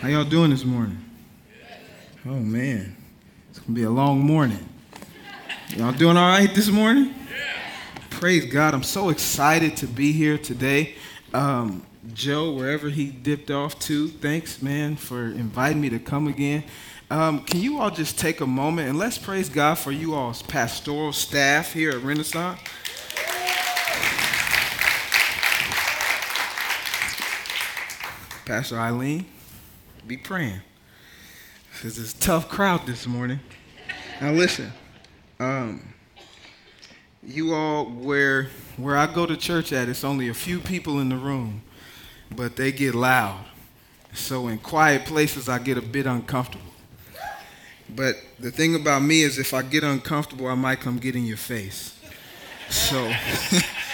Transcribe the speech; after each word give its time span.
How 0.00 0.06
y'all 0.06 0.24
doing 0.24 0.50
this 0.50 0.64
morning? 0.64 0.96
Oh 2.24 2.38
man, 2.38 2.96
it's 3.50 3.58
gonna 3.58 3.74
be 3.74 3.82
a 3.82 3.90
long 3.90 4.20
morning. 4.20 4.68
Y'all 5.70 5.90
doing 5.90 6.16
all 6.16 6.28
right 6.28 6.54
this 6.54 6.68
morning? 6.68 7.12
Praise 8.08 8.44
God. 8.44 8.74
I'm 8.74 8.84
so 8.84 9.08
excited 9.08 9.76
to 9.78 9.88
be 9.88 10.12
here 10.12 10.38
today. 10.38 10.94
Um, 11.34 11.84
Joe, 12.14 12.52
wherever 12.52 12.88
he 12.88 13.06
dipped 13.06 13.50
off 13.50 13.76
to, 13.80 14.06
thanks, 14.06 14.62
man, 14.62 14.94
for 14.94 15.24
inviting 15.24 15.80
me 15.80 15.88
to 15.88 15.98
come 15.98 16.28
again. 16.28 16.62
Um, 17.10 17.40
can 17.40 17.60
you 17.60 17.80
all 17.80 17.90
just 17.90 18.20
take 18.20 18.40
a 18.40 18.46
moment 18.46 18.88
and 18.88 18.98
let's 18.98 19.18
praise 19.18 19.48
God 19.48 19.78
for 19.78 19.90
you 19.90 20.14
all's 20.14 20.42
pastoral 20.42 21.12
staff 21.12 21.72
here 21.72 21.90
at 21.90 22.02
Renaissance? 22.04 22.60
Pastor 28.44 28.78
Eileen, 28.78 29.26
be 30.08 30.16
praying. 30.16 30.62
This 31.82 31.98
is 31.98 32.14
a 32.14 32.18
tough 32.18 32.48
crowd 32.48 32.86
this 32.86 33.06
morning. 33.06 33.40
Now 34.22 34.32
listen, 34.32 34.72
um, 35.38 35.92
you 37.22 37.52
all 37.52 37.84
where 37.84 38.44
where 38.78 38.96
I 38.96 39.06
go 39.12 39.26
to 39.26 39.36
church 39.36 39.70
at, 39.70 39.86
it's 39.86 40.04
only 40.04 40.30
a 40.30 40.34
few 40.34 40.60
people 40.60 40.98
in 41.00 41.10
the 41.10 41.16
room, 41.16 41.60
but 42.34 42.56
they 42.56 42.72
get 42.72 42.94
loud. 42.94 43.44
So 44.14 44.48
in 44.48 44.56
quiet 44.58 45.04
places, 45.04 45.46
I 45.46 45.58
get 45.58 45.76
a 45.76 45.82
bit 45.82 46.06
uncomfortable. 46.06 46.64
But 47.94 48.14
the 48.40 48.50
thing 48.50 48.76
about 48.76 49.02
me 49.02 49.22
is, 49.22 49.38
if 49.38 49.52
I 49.52 49.60
get 49.60 49.84
uncomfortable, 49.84 50.46
I 50.46 50.54
might 50.54 50.80
come 50.80 50.96
get 50.98 51.16
in 51.16 51.26
your 51.26 51.36
face. 51.36 51.98
So. 52.70 53.12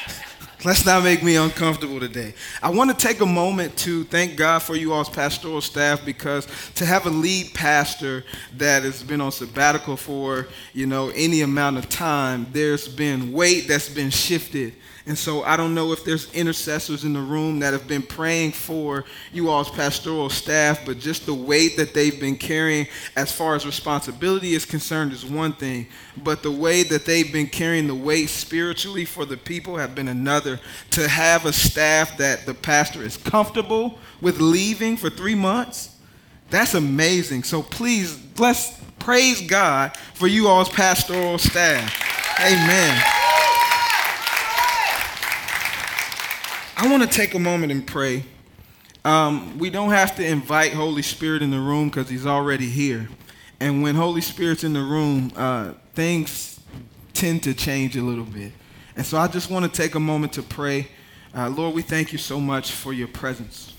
Let's 0.65 0.87
not 0.87 1.05
make 1.05 1.23
me 1.23 1.37
uncomfortable 1.37 2.01
today. 2.01 2.33
I 2.63 2.71
want 2.71 2.91
to 2.91 2.97
take 2.97 3.21
a 3.21 3.27
moment 3.27 3.77
to 3.79 4.05
thank 4.05 4.35
God 4.37 4.61
for 4.61 4.75
you 4.75 4.95
all's 4.95 5.11
pastoral 5.11 5.61
staff 5.61 6.03
because 6.07 6.49
to 6.77 6.87
have 6.87 7.05
a 7.05 7.11
lead 7.11 7.53
pastor 7.53 8.25
that 8.57 8.83
has 8.83 9.03
been 9.03 9.21
on 9.21 9.31
sabbatical 9.31 9.99
for, 9.99 10.49
you 10.73 10.87
know, 10.87 11.11
any 11.11 11.43
amount 11.43 11.77
of 11.77 11.91
time, 11.91 12.47
there's 12.53 12.89
been 12.89 13.31
weight 13.31 13.69
that's 13.69 13.91
been 13.91 14.09
shifted 14.09 14.73
and 15.07 15.19
so 15.19 15.43
I 15.43 15.59
don't 15.59 15.75
know 15.75 15.93
if 15.93 16.03
there's 16.03 16.33
intercessors 16.33 17.05
in 17.05 17.13
the 17.13 17.21
room 17.21 17.59
that 17.59 17.75
have 17.75 17.87
been 17.87 18.03
praying 18.03 18.53
for 18.53 19.05
you 19.33 19.51
all's 19.51 19.71
pastoral 19.71 20.31
staff, 20.31 20.87
but 20.87 20.99
just 20.99 21.27
the 21.27 21.35
weight 21.35 21.77
that 21.77 21.93
they've 21.93 22.19
been 22.19 22.37
carrying 22.37 22.87
as 23.15 23.31
far 23.31 23.55
as 23.55 23.67
responsibility 23.67 24.55
is 24.55 24.65
concerned 24.65 25.13
is 25.13 25.23
one 25.23 25.53
thing. 25.53 25.89
But 26.17 26.43
the 26.43 26.51
way 26.51 26.85
that 26.85 27.05
they've 27.05 27.31
been 27.31 27.49
carrying 27.49 27.87
the 27.87 27.95
weight 27.95 28.31
spiritually 28.31 29.05
for 29.05 29.27
the 29.27 29.37
people 29.37 29.77
have 29.77 29.95
been 29.95 30.09
another. 30.09 30.59
To 30.93 31.07
have 31.07 31.45
a 31.45 31.53
staff 31.53 32.17
that 32.17 32.47
the 32.47 32.55
pastor 32.55 33.03
is 33.03 33.19
comfortable 33.19 33.99
with 34.23 34.41
leaving 34.41 34.97
for 34.97 35.11
three 35.11 35.35
months, 35.35 35.99
that's 36.49 36.73
amazing. 36.73 37.43
So 37.43 37.63
please, 37.63 38.19
let's 38.39 38.81
praise 38.99 39.43
God 39.43 39.95
for 40.15 40.29
you 40.29 40.49
all's 40.49 40.71
pastoral 40.71 41.37
staff. 41.37 42.41
Amen. 42.41 43.34
I 46.77 46.91
want 46.91 47.05
to 47.05 47.09
take 47.09 47.35
a 47.35 47.39
moment 47.39 47.71
and 47.71 47.87
pray. 47.87 48.25
Um, 49.05 49.59
we 49.59 49.71
don't 49.71 49.91
have 49.91 50.17
to 50.17 50.27
invite 50.27 50.73
Holy 50.73 51.03
Spirit 51.03 51.41
in 51.41 51.51
the 51.51 51.61
room 51.61 51.89
because 51.89 52.09
He's 52.09 52.27
already 52.27 52.69
here. 52.69 53.09
And 53.61 53.83
when 53.83 53.95
Holy 53.95 54.21
Spirit's 54.21 54.65
in 54.65 54.73
the 54.73 54.83
room, 54.83 55.31
uh, 55.37 55.75
things 55.95 56.61
tend 57.13 57.45
to 57.45 57.55
change 57.55 57.97
a 57.97 58.03
little 58.03 58.25
bit. 58.25 58.51
And 58.97 59.07
so 59.07 59.19
I 59.19 59.29
just 59.29 59.51
want 59.51 59.65
to 59.65 59.71
take 59.71 59.95
a 59.95 60.01
moment 60.01 60.33
to 60.33 60.43
pray. 60.43 60.89
Uh, 61.33 61.49
Lord, 61.49 61.77
we 61.77 61.83
thank 61.83 62.13
you 62.13 62.19
so 62.19 62.41
much 62.41 62.73
for 62.73 62.93
your 62.93 63.09
presence. 63.09 63.73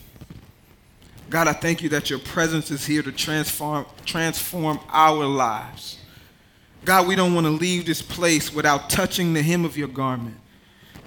God, 1.30 1.50
I 1.50 1.54
thank 1.54 1.82
you 1.82 1.90
that 1.90 2.10
your 2.10 2.20
presence 2.20 2.72
is 2.72 2.86
here 2.86 3.02
to 3.02 3.12
transform, 3.12 3.86
transform 4.06 4.80
our 4.90 5.26
lives. 5.26 5.98
God, 6.86 7.08
we 7.08 7.16
don't 7.16 7.34
want 7.34 7.46
to 7.46 7.52
leave 7.52 7.86
this 7.86 8.02
place 8.02 8.54
without 8.54 8.90
touching 8.90 9.34
the 9.34 9.42
hem 9.42 9.66
of 9.66 9.76
your 9.76 9.88
garment. 9.90 10.38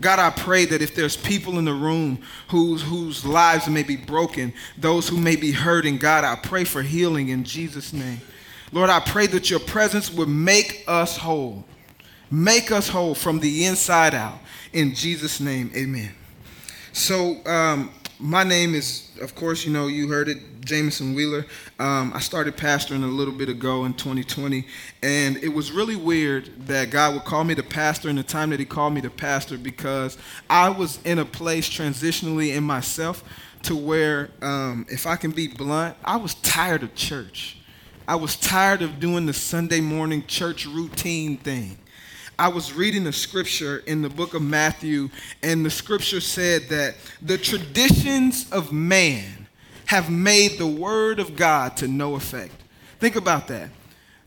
God, 0.00 0.18
I 0.18 0.30
pray 0.30 0.64
that 0.66 0.80
if 0.80 0.94
there's 0.94 1.16
people 1.16 1.58
in 1.58 1.64
the 1.64 1.74
room 1.74 2.20
whose, 2.48 2.82
whose 2.82 3.24
lives 3.24 3.68
may 3.68 3.82
be 3.82 3.96
broken, 3.96 4.52
those 4.76 5.08
who 5.08 5.16
may 5.16 5.36
be 5.36 5.50
hurting, 5.50 5.98
God, 5.98 6.24
I 6.24 6.36
pray 6.36 6.64
for 6.64 6.82
healing 6.82 7.30
in 7.30 7.44
Jesus' 7.44 7.92
name. 7.92 8.20
Lord, 8.70 8.90
I 8.90 9.00
pray 9.00 9.26
that 9.28 9.50
your 9.50 9.60
presence 9.60 10.12
would 10.12 10.28
make 10.28 10.84
us 10.86 11.16
whole. 11.16 11.64
Make 12.30 12.70
us 12.70 12.88
whole 12.88 13.14
from 13.14 13.40
the 13.40 13.64
inside 13.64 14.14
out. 14.14 14.38
In 14.72 14.94
Jesus' 14.94 15.40
name, 15.40 15.70
amen. 15.74 16.14
So, 16.92 17.44
um, 17.46 17.90
my 18.18 18.42
name 18.42 18.74
is, 18.74 19.08
of 19.20 19.34
course, 19.34 19.64
you 19.64 19.72
know, 19.72 19.86
you 19.86 20.08
heard 20.08 20.28
it, 20.28 20.38
Jameson 20.64 21.14
Wheeler. 21.14 21.46
Um, 21.78 22.12
I 22.14 22.20
started 22.20 22.56
pastoring 22.56 23.04
a 23.04 23.06
little 23.06 23.32
bit 23.32 23.48
ago 23.48 23.84
in 23.84 23.94
2020, 23.94 24.66
and 25.02 25.36
it 25.38 25.48
was 25.48 25.70
really 25.70 25.96
weird 25.96 26.66
that 26.66 26.90
God 26.90 27.14
would 27.14 27.24
call 27.24 27.44
me 27.44 27.54
to 27.54 27.62
pastor 27.62 28.08
in 28.08 28.16
the 28.16 28.22
time 28.22 28.50
that 28.50 28.58
He 28.58 28.66
called 28.66 28.92
me 28.92 29.00
to 29.02 29.10
pastor 29.10 29.56
because 29.56 30.18
I 30.50 30.68
was 30.68 31.00
in 31.04 31.20
a 31.20 31.24
place 31.24 31.68
transitionally 31.68 32.56
in 32.56 32.64
myself 32.64 33.22
to 33.62 33.76
where, 33.76 34.30
um, 34.42 34.84
if 34.88 35.06
I 35.06 35.16
can 35.16 35.30
be 35.30 35.46
blunt, 35.46 35.96
I 36.04 36.16
was 36.16 36.34
tired 36.34 36.82
of 36.82 36.94
church. 36.94 37.58
I 38.06 38.16
was 38.16 38.36
tired 38.36 38.82
of 38.82 38.98
doing 39.00 39.26
the 39.26 39.32
Sunday 39.32 39.80
morning 39.80 40.24
church 40.26 40.66
routine 40.66 41.36
thing. 41.36 41.78
I 42.40 42.46
was 42.46 42.72
reading 42.72 43.08
a 43.08 43.12
scripture 43.12 43.78
in 43.78 44.00
the 44.00 44.08
book 44.08 44.32
of 44.32 44.42
Matthew, 44.42 45.10
and 45.42 45.66
the 45.66 45.70
scripture 45.70 46.20
said 46.20 46.68
that 46.68 46.94
the 47.20 47.36
traditions 47.36 48.48
of 48.52 48.72
man 48.72 49.48
have 49.86 50.08
made 50.08 50.56
the 50.56 50.66
word 50.66 51.18
of 51.18 51.34
God 51.34 51.76
to 51.78 51.88
no 51.88 52.14
effect. 52.14 52.54
Think 53.00 53.16
about 53.16 53.48
that. 53.48 53.70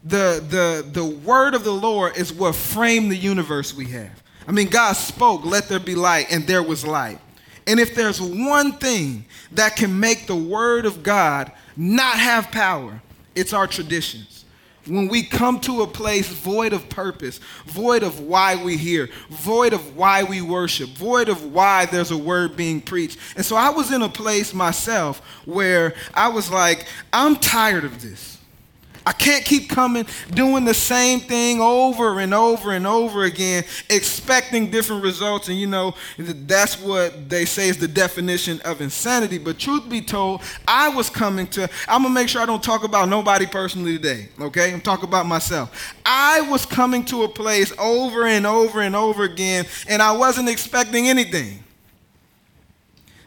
The, 0.03 0.43
the, 0.45 0.85
the 0.91 1.05
word 1.05 1.53
of 1.53 1.63
the 1.63 1.71
Lord 1.71 2.17
is 2.17 2.33
what 2.33 2.55
framed 2.55 3.11
the 3.11 3.15
universe 3.15 3.73
we 3.73 3.85
have. 3.87 4.21
I 4.45 4.51
mean, 4.51 4.67
God 4.67 4.93
spoke, 4.93 5.45
let 5.45 5.69
there 5.69 5.79
be 5.79 5.95
light, 5.95 6.27
and 6.31 6.45
there 6.45 6.63
was 6.63 6.85
light. 6.85 7.19
And 7.65 7.79
if 7.79 7.95
there's 7.95 8.19
one 8.19 8.73
thing 8.73 9.23
that 9.53 9.77
can 9.77 9.97
make 9.97 10.27
the 10.27 10.35
word 10.35 10.85
of 10.85 11.01
God 11.01 11.49
not 11.77 12.17
have 12.17 12.51
power, 12.51 13.01
it's 13.35 13.53
our 13.53 13.67
traditions 13.67 14.40
when 14.87 15.07
we 15.07 15.23
come 15.23 15.59
to 15.61 15.81
a 15.81 15.87
place 15.87 16.27
void 16.27 16.73
of 16.73 16.89
purpose, 16.89 17.39
void 17.65 18.03
of 18.03 18.19
why 18.19 18.61
we 18.61 18.77
hear, 18.77 19.09
void 19.29 19.73
of 19.73 19.95
why 19.95 20.23
we 20.23 20.41
worship, 20.41 20.89
void 20.89 21.29
of 21.29 21.53
why 21.53 21.85
there's 21.85 22.11
a 22.11 22.17
word 22.17 22.55
being 22.55 22.81
preached. 22.81 23.17
And 23.35 23.45
so 23.45 23.55
I 23.55 23.69
was 23.69 23.91
in 23.91 24.01
a 24.01 24.09
place 24.09 24.53
myself 24.53 25.19
where 25.45 25.93
I 26.13 26.29
was 26.29 26.49
like, 26.49 26.87
I'm 27.13 27.35
tired 27.35 27.85
of 27.85 28.01
this. 28.01 28.39
I 29.05 29.13
can't 29.13 29.43
keep 29.43 29.69
coming, 29.69 30.05
doing 30.31 30.63
the 30.65 30.73
same 30.73 31.19
thing 31.21 31.59
over 31.59 32.19
and 32.19 32.33
over 32.33 32.73
and 32.73 32.85
over 32.85 33.23
again, 33.23 33.63
expecting 33.89 34.69
different 34.69 35.03
results. 35.03 35.47
And 35.47 35.59
you 35.59 35.67
know, 35.67 35.95
that's 36.17 36.79
what 36.79 37.29
they 37.29 37.45
say 37.45 37.69
is 37.69 37.77
the 37.77 37.87
definition 37.87 38.61
of 38.61 38.79
insanity. 38.81 39.37
But 39.39 39.57
truth 39.57 39.89
be 39.89 40.01
told, 40.01 40.41
I 40.67 40.89
was 40.89 41.09
coming 41.09 41.47
to, 41.47 41.69
I'm 41.87 42.03
gonna 42.03 42.13
make 42.13 42.29
sure 42.29 42.41
I 42.41 42.45
don't 42.45 42.63
talk 42.63 42.83
about 42.83 43.09
nobody 43.09 43.47
personally 43.47 43.97
today, 43.97 44.29
okay? 44.39 44.71
I'm 44.71 44.81
talking 44.81 45.05
about 45.05 45.25
myself. 45.25 45.95
I 46.05 46.41
was 46.41 46.65
coming 46.65 47.03
to 47.05 47.23
a 47.23 47.27
place 47.27 47.73
over 47.79 48.27
and 48.27 48.45
over 48.45 48.81
and 48.81 48.95
over 48.95 49.23
again, 49.23 49.65
and 49.87 50.01
I 50.01 50.11
wasn't 50.11 50.47
expecting 50.47 51.07
anything. 51.07 51.63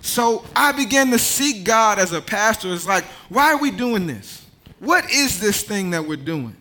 So 0.03 0.45
I 0.55 0.73
began 0.73 1.11
to 1.13 1.19
seek 1.19 1.65
God 1.65 1.99
as 1.99 2.13
a 2.13 2.21
pastor. 2.21 2.73
It's 2.73 2.87
like, 2.87 3.05
why 3.31 3.53
are 3.53 3.59
we 3.59 3.71
doing 3.71 4.07
this? 4.07 4.44
What 4.85 5.11
is 5.11 5.41
this 5.41 5.63
thing 5.63 5.91
that 5.91 6.07
we're 6.07 6.17
doing? 6.17 6.57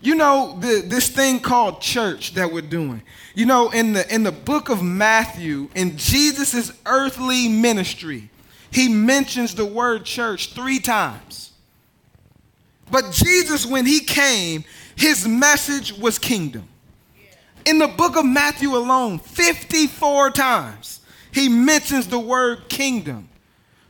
You 0.00 0.14
know, 0.14 0.56
the, 0.60 0.82
this 0.86 1.08
thing 1.08 1.40
called 1.40 1.80
church 1.80 2.34
that 2.34 2.52
we're 2.52 2.60
doing. 2.60 3.02
You 3.34 3.46
know, 3.46 3.70
in 3.70 3.92
the, 3.92 4.14
in 4.14 4.22
the 4.22 4.32
book 4.32 4.68
of 4.68 4.82
Matthew, 4.82 5.68
in 5.74 5.96
Jesus' 5.96 6.72
earthly 6.84 7.48
ministry, 7.48 8.30
he 8.70 8.88
mentions 8.88 9.54
the 9.54 9.64
word 9.64 10.04
church 10.04 10.52
three 10.52 10.78
times. 10.78 11.52
But 12.90 13.10
Jesus, 13.10 13.66
when 13.66 13.84
he 13.84 14.00
came, 14.00 14.64
his 14.94 15.26
message 15.26 15.92
was 15.92 16.18
kingdom. 16.18 16.68
In 17.64 17.78
the 17.78 17.88
book 17.88 18.16
of 18.16 18.24
Matthew 18.24 18.76
alone, 18.76 19.18
54 19.18 20.30
times, 20.30 21.00
he 21.32 21.48
mentions 21.48 22.06
the 22.06 22.18
word 22.18 22.68
kingdom. 22.68 23.25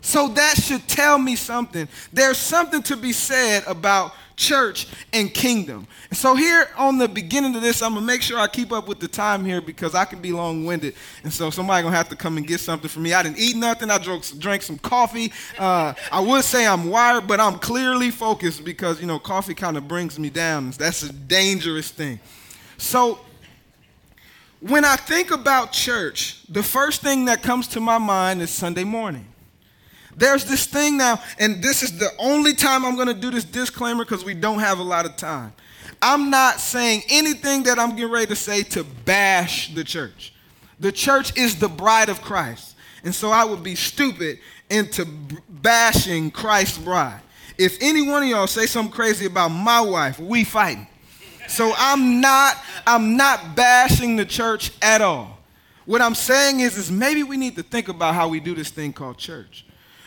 So 0.07 0.29
that 0.29 0.57
should 0.57 0.87
tell 0.87 1.19
me 1.19 1.35
something. 1.35 1.89
There's 2.13 2.39
something 2.39 2.81
to 2.85 2.97
be 2.97 3.11
said 3.11 3.65
about 3.67 4.13
church 4.37 4.87
and 5.13 5.35
kingdom. 5.35 5.89
So 6.13 6.37
here 6.37 6.69
on 6.79 6.99
the 6.99 7.09
beginning 7.09 7.57
of 7.57 7.63
this, 7.63 7.83
I'm 7.83 7.95
gonna 7.95 8.07
make 8.07 8.23
sure 8.23 8.39
I 8.39 8.47
keep 8.47 8.71
up 8.71 8.87
with 8.87 9.01
the 9.01 9.09
time 9.09 9.45
here 9.45 9.61
because 9.61 9.97
I 9.97 10.05
can 10.05 10.21
be 10.21 10.31
long-winded. 10.31 10.95
And 11.25 11.33
so 11.33 11.51
somebody 11.51 11.83
gonna 11.83 11.97
have 11.97 12.09
to 12.11 12.17
come 12.17 12.37
and 12.37 12.47
get 12.47 12.61
something 12.61 12.89
for 12.89 13.01
me. 13.01 13.15
I 13.15 13.25
didn't 13.25 13.41
eat 13.41 13.57
nothing. 13.57 13.91
I 13.91 13.99
drank, 13.99 14.39
drank 14.39 14.63
some 14.63 14.79
coffee. 14.79 15.33
Uh, 15.59 15.93
I 16.13 16.21
would 16.21 16.45
say 16.45 16.69
I'm 16.69 16.89
wired, 16.89 17.27
but 17.27 17.41
I'm 17.41 17.59
clearly 17.59 18.13
focused 18.13 18.65
because 18.65 19.01
you 19.01 19.09
know 19.09 19.19
coffee 19.19 19.55
kind 19.55 19.77
of 19.77 19.89
brings 19.89 20.21
me 20.21 20.31
down. 20.31 20.71
That's 20.71 21.03
a 21.03 21.13
dangerous 21.13 21.91
thing. 21.91 22.21
So 22.79 23.19
when 24.61 24.85
I 24.85 24.95
think 24.95 25.33
about 25.33 25.73
church, 25.73 26.45
the 26.49 26.63
first 26.63 27.03
thing 27.03 27.25
that 27.25 27.43
comes 27.43 27.67
to 27.69 27.81
my 27.81 27.99
mind 27.99 28.41
is 28.41 28.51
Sunday 28.51 28.85
morning. 28.85 29.27
There's 30.17 30.47
this 30.47 30.67
thing 30.67 30.97
now, 30.97 31.21
and 31.39 31.63
this 31.63 31.83
is 31.83 31.99
the 31.99 32.09
only 32.19 32.55
time 32.55 32.87
I'm 32.87 32.95
going 32.95 33.09
to 33.09 33.15
do 33.15 33.31
this 33.31 33.45
disclaimer 33.45 34.05
because 34.05 34.25
we 34.25 34.33
don't 34.33 34.61
have 34.61 34.79
a 34.79 34.83
lot 34.83 35.05
of 35.05 35.17
time. 35.17 35.53
I'm 36.01 36.31
not 36.31 36.59
saying 36.59 37.03
anything 37.11 37.65
that 37.65 37.79
I'm 37.79 37.91
getting 37.91 38.11
ready 38.11 38.27
to 38.27 38.37
say 38.37 38.63
to 38.63 38.85
bash 38.85 39.75
the 39.75 39.85
church. 39.85 40.33
The 40.81 40.93
church 40.93 41.37
is 41.37 41.59
the 41.59 41.69
bride 41.69 42.09
of 42.09 42.23
Christ. 42.23 42.77
And 43.05 43.15
so 43.15 43.31
I 43.31 43.45
would 43.45 43.63
be 43.63 43.75
stupid 43.75 44.39
into 44.71 45.07
bashing 45.49 46.31
Christ's 46.31 46.79
bride. 46.79 47.21
If 47.59 47.79
any 47.81 48.03
one 48.03 48.23
of 48.23 48.29
y'all 48.29 48.47
say 48.47 48.67
something 48.67 48.93
crazy 48.93 49.27
about 49.27 49.49
my 49.49 49.81
wife, 49.81 50.19
we 50.19 50.45
fighting. 50.45 50.87
So 51.49 51.73
I'm 51.77 52.21
not 52.21 52.57
I'm 52.87 53.17
not 53.17 53.55
bashing 53.55 54.17
the 54.17 54.25
church 54.25 54.73
at 54.83 55.01
all. 55.01 55.39
What 55.85 56.03
I'm 56.03 56.15
saying 56.15 56.61
is 56.61 56.77
is 56.77 56.91
maybe 56.91 57.23
we 57.23 57.37
need 57.37 57.55
to 57.57 57.63
think 57.63 57.89
about 57.89 58.15
how 58.15 58.29
we 58.29 58.41
do 58.41 58.55
this 58.55 58.71
thing 58.71 58.93
called 58.93 59.19
church. 59.19 59.66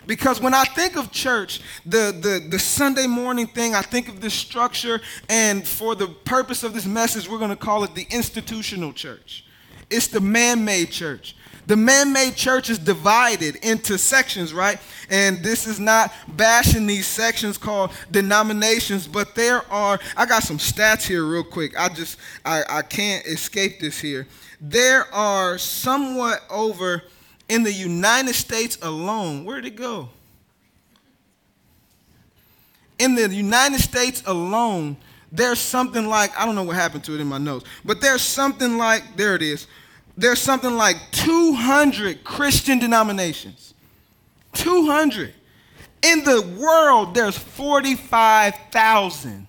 Because 0.09 0.41
when 0.41 0.55
I 0.55 0.63
think 0.63 0.97
of 0.97 1.11
church, 1.11 1.61
the, 1.85 2.11
the, 2.19 2.43
the 2.49 2.57
Sunday 2.57 3.05
morning 3.05 3.45
thing, 3.45 3.75
I 3.75 3.83
think 3.83 4.07
of 4.09 4.21
this 4.21 4.33
structure, 4.33 4.99
and 5.29 5.67
for 5.67 5.93
the 5.93 6.07
purpose 6.07 6.63
of 6.63 6.73
this 6.73 6.87
message, 6.87 7.29
we're 7.29 7.37
going 7.37 7.51
to 7.51 7.55
call 7.55 7.83
it 7.83 7.93
the 7.93 8.07
institutional 8.09 8.91
church. 8.91 9.45
It's 9.87 10.07
the 10.07 10.19
man 10.19 10.65
made 10.65 10.89
church. 10.89 11.35
The 11.67 11.75
man 11.75 12.11
made 12.11 12.35
church 12.35 12.71
is 12.71 12.79
divided 12.79 13.57
into 13.57 13.99
sections, 13.99 14.51
right? 14.51 14.79
And 15.11 15.43
this 15.43 15.67
is 15.67 15.79
not 15.79 16.11
bashing 16.29 16.87
these 16.87 17.05
sections 17.05 17.59
called 17.59 17.91
denominations, 18.09 19.05
but 19.05 19.35
there 19.35 19.61
are, 19.71 19.99
I 20.17 20.25
got 20.25 20.41
some 20.41 20.57
stats 20.57 21.05
here 21.05 21.23
real 21.23 21.43
quick. 21.43 21.79
I 21.79 21.87
just, 21.87 22.17
I, 22.43 22.63
I 22.67 22.81
can't 22.81 23.23
escape 23.27 23.79
this 23.79 23.99
here. 23.99 24.25
There 24.59 25.05
are 25.13 25.59
somewhat 25.59 26.41
over 26.49 27.03
in 27.49 27.63
the 27.63 27.73
United 27.73 28.35
States 28.35 28.77
alone, 28.81 29.43
where'd 29.43 29.65
it 29.65 29.75
go? 29.75 30.09
In 32.99 33.15
the 33.15 33.27
United 33.27 33.79
States 33.79 34.21
alone, 34.25 34.95
there's 35.31 35.59
something 35.59 36.07
like, 36.07 36.37
I 36.37 36.45
don't 36.45 36.55
know 36.55 36.63
what 36.63 36.75
happened 36.75 37.03
to 37.05 37.15
it 37.15 37.21
in 37.21 37.27
my 37.27 37.39
notes, 37.39 37.65
but 37.83 38.01
there's 38.01 38.21
something 38.21 38.77
like, 38.77 39.03
there 39.15 39.35
it 39.35 39.41
is, 39.41 39.67
there's 40.15 40.41
something 40.41 40.75
like 40.75 40.97
200 41.11 42.23
Christian 42.23 42.77
denominations. 42.77 43.73
200. 44.53 45.33
In 46.01 46.23
the 46.23 46.41
world, 46.59 47.13
there's 47.13 47.37
45,000 47.37 49.47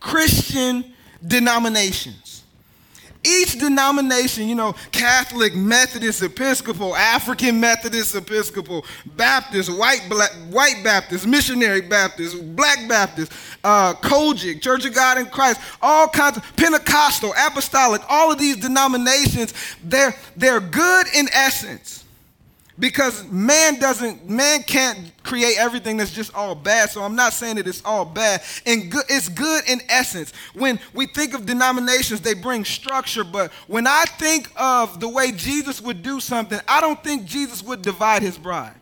Christian 0.00 0.92
denominations 1.26 2.23
each 3.24 3.58
denomination, 3.58 4.48
you 4.48 4.54
know, 4.54 4.74
Catholic, 4.92 5.54
Methodist, 5.54 6.22
Episcopal, 6.22 6.94
African 6.94 7.58
Methodist, 7.58 8.14
Episcopal, 8.14 8.84
Baptist, 9.16 9.76
white, 9.76 10.06
black, 10.08 10.30
white 10.50 10.82
Baptist, 10.84 11.26
missionary 11.26 11.80
Baptist, 11.80 12.54
black 12.54 12.86
Baptist, 12.88 13.32
uh, 13.64 13.94
COGIC, 13.94 14.60
Church 14.60 14.84
of 14.84 14.94
God 14.94 15.18
in 15.18 15.26
Christ, 15.26 15.60
all 15.80 16.08
kinds 16.08 16.36
of 16.36 16.56
Pentecostal, 16.56 17.32
Apostolic, 17.46 18.02
all 18.08 18.30
of 18.30 18.38
these 18.38 18.56
denominations, 18.56 19.54
they're, 19.82 20.14
they're 20.36 20.60
good 20.60 21.06
in 21.14 21.28
essence 21.32 22.03
because 22.78 23.24
man 23.30 23.78
doesn't 23.78 24.28
man 24.28 24.62
can't 24.62 25.12
create 25.22 25.56
everything 25.58 25.96
that's 25.96 26.12
just 26.12 26.34
all 26.34 26.54
bad 26.54 26.90
so 26.90 27.02
i'm 27.02 27.14
not 27.14 27.32
saying 27.32 27.56
that 27.56 27.66
it's 27.66 27.82
all 27.84 28.04
bad 28.04 28.42
and 28.66 28.90
good, 28.90 29.04
it's 29.08 29.28
good 29.28 29.62
in 29.68 29.80
essence 29.88 30.32
when 30.54 30.78
we 30.92 31.06
think 31.06 31.34
of 31.34 31.46
denominations 31.46 32.20
they 32.20 32.34
bring 32.34 32.64
structure 32.64 33.24
but 33.24 33.52
when 33.68 33.86
i 33.86 34.04
think 34.18 34.50
of 34.56 34.98
the 35.00 35.08
way 35.08 35.30
jesus 35.32 35.80
would 35.80 36.02
do 36.02 36.18
something 36.18 36.58
i 36.66 36.80
don't 36.80 37.02
think 37.04 37.24
jesus 37.24 37.62
would 37.62 37.82
divide 37.82 38.22
his 38.22 38.36
bride 38.36 38.74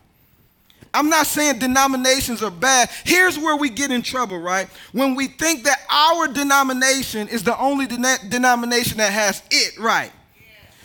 I'm 0.95 1.09
not 1.09 1.25
saying 1.25 1.57
denominations 1.57 2.43
are 2.43 2.51
bad. 2.51 2.87
Here's 3.03 3.39
where 3.39 3.55
we 3.55 3.69
get 3.69 3.89
in 3.89 4.03
trouble, 4.03 4.37
right? 4.37 4.67
When 4.91 5.15
we 5.15 5.27
think 5.27 5.63
that 5.63 5.79
our 5.89 6.27
denomination 6.27 7.27
is 7.29 7.41
the 7.41 7.57
only 7.57 7.87
de- 7.87 8.29
denomination 8.29 8.99
that 8.99 9.11
has 9.11 9.41
it 9.49 9.79
right. 9.79 10.11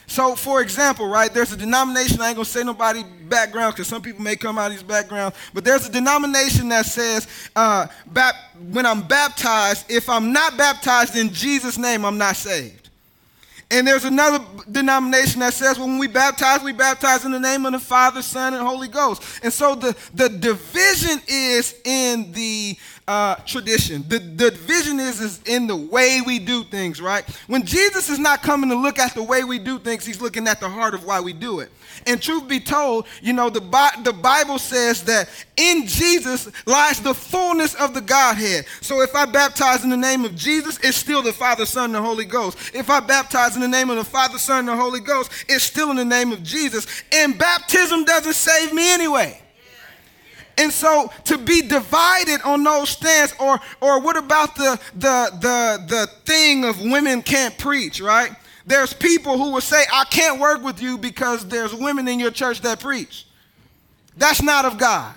So, 0.08 0.34
for 0.34 0.62
example, 0.62 1.06
right, 1.06 1.32
there's 1.32 1.52
a 1.52 1.56
denomination, 1.56 2.20
I 2.22 2.28
ain't 2.28 2.36
gonna 2.36 2.46
say 2.46 2.64
nobody 2.64 3.04
background 3.28 3.74
because 3.74 3.88
some 3.88 4.00
people 4.00 4.22
may 4.22 4.36
come 4.36 4.58
out 4.58 4.70
of 4.70 4.72
these 4.72 4.82
backgrounds, 4.82 5.36
but 5.52 5.64
there's 5.64 5.86
a 5.86 5.92
denomination 5.92 6.70
that 6.70 6.86
says, 6.86 7.28
uh, 7.54 7.86
bap- 8.06 8.34
when 8.70 8.86
I'm 8.86 9.06
baptized, 9.06 9.84
if 9.90 10.08
I'm 10.08 10.32
not 10.32 10.56
baptized 10.56 11.14
in 11.14 11.30
Jesus' 11.30 11.76
name, 11.76 12.06
I'm 12.06 12.16
not 12.16 12.36
saved. 12.36 12.88
And 13.70 13.86
there's 13.86 14.06
another 14.06 14.42
denomination 14.70 15.40
that 15.40 15.52
says 15.52 15.78
well, 15.78 15.88
when 15.88 15.98
we 15.98 16.06
baptize, 16.06 16.62
we 16.62 16.72
baptize 16.72 17.26
in 17.26 17.32
the 17.32 17.38
name 17.38 17.66
of 17.66 17.72
the 17.72 17.78
Father, 17.78 18.22
Son, 18.22 18.54
and 18.54 18.66
Holy 18.66 18.88
Ghost. 18.88 19.22
And 19.42 19.52
so 19.52 19.74
the, 19.74 19.94
the 20.14 20.30
division 20.30 21.20
is 21.28 21.74
in 21.84 22.32
the 22.32 22.78
uh, 23.08 23.36
tradition. 23.46 24.04
The, 24.06 24.18
the 24.18 24.50
division 24.50 25.00
is, 25.00 25.20
is 25.22 25.40
in 25.46 25.66
the 25.66 25.74
way 25.74 26.20
we 26.24 26.38
do 26.38 26.62
things, 26.62 27.00
right? 27.00 27.24
When 27.46 27.64
Jesus 27.64 28.10
is 28.10 28.18
not 28.18 28.42
coming 28.42 28.68
to 28.68 28.76
look 28.76 28.98
at 28.98 29.14
the 29.14 29.22
way 29.22 29.44
we 29.44 29.58
do 29.58 29.78
things, 29.78 30.04
he's 30.04 30.20
looking 30.20 30.46
at 30.46 30.60
the 30.60 30.68
heart 30.68 30.92
of 30.92 31.06
why 31.06 31.18
we 31.18 31.32
do 31.32 31.60
it. 31.60 31.70
And 32.06 32.20
truth 32.20 32.46
be 32.46 32.60
told, 32.60 33.06
you 33.22 33.32
know, 33.32 33.48
the, 33.48 33.60
the 34.04 34.12
Bible 34.12 34.58
says 34.58 35.02
that 35.04 35.30
in 35.56 35.86
Jesus 35.86 36.50
lies 36.66 37.00
the 37.00 37.14
fullness 37.14 37.74
of 37.76 37.94
the 37.94 38.02
Godhead. 38.02 38.66
So 38.82 39.00
if 39.00 39.14
I 39.14 39.24
baptize 39.24 39.84
in 39.84 39.90
the 39.90 39.96
name 39.96 40.26
of 40.26 40.36
Jesus, 40.36 40.78
it's 40.82 40.98
still 40.98 41.22
the 41.22 41.32
Father, 41.32 41.64
Son, 41.64 41.86
and 41.86 41.94
the 41.94 42.02
Holy 42.02 42.26
Ghost. 42.26 42.58
If 42.74 42.90
I 42.90 43.00
baptize 43.00 43.56
in 43.56 43.62
the 43.62 43.68
name 43.68 43.88
of 43.88 43.96
the 43.96 44.04
Father, 44.04 44.36
Son, 44.36 44.60
and 44.60 44.68
the 44.68 44.76
Holy 44.76 45.00
Ghost, 45.00 45.32
it's 45.48 45.64
still 45.64 45.90
in 45.90 45.96
the 45.96 46.04
name 46.04 46.30
of 46.30 46.42
Jesus. 46.42 46.86
And 47.10 47.38
baptism 47.38 48.04
doesn't 48.04 48.34
save 48.34 48.74
me 48.74 48.92
anyway. 48.92 49.40
And 50.58 50.72
so 50.72 51.10
to 51.24 51.38
be 51.38 51.62
divided 51.62 52.42
on 52.42 52.64
those 52.64 52.90
stands, 52.90 53.32
or 53.38 53.60
or 53.80 54.00
what 54.00 54.16
about 54.16 54.56
the 54.56 54.78
the 54.94 55.30
the 55.40 55.84
the 55.86 56.06
thing 56.24 56.64
of 56.64 56.80
women 56.80 57.22
can't 57.22 57.56
preach, 57.56 58.00
right? 58.00 58.32
There's 58.66 58.92
people 58.92 59.38
who 59.38 59.52
will 59.52 59.62
say, 59.62 59.82
I 59.90 60.04
can't 60.04 60.38
work 60.38 60.62
with 60.62 60.82
you 60.82 60.98
because 60.98 61.46
there's 61.46 61.72
women 61.72 62.06
in 62.06 62.20
your 62.20 62.30
church 62.30 62.60
that 62.62 62.80
preach. 62.80 63.26
That's 64.18 64.42
not 64.42 64.66
of 64.66 64.76
God. 64.76 65.14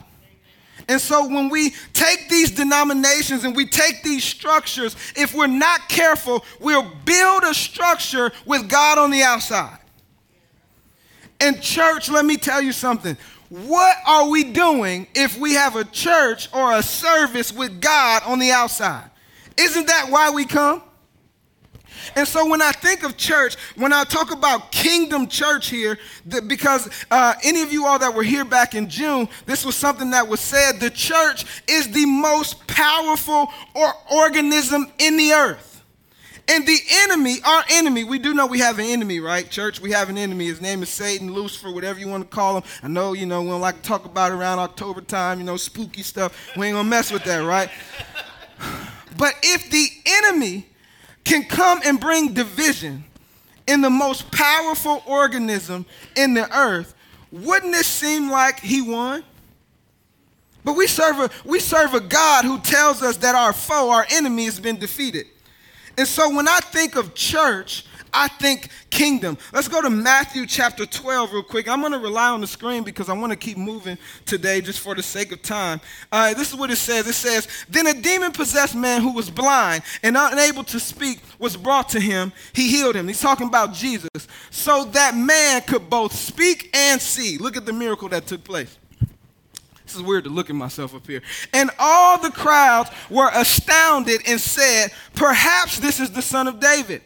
And 0.88 1.02
so 1.02 1.28
when 1.28 1.50
we 1.50 1.72
take 1.92 2.30
these 2.30 2.52
denominations 2.52 3.44
and 3.44 3.56
we 3.56 3.66
take 3.66 4.04
these 4.04 4.24
structures, 4.24 4.96
if 5.16 5.34
we're 5.34 5.48
not 5.48 5.90
careful, 5.90 6.46
we'll 6.60 6.90
build 7.04 7.44
a 7.44 7.54
structure 7.54 8.32
with 8.46 8.70
God 8.70 8.98
on 8.98 9.12
the 9.12 9.22
outside. 9.22 9.80
And 11.40 11.62
church, 11.62 12.10
let 12.10 12.24
me 12.24 12.38
tell 12.38 12.62
you 12.62 12.72
something. 12.72 13.18
What 13.52 13.98
are 14.08 14.30
we 14.30 14.46
doing 14.46 15.08
if 15.14 15.38
we 15.38 15.56
have 15.56 15.76
a 15.76 15.84
church 15.84 16.48
or 16.54 16.72
a 16.72 16.82
service 16.82 17.52
with 17.52 17.82
God 17.82 18.24
on 18.26 18.40
the 18.40 18.52
outside? 18.52 19.12
Isn't 19.58 19.88
that 19.88 20.08
why 20.10 20.30
we 20.30 20.46
come? 20.46 20.82
And 22.16 22.26
so 22.26 22.50
when 22.50 22.62
I 22.62 22.72
think 22.72 23.04
of 23.04 23.18
church, 23.18 23.56
when 23.76 23.92
I 23.92 24.06
talk 24.06 24.32
about 24.32 24.72
kingdom 24.72 25.28
church 25.28 25.68
here, 25.68 26.00
the, 26.26 26.42
because 26.42 26.90
uh, 27.12 27.34
any 27.44 27.62
of 27.62 27.74
you 27.74 27.86
all 27.86 28.00
that 28.00 28.16
were 28.16 28.24
here 28.24 28.46
back 28.46 28.74
in 28.74 28.88
June, 28.88 29.28
this 29.46 29.66
was 29.66 29.76
something 29.76 30.12
that 30.12 30.30
was 30.30 30.40
said 30.40 30.80
the 30.80 30.90
church 30.90 31.44
is 31.68 31.92
the 31.92 32.06
most 32.06 32.66
powerful 32.68 33.50
or 33.76 33.94
organism 34.14 34.90
in 34.98 35.18
the 35.18 35.34
earth. 35.34 35.71
And 36.48 36.68
the 36.68 36.80
enemy, 36.92 37.38
our 37.46 37.64
enemy, 37.70 38.04
we 38.04 38.20
do 38.20 38.34
know 38.34 38.46
we 38.46 38.60
have 38.60 38.80
an 38.80 38.86
enemy, 38.86 39.20
right, 39.20 39.50
church? 39.50 39.80
We 39.80 39.92
have 39.92 40.10
an 40.10 40.18
enemy. 40.18 40.46
His 40.46 40.60
name 40.62 40.84
is 40.84 40.90
Satan, 40.90 41.34
Lucifer, 41.34 41.72
whatever 41.72 42.00
you 42.00 42.08
want 42.08 42.30
to 42.30 42.36
call 42.36 42.58
him. 42.58 42.64
I 42.84 42.88
know, 42.88 43.14
you 43.14 43.26
know, 43.26 43.42
we 43.42 43.50
don't 43.50 43.62
like 43.62 43.82
to 43.82 43.88
talk 43.88 44.06
about 44.06 44.32
around 44.32 44.60
October 44.60 45.02
time, 45.02 45.40
you 45.40 45.46
know, 45.46 45.58
spooky 45.58 46.04
stuff. 46.04 46.56
We 46.58 46.68
ain't 46.68 46.76
gonna 46.76 46.90
mess 46.90 47.12
with 47.12 47.24
that, 47.26 47.40
right? 47.40 47.70
But 49.18 49.36
if 49.44 49.70
the 49.70 49.88
enemy 50.06 50.66
can 51.26 51.44
come 51.44 51.82
and 51.86 52.00
bring 52.00 52.34
division 52.34 53.04
in 53.68 53.82
the 53.82 53.90
most 53.90 54.32
powerful 54.32 55.04
organism 55.06 55.86
in 56.16 56.34
the 56.34 56.50
earth, 56.58 56.96
wouldn't 57.32 57.76
it 57.76 57.86
seem 57.86 58.32
like 58.32 58.60
he 58.60 58.82
won? 58.82 59.24
But 60.64 60.74
we 60.74 60.88
serve 60.88 61.20
a 61.20 61.30
we 61.44 61.60
serve 61.60 61.94
a 61.94 62.00
God 62.00 62.46
who 62.46 62.60
tells 62.60 63.02
us 63.02 63.18
that 63.18 63.36
our 63.36 63.54
foe, 63.54 63.90
our 63.90 64.06
enemy, 64.12 64.46
has 64.46 64.60
been 64.60 64.78
defeated. 64.78 65.26
And 65.98 66.08
so 66.08 66.34
when 66.36 66.48
I 66.48 66.60
think 66.60 66.96
of 66.96 67.14
church, 67.14 67.86
I 68.14 68.28
think 68.28 68.70
kingdom. 68.90 69.38
Let's 69.54 69.68
go 69.68 69.82
to 69.82 69.90
Matthew 69.90 70.46
chapter 70.46 70.86
12 70.86 71.34
real 71.34 71.44
quick. 71.44 71.70
I'm 71.70 71.80
going 71.80 71.94
to 71.94 72.00
rely 72.00 72.30
on 72.30 72.42
the 72.42 72.48
screen 72.48 72.84
because 72.84 73.10
I 73.10 73.14
want 73.14 73.32
to 73.32 73.38
keep 73.38 73.58
moving 73.58 73.98
today 74.26 74.62
just 74.62 74.80
for 74.80 74.96
the 74.96 75.04
sake 75.04 75.32
of 75.32 75.42
time. 75.42 75.80
Uh, 76.12 76.34
this 76.34 76.50
is 76.50 76.56
what 76.56 76.72
it 76.72 76.76
says. 76.76 77.08
It 77.08 77.14
says, 77.14 77.48
Then 77.70 77.88
a 77.88 77.94
demon 77.94 78.32
possessed 78.32 78.76
man 78.76 79.02
who 79.02 79.14
was 79.14 79.30
blind 79.30 79.84
and 80.04 80.18
unable 80.18 80.64
to 80.66 80.80
speak 80.80 81.22
was 81.40 81.56
brought 81.56 81.90
to 81.90 82.00
him. 82.00 82.34
He 82.54 82.70
healed 82.70 82.96
him. 82.96 83.08
He's 83.08 83.22
talking 83.22 83.48
about 83.48 83.74
Jesus. 83.74 84.10
So 84.50 84.86
that 84.86 85.16
man 85.16 85.62
could 85.62 85.90
both 85.90 86.14
speak 86.14 86.70
and 86.74 87.02
see. 87.02 87.38
Look 87.38 87.56
at 87.56 87.66
the 87.66 87.74
miracle 87.74 88.10
that 88.10 88.28
took 88.28 88.44
place. 88.44 88.78
This 89.92 90.00
is 90.00 90.08
weird 90.08 90.24
to 90.24 90.30
look 90.30 90.50
at 90.50 90.56
myself 90.56 90.96
up 90.96 91.06
here. 91.06 91.22
And 91.52 91.70
all 91.78 92.18
the 92.18 92.32
crowds 92.32 92.90
were 93.10 93.30
astounded 93.34 94.22
and 94.26 94.40
said, 94.40 94.92
Perhaps 95.16 95.80
this 95.80 96.00
is 96.00 96.12
the 96.12 96.22
son 96.22 96.48
of 96.48 96.62
David. 96.62 97.02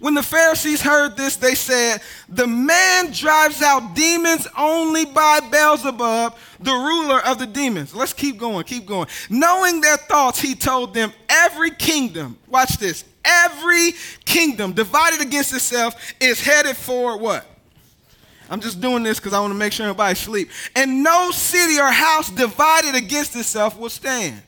When 0.00 0.14
the 0.14 0.22
Pharisees 0.24 0.82
heard 0.82 1.16
this, 1.16 1.36
they 1.36 1.54
said, 1.54 2.00
The 2.28 2.48
man 2.48 3.12
drives 3.12 3.62
out 3.62 3.94
demons 3.94 4.48
only 4.58 5.04
by 5.04 5.38
Beelzebub, 5.48 6.36
the 6.58 6.72
ruler 6.72 7.20
of 7.24 7.38
the 7.38 7.46
demons. 7.46 7.94
Let's 7.94 8.12
keep 8.12 8.36
going, 8.36 8.64
keep 8.64 8.84
going. 8.84 9.06
Knowing 9.30 9.80
their 9.80 9.96
thoughts, 9.96 10.40
he 10.40 10.56
told 10.56 10.92
them, 10.92 11.12
Every 11.28 11.70
kingdom, 11.70 12.36
watch 12.48 12.78
this, 12.78 13.04
every 13.24 13.92
kingdom 14.24 14.72
divided 14.72 15.20
against 15.20 15.54
itself 15.54 15.94
is 16.20 16.44
headed 16.44 16.76
for 16.76 17.16
what? 17.16 17.46
I'm 18.50 18.60
just 18.60 18.80
doing 18.80 19.02
this 19.02 19.18
because 19.18 19.32
I 19.32 19.40
want 19.40 19.52
to 19.52 19.58
make 19.58 19.72
sure 19.72 19.86
everybody 19.86 20.14
sleep. 20.14 20.50
And 20.76 21.02
no 21.02 21.30
city 21.30 21.78
or 21.78 21.90
house 21.90 22.30
divided 22.30 22.94
against 22.94 23.36
itself 23.36 23.78
will 23.78 23.88
stand. 23.88 24.42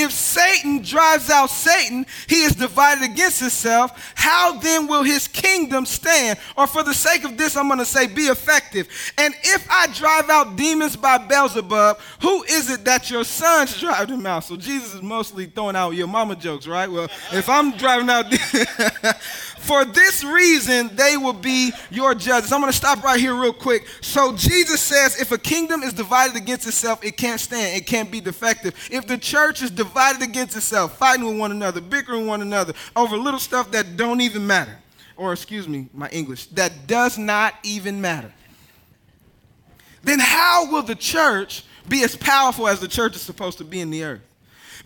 If 0.00 0.12
Satan 0.12 0.80
drives 0.82 1.28
out 1.28 1.50
Satan, 1.50 2.06
he 2.28 2.44
is 2.44 2.54
divided 2.54 3.02
against 3.02 3.40
himself. 3.40 4.12
How 4.14 4.56
then 4.60 4.86
will 4.86 5.02
his 5.02 5.26
kingdom 5.26 5.86
stand? 5.86 6.38
Or 6.56 6.68
for 6.68 6.84
the 6.84 6.94
sake 6.94 7.24
of 7.24 7.36
this, 7.36 7.56
I'm 7.56 7.66
going 7.66 7.80
to 7.80 7.84
say 7.84 8.06
be 8.06 8.26
effective. 8.26 8.88
And 9.18 9.34
if 9.42 9.66
I 9.68 9.88
drive 9.88 10.30
out 10.30 10.54
demons 10.54 10.94
by 10.94 11.18
Beelzebub, 11.18 11.98
who 12.20 12.44
is 12.44 12.70
it 12.70 12.84
that 12.84 13.10
your 13.10 13.24
sons 13.24 13.80
drive 13.80 14.06
them 14.06 14.24
out? 14.24 14.44
So 14.44 14.56
Jesus 14.56 14.94
is 14.94 15.02
mostly 15.02 15.46
throwing 15.46 15.74
out 15.74 15.90
your 15.90 16.06
mama 16.06 16.36
jokes, 16.36 16.68
right? 16.68 16.88
Well, 16.88 17.08
if 17.32 17.48
I'm 17.48 17.76
driving 17.76 18.08
out 18.08 18.26
For 19.58 19.84
this 19.84 20.24
reason, 20.24 20.94
they 20.94 21.16
will 21.16 21.32
be 21.32 21.72
your 21.90 22.14
judges. 22.14 22.52
I'm 22.52 22.60
going 22.60 22.72
to 22.72 22.76
stop 22.76 23.02
right 23.02 23.20
here 23.20 23.34
real 23.34 23.52
quick. 23.52 23.86
So, 24.00 24.34
Jesus 24.34 24.80
says 24.80 25.20
if 25.20 25.32
a 25.32 25.36
kingdom 25.36 25.82
is 25.82 25.92
divided 25.92 26.36
against 26.36 26.66
itself, 26.66 27.04
it 27.04 27.16
can't 27.16 27.40
stand, 27.40 27.76
it 27.76 27.84
can't 27.84 28.10
be 28.10 28.20
defective. 28.20 28.74
If 28.90 29.06
the 29.06 29.18
church 29.18 29.60
is 29.60 29.70
divided 29.70 29.87
against 29.96 30.56
itself, 30.56 30.98
fighting 30.98 31.26
with 31.26 31.38
one 31.38 31.50
another, 31.50 31.80
bickering 31.80 32.26
one 32.26 32.42
another 32.42 32.74
over 32.96 33.16
little 33.16 33.40
stuff 33.40 33.70
that 33.72 33.96
don't 33.96 34.20
even 34.20 34.46
matter, 34.46 34.78
or 35.16 35.32
excuse 35.32 35.68
me, 35.68 35.88
my 35.92 36.08
English, 36.08 36.46
that 36.46 36.86
does 36.86 37.18
not 37.18 37.54
even 37.62 38.00
matter, 38.00 38.32
then 40.02 40.18
how 40.18 40.70
will 40.70 40.82
the 40.82 40.94
church 40.94 41.64
be 41.88 42.04
as 42.04 42.16
powerful 42.16 42.68
as 42.68 42.80
the 42.80 42.88
church 42.88 43.16
is 43.16 43.22
supposed 43.22 43.58
to 43.58 43.64
be 43.64 43.80
in 43.80 43.90
the 43.90 44.04
earth? 44.04 44.22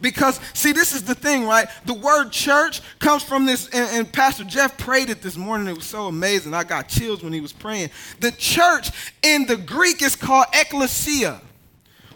Because, 0.01 0.41
see, 0.53 0.73
this 0.73 0.95
is 0.95 1.05
the 1.05 1.15
thing, 1.15 1.47
right? 1.47 1.69
The 1.87 1.95
word 1.95 2.33
church 2.33 2.81
comes 2.99 3.23
from 3.23 3.47
this, 3.47 3.69
and, 3.69 3.89
and, 3.91 4.13
Pastor 4.13 4.43
Jeff 4.43 4.77
prayed 4.77 5.11
it 5.11 5.23
this 5.23 5.37
morning. 5.37 5.69
It 5.69 5.77
was 5.77 5.85
so 5.85 6.09
amazing. 6.09 6.55
I 6.55 6.65
got 6.65 6.89
chills 6.89 7.23
when 7.23 7.33
he 7.33 7.41
was 7.41 7.53
praying. 7.53 7.91
The 8.19 8.33
church 8.33 8.91
in 9.23 9.47
the 9.47 9.57
Greek 9.57 10.03
is 10.03 10.17
called 10.17 10.47
ecclesia, 10.53 11.41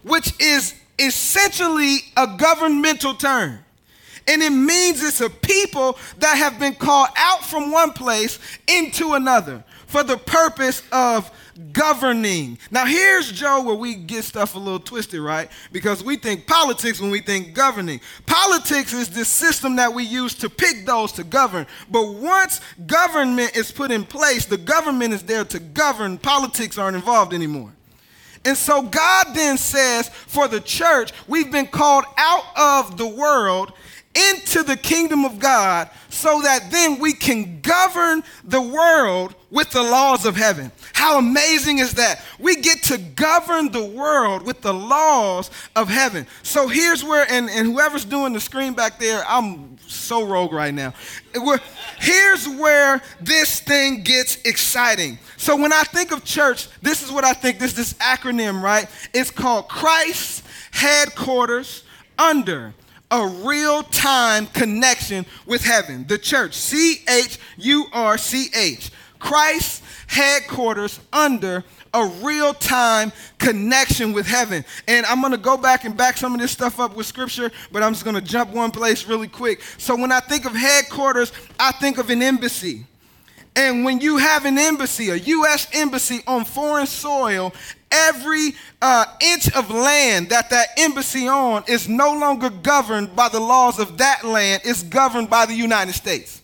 which 0.03 0.33
is 0.41 0.75
essentially 0.99 1.99
a 2.17 2.37
governmental 2.37 3.15
term. 3.15 3.59
And 4.29 4.43
it 4.43 4.51
means 4.51 5.03
it's 5.03 5.21
a 5.21 5.31
people 5.31 5.99
that 6.19 6.37
have 6.37 6.59
been 6.59 6.75
called 6.75 7.09
out 7.17 7.45
from 7.45 7.71
one 7.71 7.93
place 7.93 8.39
into 8.67 9.13
another 9.13 9.63
for 9.87 10.03
the 10.03 10.17
purpose 10.17 10.83
of 10.91 11.31
governing. 11.73 12.59
Now, 12.71 12.87
here's 12.87 13.31
Joe 13.31 13.63
where 13.63 13.77
we 13.77 13.95
get 13.95 14.25
stuff 14.25 14.57
a 14.57 14.59
little 14.59 14.81
twisted, 14.81 15.21
right? 15.21 15.49
Because 15.73 16.03
we 16.03 16.17
think 16.17 16.47
politics 16.47 17.01
when 17.01 17.11
we 17.11 17.21
think 17.21 17.55
governing. 17.55 18.01
Politics 18.27 18.93
is 18.93 19.09
the 19.09 19.25
system 19.25 19.77
that 19.77 19.95
we 19.95 20.03
use 20.03 20.35
to 20.35 20.51
pick 20.51 20.85
those 20.85 21.13
to 21.13 21.25
govern. 21.25 21.67
But 21.91 22.15
once 22.15 22.61
government 22.87 23.57
is 23.57 23.71
put 23.71 23.91
in 23.91 24.05
place, 24.05 24.45
the 24.45 24.59
government 24.59 25.15
is 25.15 25.23
there 25.23 25.45
to 25.45 25.59
govern. 25.61 26.19
Politics 26.19 26.79
aren't 26.79 26.97
involved 26.97 27.33
anymore. 27.33 27.73
And 28.47 28.57
so 28.57 28.81
God 28.81 29.35
then 29.35 29.59
says, 29.59 30.09
for 30.09 30.47
the 30.47 30.61
church, 30.61 31.13
we've 31.27 31.51
been 31.51 31.67
called 31.67 32.05
out 32.17 32.45
of 32.57 32.97
the 32.97 33.07
world 33.07 33.73
into 34.17 34.63
the 34.63 34.77
kingdom 34.77 35.25
of 35.25 35.39
God 35.39 35.91
so 36.09 36.41
that 36.43 36.71
then 36.71 36.99
we 36.99 37.13
can 37.13 37.61
govern 37.61 38.23
the 38.45 38.61
world 38.61 39.35
with 39.51 39.71
the 39.71 39.83
laws 39.83 40.25
of 40.25 40.37
heaven. 40.37 40.73
How 40.95 41.19
amazing 41.19 41.79
is 41.79 41.95
that? 41.95 42.23
We 42.39 42.57
get 42.57 42.83
to 42.85 42.99
govern 42.99 43.71
the 43.71 43.85
world 43.85 44.43
with 44.43 44.63
the 44.63 44.73
laws 44.73 45.51
of 45.75 45.89
heaven. 45.89 46.27
So 46.43 46.69
here's 46.69 47.05
where, 47.05 47.31
and, 47.31 47.51
and 47.51 47.69
whoever's 47.69 48.05
doing 48.05 48.33
the 48.33 48.41
screen 48.41 48.73
back 48.73 48.99
there, 48.99 49.23
I'm 49.29 49.77
so 49.87 50.27
rogue 50.27 50.53
right 50.53 50.75
now. 50.75 50.95
Here's 51.99 52.49
where 52.49 53.03
this 53.21 53.61
thing 53.61 54.03
gets 54.03 54.37
exciting. 54.45 55.19
So 55.37 55.57
when 55.57 55.73
I 55.73 55.83
think 55.83 56.13
of 56.13 56.25
church, 56.25 56.69
this 56.81 57.03
is 57.03 57.13
what 57.13 57.25
I 57.25 57.33
think 57.33 57.59
this 57.59 57.73
this 57.73 57.93
acronym, 57.95 58.63
right? 58.63 58.89
It's 59.13 59.31
called 59.31 59.69
Christ's 59.69 60.43
headquarters 60.71 61.85
under 62.19 62.75
a 63.11 63.27
real 63.27 63.83
time 63.85 64.47
connection 64.47 65.27
with 65.47 65.65
heaven. 65.65 66.07
The 66.07 66.19
church, 66.19 66.55
C 66.55 67.03
H 67.09 67.39
U 67.59 67.87
R 67.93 68.19
C 68.19 68.49
H. 68.55 68.91
Christ's 69.19 69.83
headquarters 70.09 71.01
under 71.13 71.65
a 71.95 72.07
real 72.23 72.53
time 72.53 73.13
connection 73.39 74.13
with 74.13 74.27
heaven. 74.27 74.65
And 74.87 75.07
I'm 75.07 75.21
going 75.21 75.33
to 75.33 75.39
go 75.39 75.57
back 75.57 75.85
and 75.85 75.97
back 75.97 76.17
some 76.17 76.35
of 76.35 76.41
this 76.41 76.53
stuff 76.53 76.79
up 76.79 76.95
with 76.95 77.07
scripture, 77.07 77.51
but 77.73 77.83
I'm 77.83 77.93
just 77.93 78.05
going 78.05 78.17
to 78.17 78.21
jump 78.21 78.51
one 78.51 78.71
place 78.71 79.07
really 79.07 79.29
quick. 79.29 79.63
So 79.79 79.97
when 79.97 80.13
I 80.13 80.21
think 80.21 80.45
of 80.45 80.55
headquarters, 80.55 81.33
I 81.59 81.73
think 81.73 81.99
of 81.99 82.11
an 82.11 82.23
embassy. 82.23 82.87
And 83.57 83.87
when 83.87 84.01
you 84.01 84.19
have 84.19 84.45
an 84.45 84.59
embassy, 84.59 85.09
a 85.09 85.15
U.S. 85.17 85.67
embassy 85.73 86.21
on 86.27 86.45
foreign 86.45 86.87
soil, 86.87 87.55
every 88.09 88.55
uh, 88.83 89.05
inch 89.21 89.51
of 89.55 89.71
land 89.71 90.31
that 90.31 90.51
that 90.51 90.69
embassy 90.77 91.29
on 91.29 91.65
is 91.67 91.89
no 91.89 92.13
longer 92.13 92.51
governed 92.51 93.15
by 93.17 93.29
the 93.29 93.41
laws 93.41 93.79
of 93.79 93.99
that 93.99 94.25
land, 94.25 94.63
it's 94.65 94.83
governed 94.83 95.31
by 95.31 95.47
the 95.47 95.55
United 95.55 95.93
States. 95.93 96.43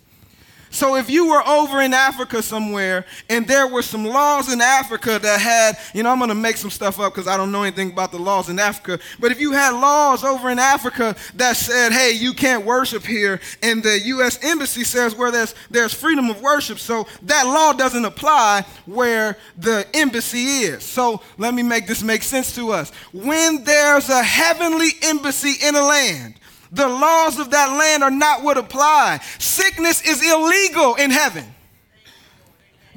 So 0.73 0.97
if 0.97 1.11
you 1.11 1.29
were 1.29 1.47
over 1.47 1.83
in 1.83 1.93
Africa 1.93 2.43
somewhere 2.43 3.05
and 3.29 3.47
there 3.47 3.67
were 3.67 3.83
some 3.83 4.07
laws 4.07 4.51
in 4.51 4.63
Africa 4.63 5.19
that 5.19 5.39
had, 5.39 5.77
you 5.95 6.03
know, 6.03 6.11
I'm 6.11 6.19
going 6.19 6.31
to 6.31 6.35
make 6.35 6.57
some 6.57 6.71
stuff 6.71 6.99
up 6.99 7.13
because 7.13 7.29
I 7.29 7.37
don't 7.37 7.53
know 7.53 7.63
anything 7.63 7.93
about 7.93 8.11
the 8.11 8.19
laws 8.19 8.49
in 8.49 8.59
Africa, 8.59 8.99
but 9.21 9.31
if 9.31 9.39
you 9.39 9.53
had 9.53 9.73
laws 9.73 10.25
over 10.25 10.49
in 10.49 10.59
Africa 10.59 11.15
that 11.35 11.59
said, 11.59 11.93
hey, 11.93 12.13
you 12.13 12.33
can't 12.33 12.65
worship 12.65 13.05
here, 13.05 13.39
and 13.63 13.83
the 13.83 14.01
U.S. 14.01 14.39
Embassy 14.43 14.83
says 14.83 15.15
where 15.15 15.31
there's, 15.31 15.55
there's 15.71 15.93
freedom 15.93 16.31
of 16.31 16.41
worship, 16.41 16.79
so 16.79 17.07
that 17.25 17.45
law 17.45 17.75
doesn't 17.75 18.07
apply 18.07 18.65
where 18.87 19.37
the 19.59 19.87
embassy 19.93 20.45
is. 20.45 20.83
So 20.83 21.21
let 21.37 21.53
me 21.53 21.63
make 21.63 21.87
this 21.87 22.03
make 22.03 22.23
sense 22.23 22.55
to 22.55 22.73
us. 22.73 22.91
When 23.13 23.63
there's 23.65 24.09
a 24.09 24.23
heavenly 24.23 24.89
embassy 25.03 25.55
in 25.63 25.75
a 25.75 25.83
land, 25.83 26.37
the 26.73 26.89
laws 26.89 27.39
of 27.39 27.51
that 27.51 27.77
land 27.79 28.03
are 28.03 28.11
not 28.11 28.43
what 28.43 28.57
apply. 28.57 29.21
Sickness 29.39 30.03
is 30.03 30.23
illegal 30.23 30.95
in 30.95 31.11
heaven. 31.11 31.45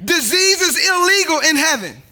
Disease 0.02 0.60
is 0.62 0.88
illegal 0.88 1.40
in 1.40 1.56
heaven. 1.56 2.02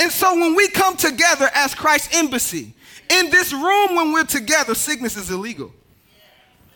And 0.00 0.10
so 0.10 0.34
when 0.34 0.56
we 0.56 0.68
come 0.68 0.96
together 0.96 1.48
as 1.54 1.74
Christ's 1.74 2.16
embassy, 2.16 2.74
in 3.08 3.30
this 3.30 3.52
room 3.52 3.94
when 3.94 4.12
we're 4.12 4.24
together, 4.24 4.74
sickness 4.74 5.16
is 5.16 5.30
illegal. 5.30 5.72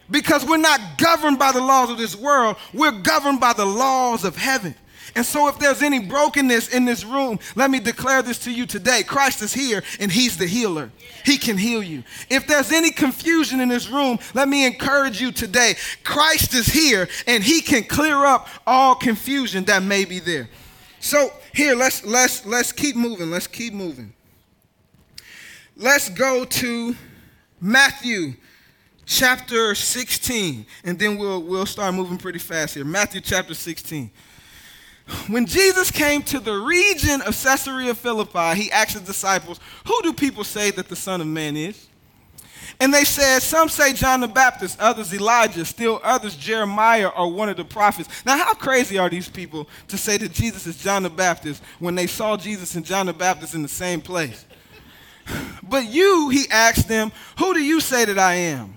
Because 0.09 0.45
we're 0.45 0.57
not 0.57 0.81
governed 0.99 1.39
by 1.39 1.53
the 1.53 1.61
laws 1.61 1.91
of 1.91 1.99
this 1.99 2.15
world, 2.15 2.57
we're 2.73 2.93
governed 2.93 3.41
by 3.41 3.53
the 3.53 3.65
laws 3.65 4.25
of 4.25 4.37
heaven. 4.37 4.75
And 5.15 5.27
so, 5.27 5.49
if 5.49 5.59
there's 5.59 5.83
any 5.83 5.99
brokenness 5.99 6.69
in 6.69 6.85
this 6.85 7.05
room, 7.05 7.39
let 7.55 7.71
me 7.71 7.81
declare 7.81 8.23
this 8.23 8.39
to 8.41 8.53
you 8.53 8.67
today 8.67 9.03
Christ 9.03 9.43
is 9.43 9.53
here 9.53 9.83
and 10.01 10.11
He's 10.11 10.37
the 10.37 10.47
healer. 10.47 10.91
He 11.25 11.39
can 11.39 11.59
heal 11.59 11.83
you. 11.83 12.03
If 12.31 12.47
there's 12.47 12.73
any 12.73 12.91
confusion 12.91 13.61
in 13.61 13.69
this 13.69 13.89
room, 13.89 14.19
let 14.35 14.49
me 14.49 14.67
encourage 14.67 15.21
you 15.21 15.33
today 15.33 15.75
Christ 16.05 16.55
is 16.55 16.67
here 16.67 17.09
and 17.27 17.43
He 17.43 17.61
can 17.61 17.85
clear 17.85 18.25
up 18.25 18.49
all 18.67 18.95
confusion 18.95 19.65
that 19.65 19.83
may 19.83 20.05
be 20.05 20.19
there. 20.19 20.49
So, 21.01 21.31
here, 21.53 21.75
let's, 21.75 22.05
let's, 22.05 22.47
let's 22.47 22.73
keep 22.73 22.97
moving. 22.97 23.31
Let's 23.31 23.47
keep 23.47 23.75
moving. 23.75 24.13
Let's 25.77 26.09
go 26.09 26.45
to 26.45 26.95
Matthew 27.61 28.35
chapter 29.05 29.75
16, 29.75 30.67
and 30.85 30.99
then 30.99 31.19
we'll, 31.19 31.43
we'll 31.43 31.67
start 31.67 31.95
moving 31.95 32.19
pretty 32.19 32.39
fast 32.39 32.75
here. 32.75 32.85
Matthew 32.85 33.21
chapter 33.21 33.55
16. 33.55 34.11
When 35.27 35.47
Jesus 35.47 35.91
came 35.91 36.23
to 36.25 36.41
the 36.41 36.55
region 36.55 37.23
of 37.23 37.41
Caesarea 37.41 37.95
Philippi, 37.95 38.55
he 38.61 38.71
asked 38.71 38.93
his 38.93 39.03
disciples, 39.03 39.61
Who 39.87 40.01
do 40.03 40.13
people 40.13 40.45
say 40.45 40.71
that 40.73 40.89
the 40.89 40.97
Son 40.97 41.21
of 41.21 41.27
Man 41.27 41.57
is? 41.57 41.89
And 42.81 42.93
they 42.93 43.05
said, 43.05 43.41
Some 43.41 43.69
say 43.69 43.93
John 43.93 44.21
the 44.21 44.29
Baptist, 44.29 44.81
others 44.81 45.13
Elijah, 45.13 45.65
still 45.65 46.01
others 46.03 46.37
Jeremiah 46.37 47.09
or 47.09 47.33
one 47.33 47.49
of 47.49 47.57
the 47.57 47.65
prophets. 47.65 48.09
Now, 48.25 48.39
how 48.39 48.55
crazy 48.55 48.99
are 48.99 49.11
these 49.11 49.29
people 49.29 49.69
to 49.89 49.99
say 49.99 50.17
that 50.19 50.33
Jesus 50.33 50.67
is 50.67 50.77
John 50.77 51.03
the 51.03 51.11
Baptist 51.11 51.63
when 51.79 51.95
they 51.95 52.07
saw 52.07 52.37
Jesus 52.37 52.75
and 52.75 52.85
John 52.85 53.07
the 53.07 53.13
Baptist 53.13 53.55
in 53.55 53.63
the 53.63 53.69
same 53.69 54.01
place? 54.01 54.47
But 55.63 55.87
you, 55.87 56.29
he 56.31 56.47
asked 56.51 56.89
them, 56.89 57.13
Who 57.39 57.55
do 57.55 57.61
you 57.61 57.81
say 57.81 58.05
that 58.05 58.19
I 58.19 58.35
am? 58.35 58.75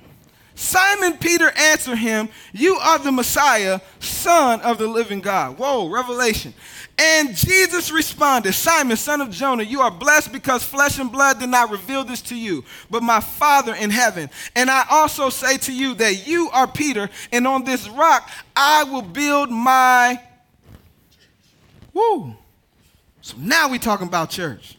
Simon 0.55 1.17
Peter 1.17 1.51
answered 1.57 1.97
him, 1.97 2.29
You 2.53 2.75
are 2.75 2.97
the 2.97 3.12
Messiah, 3.12 3.81
Son 4.00 4.62
of 4.62 4.77
the 4.77 4.88
living 4.88 5.19
God. 5.19 5.57
Whoa, 5.57 5.89
revelation. 5.89 6.53
And 6.97 7.35
Jesus 7.35 7.91
responded, 7.91 8.53
Simon, 8.53 8.95
son 8.95 9.19
of 9.19 9.29
Jonah, 9.29 9.63
you 9.63 9.81
are 9.81 9.91
blessed 9.91 10.31
because 10.31 10.63
flesh 10.63 10.97
and 10.97 11.12
blood 11.12 11.39
did 11.39 11.50
not 11.50 11.69
reveal 11.69 12.05
this 12.05 12.21
to 12.24 12.35
you, 12.35 12.63
but 12.89 13.03
my 13.03 13.19
Father 13.19 13.75
in 13.75 13.89
heaven. 13.89 14.29
And 14.55 14.69
I 14.69 14.85
also 14.89 15.29
say 15.29 15.57
to 15.57 15.74
you 15.74 15.93
that 15.95 16.25
you 16.25 16.50
are 16.51 16.67
Peter, 16.67 17.09
and 17.33 17.45
on 17.45 17.65
this 17.65 17.89
rock 17.89 18.29
I 18.55 18.85
will 18.85 19.01
build 19.01 19.51
my. 19.51 20.21
Woo. 21.93 22.33
So 23.21 23.35
now 23.38 23.69
we're 23.69 23.77
talking 23.77 24.07
about 24.07 24.29
church. 24.29 24.77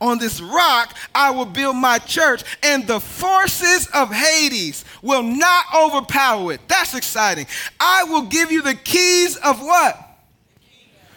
On 0.00 0.18
this 0.18 0.40
rock 0.40 0.96
I 1.14 1.30
will 1.30 1.46
build 1.46 1.76
my 1.76 1.98
church, 1.98 2.42
and 2.62 2.86
the 2.86 3.00
forces 3.00 3.88
of 3.94 4.12
Hades 4.12 4.84
will 5.02 5.22
not 5.22 5.64
overpower 5.74 6.52
it. 6.52 6.60
That's 6.68 6.94
exciting. 6.94 7.46
I 7.80 8.04
will 8.04 8.22
give 8.22 8.50
you 8.50 8.62
the 8.62 8.74
keys 8.74 9.36
of 9.36 9.60
what? 9.60 10.02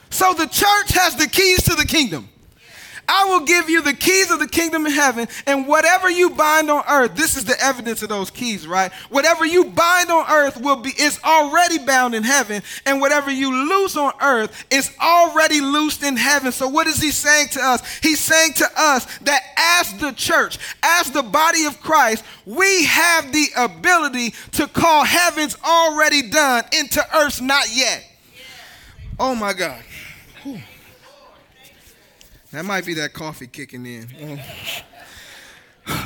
So 0.09 0.33
the 0.33 0.48
church 0.48 0.91
has 0.93 1.15
the 1.15 1.27
keys 1.27 1.63
to 1.63 1.75
the 1.75 1.86
kingdom. 1.86 2.29
I 3.09 3.25
will 3.25 3.39
give 3.39 3.69
you 3.69 3.81
the 3.81 3.93
keys 3.93 4.29
of 4.29 4.39
the 4.39 4.47
kingdom 4.47 4.85
of 4.85 4.93
heaven, 4.93 5.27
and 5.47 5.67
whatever 5.67 6.09
you 6.09 6.29
bind 6.29 6.69
on 6.69 6.83
earth, 6.87 7.15
this 7.15 7.35
is 7.35 7.43
the 7.43 7.59
evidence 7.59 8.03
of 8.03 8.09
those 8.09 8.29
keys, 8.29 8.67
right? 8.67 8.91
Whatever 9.09 9.45
you 9.45 9.65
bind 9.65 10.11
on 10.11 10.29
earth 10.29 10.61
will 10.61 10.75
be 10.75 10.91
is 10.91 11.19
already 11.23 11.79
bound 11.79 12.13
in 12.13 12.21
heaven, 12.21 12.61
and 12.85 13.01
whatever 13.01 13.31
you 13.31 13.51
loose 13.51 13.97
on 13.97 14.13
earth 14.21 14.65
is 14.69 14.95
already 15.01 15.59
loosed 15.59 16.03
in 16.03 16.17
heaven. 16.17 16.51
So 16.51 16.67
what 16.67 16.85
is 16.85 17.01
he 17.01 17.09
saying 17.09 17.47
to 17.53 17.59
us? 17.61 17.97
He's 17.97 18.19
saying 18.19 18.53
to 18.53 18.67
us 18.77 19.05
that 19.19 19.41
as 19.57 19.97
the 19.99 20.11
church, 20.11 20.59
as 20.83 21.09
the 21.09 21.23
body 21.23 21.65
of 21.65 21.81
Christ, 21.81 22.23
we 22.45 22.85
have 22.85 23.33
the 23.33 23.47
ability 23.57 24.35
to 24.51 24.67
call 24.67 25.03
heaven's 25.03 25.57
already 25.65 26.29
done 26.29 26.63
into 26.77 27.03
earth's 27.17 27.41
not 27.41 27.75
yet. 27.75 28.05
Oh 29.19 29.33
my 29.33 29.53
God. 29.53 29.83
Whew. 30.43 30.61
That 32.51 32.65
might 32.65 32.85
be 32.85 32.95
that 32.95 33.13
coffee 33.13 33.47
kicking 33.47 33.85
in. 33.85 34.39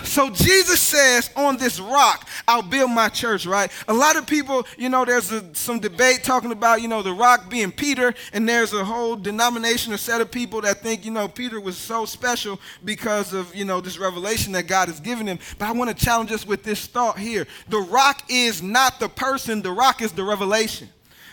So 0.03 0.29
Jesus 0.29 0.79
says, 0.79 1.29
on 1.35 1.57
this 1.57 1.79
rock, 1.79 2.29
I'll 2.47 2.61
build 2.61 2.91
my 2.91 3.09
church, 3.09 3.45
right? 3.45 3.69
A 3.87 3.93
lot 3.93 4.15
of 4.15 4.25
people, 4.25 4.65
you 4.77 4.87
know, 4.87 5.03
there's 5.03 5.31
a, 5.31 5.53
some 5.55 5.79
debate 5.79 6.23
talking 6.23 6.51
about, 6.51 6.81
you 6.81 6.87
know, 6.87 7.01
the 7.01 7.11
rock 7.13 7.49
being 7.49 7.71
Peter, 7.71 8.13
and 8.31 8.47
there's 8.47 8.73
a 8.73 8.85
whole 8.85 9.15
denomination 9.15 9.91
or 9.91 9.97
set 9.97 10.21
of 10.21 10.31
people 10.31 10.61
that 10.61 10.81
think, 10.81 11.03
you 11.03 11.11
know, 11.11 11.27
Peter 11.27 11.59
was 11.59 11.77
so 11.77 12.05
special 12.05 12.61
because 12.85 13.33
of, 13.33 13.53
you 13.53 13.65
know, 13.65 13.81
this 13.81 13.97
revelation 13.97 14.53
that 14.53 14.67
God 14.67 14.87
has 14.87 14.99
given 14.99 15.27
him. 15.27 15.39
But 15.57 15.67
I 15.67 15.71
want 15.73 15.89
to 15.89 16.05
challenge 16.05 16.31
us 16.31 16.45
with 16.45 16.63
this 16.63 16.85
thought 16.85 17.19
here. 17.19 17.45
The 17.67 17.79
rock 17.79 18.23
is 18.29 18.61
not 18.61 18.99
the 18.99 19.09
person, 19.09 19.61
the 19.61 19.71
rock 19.71 20.01
is 20.01 20.13
the 20.13 20.23
revelation. 20.23 20.89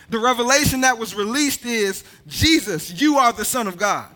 The 0.09 0.19
revelation 0.19 0.81
that 0.81 0.97
was 0.97 1.15
released 1.15 1.65
is 1.65 2.03
Jesus, 2.27 2.99
you 2.99 3.17
are 3.17 3.31
the 3.31 3.45
Son 3.45 3.67
of 3.67 3.77
God. 3.77 4.13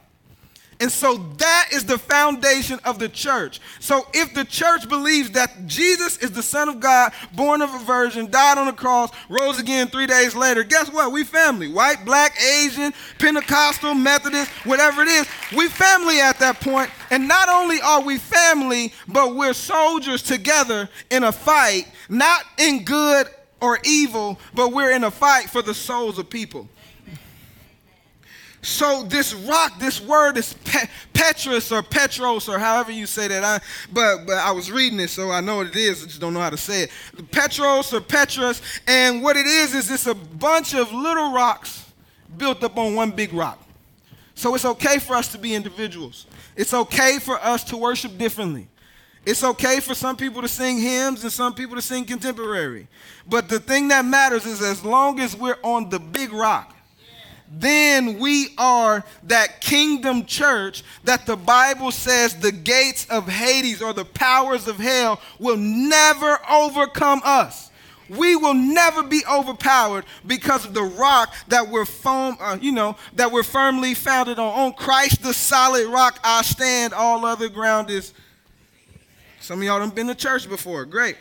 And 0.80 0.92
so 0.92 1.16
that 1.38 1.70
is 1.72 1.86
the 1.86 1.98
foundation 1.98 2.80
of 2.84 3.00
the 3.00 3.08
church. 3.08 3.62
So 3.80 4.06
if 4.14 4.34
the 4.34 4.44
church 4.44 4.90
believes 4.90 5.32
that 5.32 5.68
Jesus 5.68 6.18
is 6.18 6.32
the 6.32 6.44
Son 6.44 6.68
of 6.68 6.82
God, 6.82 7.14
born 7.34 7.62
of 7.62 7.74
a 7.74 7.80
virgin, 7.80 8.30
died 8.30 8.58
on 8.58 8.68
the 8.68 8.74
cross, 8.74 9.10
rose 9.30 9.58
again 9.58 9.88
three 9.88 10.06
days 10.06 10.36
later, 10.36 10.64
guess 10.64 10.92
what? 10.92 11.14
We 11.14 11.24
family. 11.24 11.72
White, 11.72 12.04
black, 12.04 12.36
Asian, 12.42 12.94
Pentecostal, 13.20 13.94
Methodist, 13.94 14.52
whatever 14.66 15.02
it 15.04 15.08
is. 15.08 15.28
We 15.56 15.70
family 15.70 16.20
at 16.20 16.40
that 16.40 16.60
point. 16.60 16.90
And 17.10 17.28
not 17.28 17.48
only 17.48 17.80
are 17.80 18.02
we 18.02 18.18
family, 18.18 18.92
but 19.08 19.34
we're 19.34 19.54
soldiers 19.54 20.22
together 20.22 20.90
in 21.10 21.24
a 21.24 21.32
fight, 21.32 21.88
not 22.10 22.44
in 22.58 22.84
good 22.84 23.28
or 23.62 23.80
evil, 23.86 24.40
but 24.54 24.74
we're 24.74 24.92
in 24.92 25.06
a 25.06 25.12
fight 25.12 25.50
for 25.50 25.62
the 25.62 25.74
souls 25.74 26.20
of 26.20 26.30
people. 26.30 26.68
So 28.66 29.04
this 29.04 29.36
rock, 29.36 29.78
this 29.78 30.02
word 30.02 30.38
is 30.38 30.54
pe- 30.66 30.88
Petrus 31.14 31.72
or 31.72 31.84
Petros 31.84 32.50
or 32.50 32.58
however 32.58 32.92
you 32.92 33.06
say 33.06 33.28
that. 33.28 33.44
I, 33.44 33.60
but 33.94 34.26
but 34.26 34.40
I 34.40 34.52
was 34.52 34.72
reading 34.72 35.00
it, 35.00 35.12
so 35.12 35.30
I 35.30 35.40
know 35.40 35.58
what 35.58 35.68
it 35.68 35.76
is. 35.76 36.04
I 36.04 36.08
just 36.08 36.20
don't 36.20 36.34
know 36.34 36.40
how 36.40 36.50
to 36.50 36.58
say 36.58 36.82
it. 36.84 36.92
Petros 37.30 37.94
or 37.94 38.02
Petrus, 38.02 38.64
and 38.88 39.22
what 39.22 39.38
it 39.38 39.46
is 39.46 39.76
is 39.76 39.92
it's 39.92 40.08
a 40.08 40.16
bunch 40.16 40.74
of 40.74 40.92
little 40.92 41.32
rocks 41.32 41.92
built 42.38 42.64
up 42.64 42.76
on 42.80 42.96
one 42.96 43.12
big 43.12 43.34
rock. 43.34 43.62
So 44.34 44.56
it's 44.56 44.66
okay 44.66 44.98
for 44.98 45.16
us 45.16 45.32
to 45.34 45.38
be 45.38 45.54
individuals. 45.54 46.26
It's 46.56 46.74
okay 46.74 47.20
for 47.20 47.36
us 47.44 47.64
to 47.66 47.78
worship 47.78 48.18
differently. 48.18 48.68
It's 49.28 49.44
okay 49.44 49.80
for 49.80 49.94
some 49.94 50.18
people 50.18 50.42
to 50.42 50.48
sing 50.48 50.80
hymns 50.80 51.22
and 51.22 51.32
some 51.32 51.54
people 51.54 51.76
to 51.76 51.84
sing 51.84 52.04
contemporary. 52.06 52.88
But 53.28 53.48
the 53.48 53.60
thing 53.60 53.90
that 53.90 54.06
matters 54.06 54.48
is 54.48 54.64
as 54.64 54.84
long 54.84 55.20
as 55.20 55.36
we're 55.36 55.58
on 55.64 55.90
the 55.90 56.00
big 56.00 56.34
rock, 56.34 56.75
then 57.48 58.20
we 58.20 58.50
are 58.58 59.04
that 59.24 59.62
kingdom 59.62 60.26
church 60.26 60.84
that 61.04 61.26
the 61.26 61.36
Bible 61.36 61.92
says 61.92 62.36
the 62.36 62.52
gates 62.52 63.06
of 63.10 63.28
Hades 63.28 63.82
or 63.82 63.94
the 63.94 64.06
powers 64.06 64.68
of 64.68 64.78
hell 64.78 65.22
will 65.40 65.58
never 65.58 66.40
overcome 66.50 67.22
us. 67.24 67.70
We 68.10 68.36
will 68.36 68.54
never 68.54 69.02
be 69.02 69.24
overpowered 69.32 70.06
because 70.28 70.66
of 70.66 70.74
the 70.74 70.84
rock 70.84 71.34
that 71.48 71.68
we're 71.68 71.86
foam, 71.86 72.38
uh, 72.40 72.58
you 72.62 72.72
know, 72.72 72.98
that 73.14 73.32
we're 73.32 73.44
firmly 73.44 73.96
founded 73.96 74.38
on. 74.38 74.54
On 74.60 74.74
Christ, 74.74 75.24
the 75.24 75.34
solid 75.34 75.88
rock, 75.88 76.20
I 76.24 76.44
stand. 76.44 76.94
All 76.94 77.26
other 77.26 77.50
ground 77.50 77.90
is. 77.90 78.14
Some 79.40 79.60
of 79.60 79.66
y'all 79.66 79.80
have 79.80 79.96
been 79.96 80.08
to 80.08 80.16
church 80.16 80.48
before. 80.48 80.86
Great. 80.86 81.18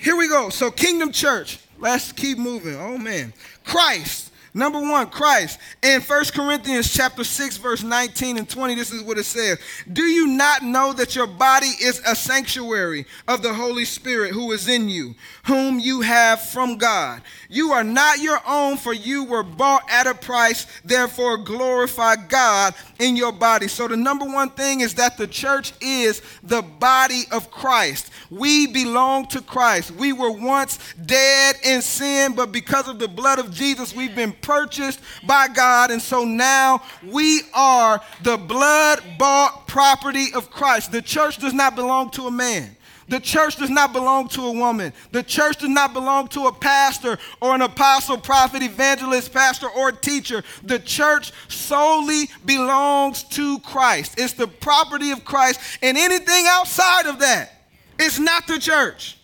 Here 0.00 0.16
we 0.16 0.28
go. 0.28 0.50
So, 0.50 0.70
Kingdom 0.70 1.10
Church. 1.10 1.58
Let's 1.78 2.12
keep 2.12 2.38
moving. 2.38 2.76
Oh 2.76 2.96
man, 2.96 3.32
Christ 3.64 4.25
Number 4.56 4.80
one, 4.80 5.10
Christ. 5.10 5.60
In 5.82 6.00
1 6.00 6.24
Corinthians 6.32 6.90
chapter 6.90 7.24
6, 7.24 7.58
verse 7.58 7.82
19 7.82 8.38
and 8.38 8.48
20, 8.48 8.74
this 8.74 8.90
is 8.90 9.02
what 9.02 9.18
it 9.18 9.24
says. 9.24 9.58
Do 9.92 10.02
you 10.02 10.28
not 10.28 10.62
know 10.62 10.94
that 10.94 11.14
your 11.14 11.26
body 11.26 11.66
is 11.66 12.00
a 12.06 12.16
sanctuary 12.16 13.04
of 13.28 13.42
the 13.42 13.52
Holy 13.52 13.84
Spirit 13.84 14.32
who 14.32 14.52
is 14.52 14.66
in 14.66 14.88
you, 14.88 15.14
whom 15.44 15.78
you 15.78 16.00
have 16.00 16.40
from 16.40 16.78
God? 16.78 17.20
You 17.50 17.72
are 17.72 17.84
not 17.84 18.20
your 18.20 18.40
own, 18.48 18.78
for 18.78 18.94
you 18.94 19.24
were 19.24 19.42
bought 19.42 19.82
at 19.90 20.06
a 20.06 20.14
price. 20.14 20.66
Therefore, 20.82 21.36
glorify 21.36 22.16
God 22.16 22.74
in 22.98 23.14
your 23.14 23.32
body. 23.32 23.68
So, 23.68 23.86
the 23.86 23.96
number 23.98 24.24
one 24.24 24.48
thing 24.48 24.80
is 24.80 24.94
that 24.94 25.18
the 25.18 25.26
church 25.26 25.74
is 25.82 26.22
the 26.42 26.62
body 26.62 27.24
of 27.30 27.50
Christ. 27.50 28.10
We 28.30 28.66
belong 28.66 29.26
to 29.28 29.42
Christ. 29.42 29.90
We 29.90 30.14
were 30.14 30.32
once 30.32 30.78
dead 31.04 31.56
in 31.62 31.82
sin, 31.82 32.34
but 32.34 32.52
because 32.52 32.88
of 32.88 32.98
the 32.98 33.08
blood 33.08 33.38
of 33.38 33.52
Jesus, 33.52 33.94
we've 33.94 34.14
been 34.14 34.32
purchased 34.46 35.00
by 35.26 35.48
God. 35.48 35.90
And 35.90 36.00
so 36.00 36.24
now 36.24 36.82
we 37.04 37.42
are 37.52 38.00
the 38.22 38.36
blood 38.36 39.02
bought 39.18 39.66
property 39.66 40.28
of 40.34 40.50
Christ. 40.50 40.92
The 40.92 41.02
church 41.02 41.38
does 41.38 41.52
not 41.52 41.74
belong 41.74 42.10
to 42.10 42.28
a 42.28 42.30
man. 42.30 42.76
The 43.08 43.20
church 43.20 43.56
does 43.56 43.70
not 43.70 43.92
belong 43.92 44.28
to 44.30 44.42
a 44.42 44.52
woman. 44.52 44.92
The 45.12 45.22
church 45.22 45.58
does 45.58 45.68
not 45.68 45.92
belong 45.92 46.28
to 46.28 46.46
a 46.46 46.52
pastor 46.52 47.18
or 47.40 47.54
an 47.54 47.62
apostle, 47.62 48.18
prophet, 48.18 48.62
evangelist, 48.62 49.32
pastor, 49.32 49.68
or 49.68 49.92
teacher. 49.92 50.42
The 50.64 50.80
church 50.80 51.32
solely 51.48 52.30
belongs 52.44 53.22
to 53.24 53.60
Christ. 53.60 54.14
It's 54.18 54.32
the 54.32 54.48
property 54.48 55.12
of 55.12 55.24
Christ, 55.24 55.60
and 55.82 55.96
anything 55.96 56.46
outside 56.48 57.06
of 57.06 57.20
that 57.20 57.52
is 58.00 58.18
not 58.18 58.48
the 58.48 58.58
church. 58.58 59.18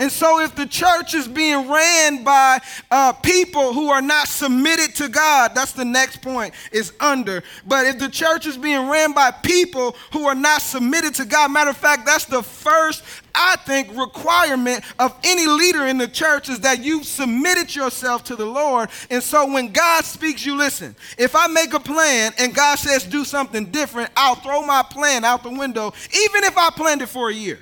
And 0.00 0.10
so, 0.10 0.40
if 0.40 0.54
the 0.54 0.64
church 0.64 1.12
is 1.12 1.28
being 1.28 1.70
ran 1.70 2.24
by 2.24 2.58
uh, 2.90 3.12
people 3.12 3.74
who 3.74 3.90
are 3.90 4.00
not 4.00 4.28
submitted 4.28 4.94
to 4.94 5.10
God, 5.10 5.54
that's 5.54 5.72
the 5.72 5.84
next 5.84 6.22
point, 6.22 6.54
is 6.72 6.94
under. 7.00 7.42
But 7.66 7.84
if 7.84 7.98
the 7.98 8.08
church 8.08 8.46
is 8.46 8.56
being 8.56 8.88
ran 8.88 9.12
by 9.12 9.30
people 9.30 9.94
who 10.14 10.24
are 10.24 10.34
not 10.34 10.62
submitted 10.62 11.14
to 11.16 11.26
God, 11.26 11.52
matter 11.52 11.68
of 11.68 11.76
fact, 11.76 12.06
that's 12.06 12.24
the 12.24 12.42
first, 12.42 13.04
I 13.34 13.56
think, 13.66 13.94
requirement 13.94 14.84
of 14.98 15.14
any 15.22 15.46
leader 15.46 15.84
in 15.86 15.98
the 15.98 16.08
church 16.08 16.48
is 16.48 16.60
that 16.60 16.82
you've 16.82 17.04
submitted 17.04 17.76
yourself 17.76 18.24
to 18.24 18.36
the 18.36 18.46
Lord. 18.46 18.88
And 19.10 19.22
so, 19.22 19.52
when 19.52 19.70
God 19.70 20.06
speaks, 20.06 20.46
you 20.46 20.56
listen. 20.56 20.96
If 21.18 21.36
I 21.36 21.46
make 21.46 21.74
a 21.74 21.80
plan 21.80 22.32
and 22.38 22.54
God 22.54 22.78
says 22.78 23.04
do 23.04 23.22
something 23.22 23.66
different, 23.66 24.10
I'll 24.16 24.36
throw 24.36 24.62
my 24.62 24.82
plan 24.82 25.26
out 25.26 25.42
the 25.42 25.50
window, 25.50 25.92
even 26.10 26.44
if 26.44 26.56
I 26.56 26.70
planned 26.70 27.02
it 27.02 27.10
for 27.10 27.28
a 27.28 27.34
year. 27.34 27.58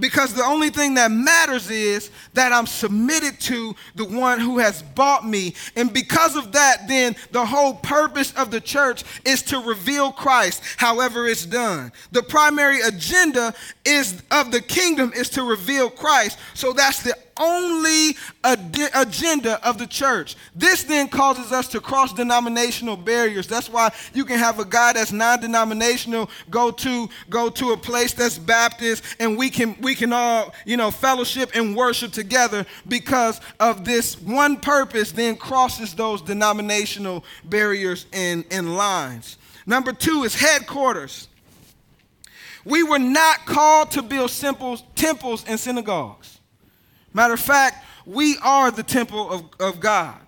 Because 0.00 0.32
the 0.32 0.42
only 0.42 0.70
thing 0.70 0.94
that 0.94 1.10
matters 1.10 1.70
is 1.70 2.10
that 2.32 2.52
I'm 2.52 2.66
submitted 2.66 3.38
to 3.40 3.76
the 3.94 4.06
one 4.06 4.40
who 4.40 4.58
has 4.58 4.82
bought 4.82 5.26
me. 5.26 5.54
And 5.76 5.92
because 5.92 6.34
of 6.34 6.52
that, 6.52 6.88
then 6.88 7.14
the 7.30 7.44
whole 7.44 7.74
purpose 7.74 8.32
of 8.34 8.50
the 8.50 8.60
church 8.60 9.04
is 9.26 9.42
to 9.42 9.58
reveal 9.58 10.10
Christ, 10.10 10.62
however 10.78 11.26
it's 11.26 11.44
done. 11.44 11.92
The 12.10 12.22
primary 12.22 12.80
agenda 12.80 13.54
is 13.84 14.22
of 14.30 14.50
the 14.50 14.62
kingdom 14.62 15.12
is 15.14 15.28
to 15.30 15.42
reveal 15.42 15.90
Christ. 15.90 16.38
So 16.54 16.72
that's 16.72 17.02
the 17.02 17.14
only 17.38 18.16
ad- 18.44 18.76
agenda 18.94 19.64
of 19.66 19.78
the 19.78 19.86
church. 19.86 20.36
This 20.54 20.84
then 20.84 21.08
causes 21.08 21.52
us 21.52 21.68
to 21.68 21.80
cross 21.80 22.12
denominational 22.12 22.96
barriers. 22.96 23.46
That's 23.46 23.68
why 23.68 23.92
you 24.14 24.24
can 24.24 24.38
have 24.38 24.58
a 24.58 24.64
guy 24.64 24.92
that's 24.92 25.12
non-denominational 25.12 26.30
go 26.50 26.70
to 26.70 27.08
go 27.30 27.48
to 27.50 27.72
a 27.72 27.76
place 27.76 28.12
that's 28.12 28.38
Baptist, 28.38 29.04
and 29.18 29.38
we 29.38 29.50
can 29.50 29.76
we 29.80 29.94
can 29.94 30.12
all 30.12 30.54
you 30.64 30.76
know 30.76 30.90
fellowship 30.90 31.50
and 31.54 31.76
worship 31.76 32.12
together 32.12 32.66
because 32.88 33.40
of 33.60 33.84
this 33.84 34.20
one 34.20 34.56
purpose. 34.56 35.12
Then 35.12 35.36
crosses 35.36 35.94
those 35.94 36.22
denominational 36.22 37.24
barriers 37.44 38.06
and, 38.12 38.44
and 38.50 38.76
lines. 38.76 39.38
Number 39.66 39.92
two 39.92 40.24
is 40.24 40.34
headquarters. 40.34 41.28
We 42.64 42.82
were 42.82 42.98
not 42.98 43.44
called 43.44 43.90
to 43.92 44.02
build 44.02 44.30
simple 44.30 44.76
temples 44.94 45.44
and 45.46 45.58
synagogues. 45.58 46.31
Matter 47.14 47.34
of 47.34 47.40
fact, 47.40 47.84
we 48.06 48.36
are 48.42 48.70
the 48.70 48.82
temple 48.82 49.30
of, 49.30 49.44
of 49.60 49.80
God. 49.80 50.18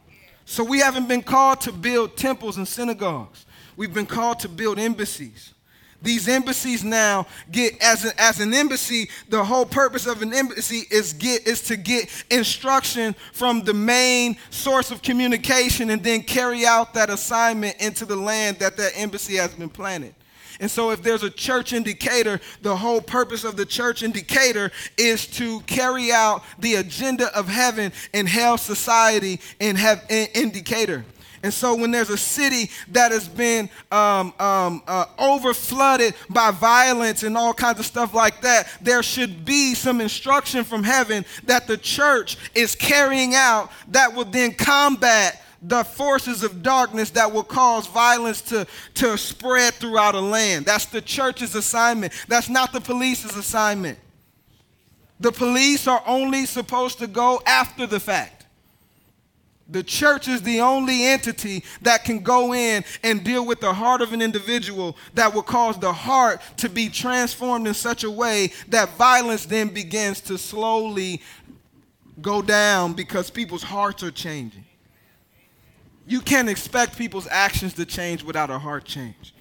So 0.44 0.62
we 0.62 0.80
haven't 0.80 1.08
been 1.08 1.22
called 1.22 1.60
to 1.62 1.72
build 1.72 2.16
temples 2.16 2.56
and 2.56 2.68
synagogues. 2.68 3.46
We've 3.76 3.94
been 3.94 4.06
called 4.06 4.40
to 4.40 4.48
build 4.48 4.78
embassies. 4.78 5.54
These 6.04 6.28
embassies 6.28 6.84
now 6.84 7.26
get 7.50 7.82
as, 7.82 8.04
a, 8.04 8.20
as 8.20 8.38
an 8.38 8.52
embassy, 8.52 9.08
the 9.30 9.42
whole 9.42 9.64
purpose 9.64 10.06
of 10.06 10.20
an 10.20 10.34
embassy 10.34 10.82
is 10.90 11.14
get 11.14 11.46
is 11.46 11.62
to 11.62 11.76
get 11.78 12.10
instruction 12.30 13.14
from 13.32 13.62
the 13.62 13.72
main 13.72 14.36
source 14.50 14.90
of 14.90 15.00
communication 15.00 15.88
and 15.88 16.04
then 16.04 16.20
carry 16.20 16.66
out 16.66 16.92
that 16.92 17.08
assignment 17.08 17.80
into 17.80 18.04
the 18.04 18.16
land 18.16 18.58
that 18.58 18.76
that 18.76 18.92
embassy 18.94 19.36
has 19.36 19.54
been 19.54 19.70
planted. 19.70 20.14
And 20.60 20.70
so, 20.70 20.90
if 20.90 21.02
there's 21.02 21.22
a 21.22 21.30
church 21.30 21.72
in 21.72 21.82
Decatur, 21.82 22.40
the 22.62 22.76
whole 22.76 23.00
purpose 23.00 23.44
of 23.44 23.56
the 23.56 23.66
church 23.66 24.02
in 24.02 24.12
Decatur 24.12 24.70
is 24.96 25.26
to 25.28 25.60
carry 25.62 26.12
out 26.12 26.42
the 26.58 26.76
agenda 26.76 27.36
of 27.36 27.48
heaven 27.48 27.92
and 28.12 28.28
hell 28.28 28.56
society 28.56 29.40
in, 29.58 29.76
have, 29.76 30.04
in, 30.08 30.28
in 30.34 30.50
Decatur. 30.50 31.04
And 31.42 31.52
so, 31.52 31.74
when 31.74 31.90
there's 31.90 32.08
a 32.08 32.16
city 32.16 32.70
that 32.92 33.12
has 33.12 33.28
been 33.28 33.68
um, 33.92 34.32
um, 34.38 34.82
uh, 34.86 35.04
over 35.18 35.52
flooded 35.52 36.14
by 36.30 36.50
violence 36.50 37.22
and 37.22 37.36
all 37.36 37.52
kinds 37.52 37.78
of 37.80 37.84
stuff 37.84 38.14
like 38.14 38.40
that, 38.40 38.66
there 38.80 39.02
should 39.02 39.44
be 39.44 39.74
some 39.74 40.00
instruction 40.00 40.64
from 40.64 40.82
heaven 40.82 41.24
that 41.44 41.66
the 41.66 41.76
church 41.76 42.38
is 42.54 42.74
carrying 42.74 43.34
out 43.34 43.70
that 43.88 44.14
will 44.14 44.24
then 44.24 44.54
combat 44.54 45.43
the 45.66 45.82
forces 45.82 46.42
of 46.42 46.62
darkness 46.62 47.10
that 47.10 47.32
will 47.32 47.42
cause 47.42 47.86
violence 47.86 48.42
to, 48.42 48.66
to 48.92 49.16
spread 49.16 49.72
throughout 49.74 50.14
a 50.14 50.20
land. 50.20 50.66
That's 50.66 50.86
the 50.86 51.00
church's 51.00 51.54
assignment. 51.54 52.12
That's 52.28 52.50
not 52.50 52.72
the 52.72 52.82
police's 52.82 53.36
assignment. 53.36 53.98
The 55.20 55.32
police 55.32 55.86
are 55.86 56.02
only 56.06 56.44
supposed 56.44 56.98
to 56.98 57.06
go 57.06 57.40
after 57.46 57.86
the 57.86 57.98
fact. 57.98 58.44
The 59.66 59.82
church 59.82 60.28
is 60.28 60.42
the 60.42 60.60
only 60.60 61.04
entity 61.04 61.64
that 61.80 62.04
can 62.04 62.18
go 62.18 62.52
in 62.52 62.84
and 63.02 63.24
deal 63.24 63.46
with 63.46 63.60
the 63.60 63.72
heart 63.72 64.02
of 64.02 64.12
an 64.12 64.20
individual 64.20 64.98
that 65.14 65.32
will 65.32 65.42
cause 65.42 65.78
the 65.78 65.92
heart 65.92 66.42
to 66.58 66.68
be 66.68 66.90
transformed 66.90 67.66
in 67.66 67.72
such 67.72 68.04
a 68.04 68.10
way 68.10 68.52
that 68.68 68.90
violence 68.98 69.46
then 69.46 69.68
begins 69.68 70.20
to 70.22 70.36
slowly 70.36 71.22
go 72.20 72.42
down 72.42 72.92
because 72.92 73.30
people's 73.30 73.62
hearts 73.62 74.02
are 74.02 74.10
changing. 74.10 74.66
You 76.06 76.20
can't 76.20 76.48
expect 76.48 76.98
people's 76.98 77.28
actions 77.30 77.74
to 77.74 77.86
change 77.86 78.22
without 78.22 78.50
a 78.50 78.58
heart 78.58 78.84
change. 78.84 79.34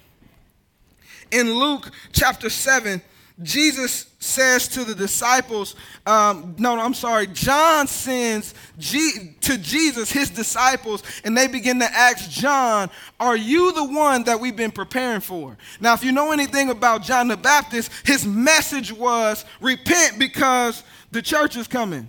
In 1.32 1.54
Luke 1.54 1.92
chapter 2.12 2.50
7, 2.50 3.02
Jesus 3.42 4.06
says 4.20 4.68
to 4.70 4.84
the 4.84 4.94
disciples, 4.94 5.76
um, 6.06 6.56
no, 6.60 6.76
no, 6.76 6.84
I'm 6.84 6.94
sorry, 6.94 7.26
John 7.28 7.88
sends 7.88 8.54
G- 8.78 9.36
to 9.42 9.58
Jesus 9.58 10.12
his 10.12 10.30
disciples, 10.30 11.04
and 11.24 11.36
they 11.36 11.48
begin 11.48 11.80
to 11.80 11.92
ask 11.92 12.30
John, 12.30 12.92
Are 13.20 13.36
you 13.36 13.74
the 13.74 13.86
one 13.86 14.24
that 14.26 14.40
we've 14.40 14.56
been 14.56 14.72
preparing 14.72 15.22
for? 15.22 15.58
Now, 15.82 15.96
if 15.96 16.04
you 16.04 16.12
know 16.12 16.32
anything 16.32 16.70
about 16.70 17.02
John 17.02 17.28
the 17.28 17.38
Baptist, 17.38 17.92
his 18.06 18.26
message 18.26 18.94
was, 18.94 19.46
Repent 19.60 20.20
because 20.20 20.84
the 21.12 21.22
church 21.22 21.58
is 21.58 21.68
coming. 21.68 22.08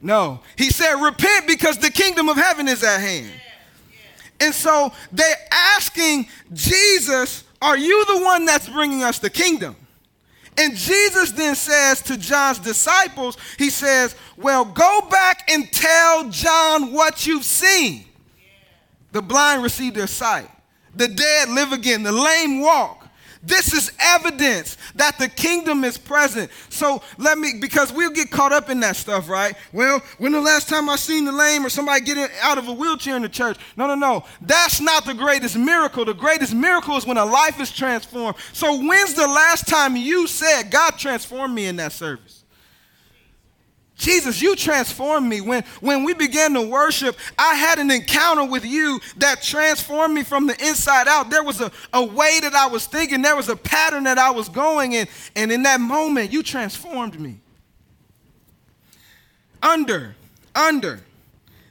No. 0.00 0.40
He 0.56 0.70
said, 0.70 0.94
repent 0.94 1.46
because 1.46 1.78
the 1.78 1.90
kingdom 1.90 2.28
of 2.28 2.36
heaven 2.36 2.68
is 2.68 2.82
at 2.82 3.00
hand. 3.00 3.32
And 4.40 4.54
so 4.54 4.92
they're 5.12 5.36
asking 5.50 6.28
Jesus, 6.52 7.44
Are 7.62 7.76
you 7.76 8.04
the 8.06 8.22
one 8.22 8.44
that's 8.44 8.68
bringing 8.68 9.02
us 9.02 9.18
the 9.18 9.30
kingdom? 9.30 9.76
And 10.58 10.74
Jesus 10.74 11.32
then 11.32 11.54
says 11.54 12.00
to 12.02 12.16
John's 12.16 12.58
disciples, 12.58 13.36
He 13.58 13.70
says, 13.70 14.14
Well, 14.36 14.64
go 14.64 15.06
back 15.10 15.50
and 15.50 15.70
tell 15.72 16.28
John 16.30 16.92
what 16.92 17.26
you've 17.26 17.44
seen. 17.44 18.04
The 19.12 19.22
blind 19.22 19.62
receive 19.62 19.94
their 19.94 20.06
sight, 20.06 20.50
the 20.94 21.08
dead 21.08 21.48
live 21.48 21.72
again, 21.72 22.02
the 22.02 22.12
lame 22.12 22.60
walk. 22.60 22.95
This 23.46 23.72
is 23.72 23.92
evidence 24.00 24.76
that 24.96 25.18
the 25.18 25.28
kingdom 25.28 25.84
is 25.84 25.96
present. 25.96 26.50
So 26.68 27.00
let 27.16 27.38
me, 27.38 27.54
because 27.60 27.92
we'll 27.92 28.10
get 28.10 28.30
caught 28.30 28.52
up 28.52 28.68
in 28.70 28.80
that 28.80 28.96
stuff, 28.96 29.28
right? 29.28 29.54
Well, 29.72 30.00
when 30.18 30.32
the 30.32 30.40
last 30.40 30.68
time 30.68 30.88
I 30.88 30.96
seen 30.96 31.24
the 31.24 31.32
lame 31.32 31.64
or 31.64 31.70
somebody 31.70 32.04
getting 32.04 32.26
out 32.42 32.58
of 32.58 32.66
a 32.66 32.72
wheelchair 32.72 33.14
in 33.14 33.22
the 33.22 33.28
church? 33.28 33.56
No, 33.76 33.86
no, 33.86 33.94
no. 33.94 34.24
That's 34.40 34.80
not 34.80 35.04
the 35.04 35.14
greatest 35.14 35.56
miracle. 35.56 36.04
The 36.04 36.14
greatest 36.14 36.54
miracle 36.54 36.96
is 36.96 37.06
when 37.06 37.18
a 37.18 37.24
life 37.24 37.60
is 37.60 37.70
transformed. 37.70 38.36
So 38.52 38.80
when's 38.80 39.14
the 39.14 39.28
last 39.28 39.68
time 39.68 39.96
you 39.96 40.26
said, 40.26 40.70
God 40.70 40.98
transformed 40.98 41.54
me 41.54 41.66
in 41.66 41.76
that 41.76 41.92
service? 41.92 42.45
Jesus, 43.96 44.42
you 44.42 44.54
transformed 44.54 45.26
me. 45.26 45.40
When, 45.40 45.64
when 45.80 46.04
we 46.04 46.12
began 46.12 46.52
to 46.52 46.60
worship, 46.60 47.16
I 47.38 47.54
had 47.54 47.78
an 47.78 47.90
encounter 47.90 48.44
with 48.44 48.64
you 48.64 49.00
that 49.16 49.42
transformed 49.42 50.14
me 50.14 50.22
from 50.22 50.46
the 50.46 50.52
inside 50.64 51.08
out. 51.08 51.30
There 51.30 51.42
was 51.42 51.62
a, 51.62 51.72
a 51.94 52.04
way 52.04 52.38
that 52.42 52.54
I 52.54 52.66
was 52.66 52.86
thinking, 52.86 53.22
there 53.22 53.36
was 53.36 53.48
a 53.48 53.56
pattern 53.56 54.04
that 54.04 54.18
I 54.18 54.30
was 54.30 54.50
going 54.50 54.92
in, 54.92 55.08
and 55.34 55.50
in 55.50 55.62
that 55.62 55.80
moment, 55.80 56.30
you 56.30 56.42
transformed 56.42 57.18
me. 57.18 57.40
Under, 59.62 60.14
under. 60.54 61.00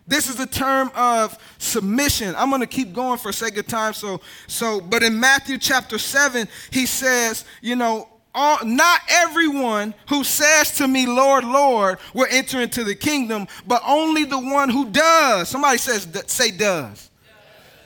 This 0.07 0.27
is 0.27 0.39
a 0.39 0.47
term 0.47 0.91
of 0.95 1.37
submission. 1.59 2.35
I'm 2.35 2.49
going 2.49 2.61
to 2.61 2.67
keep 2.67 2.91
going 2.93 3.19
for 3.19 3.31
sake 3.31 3.57
of 3.57 3.67
time. 3.67 3.93
So, 3.93 4.21
so, 4.47 4.81
but 4.81 5.03
in 5.03 5.19
Matthew 5.19 5.57
chapter 5.59 5.97
7, 5.99 6.47
he 6.71 6.87
says, 6.87 7.45
you 7.61 7.75
know, 7.75 8.07
all, 8.35 8.63
not 8.65 9.01
everyone 9.09 9.95
who 10.09 10.23
says 10.23 10.71
to 10.77 10.87
me, 10.87 11.07
Lord, 11.07 11.45
Lord, 11.45 11.97
will 12.13 12.27
enter 12.29 12.61
into 12.61 12.83
the 12.83 12.93
kingdom, 12.93 13.47
but 13.65 13.81
only 13.87 14.25
the 14.25 14.39
one 14.39 14.69
who 14.69 14.89
does. 14.89 15.49
Somebody 15.49 15.77
says, 15.77 16.07
say 16.27 16.51
does. 16.51 16.57
does. 16.57 17.09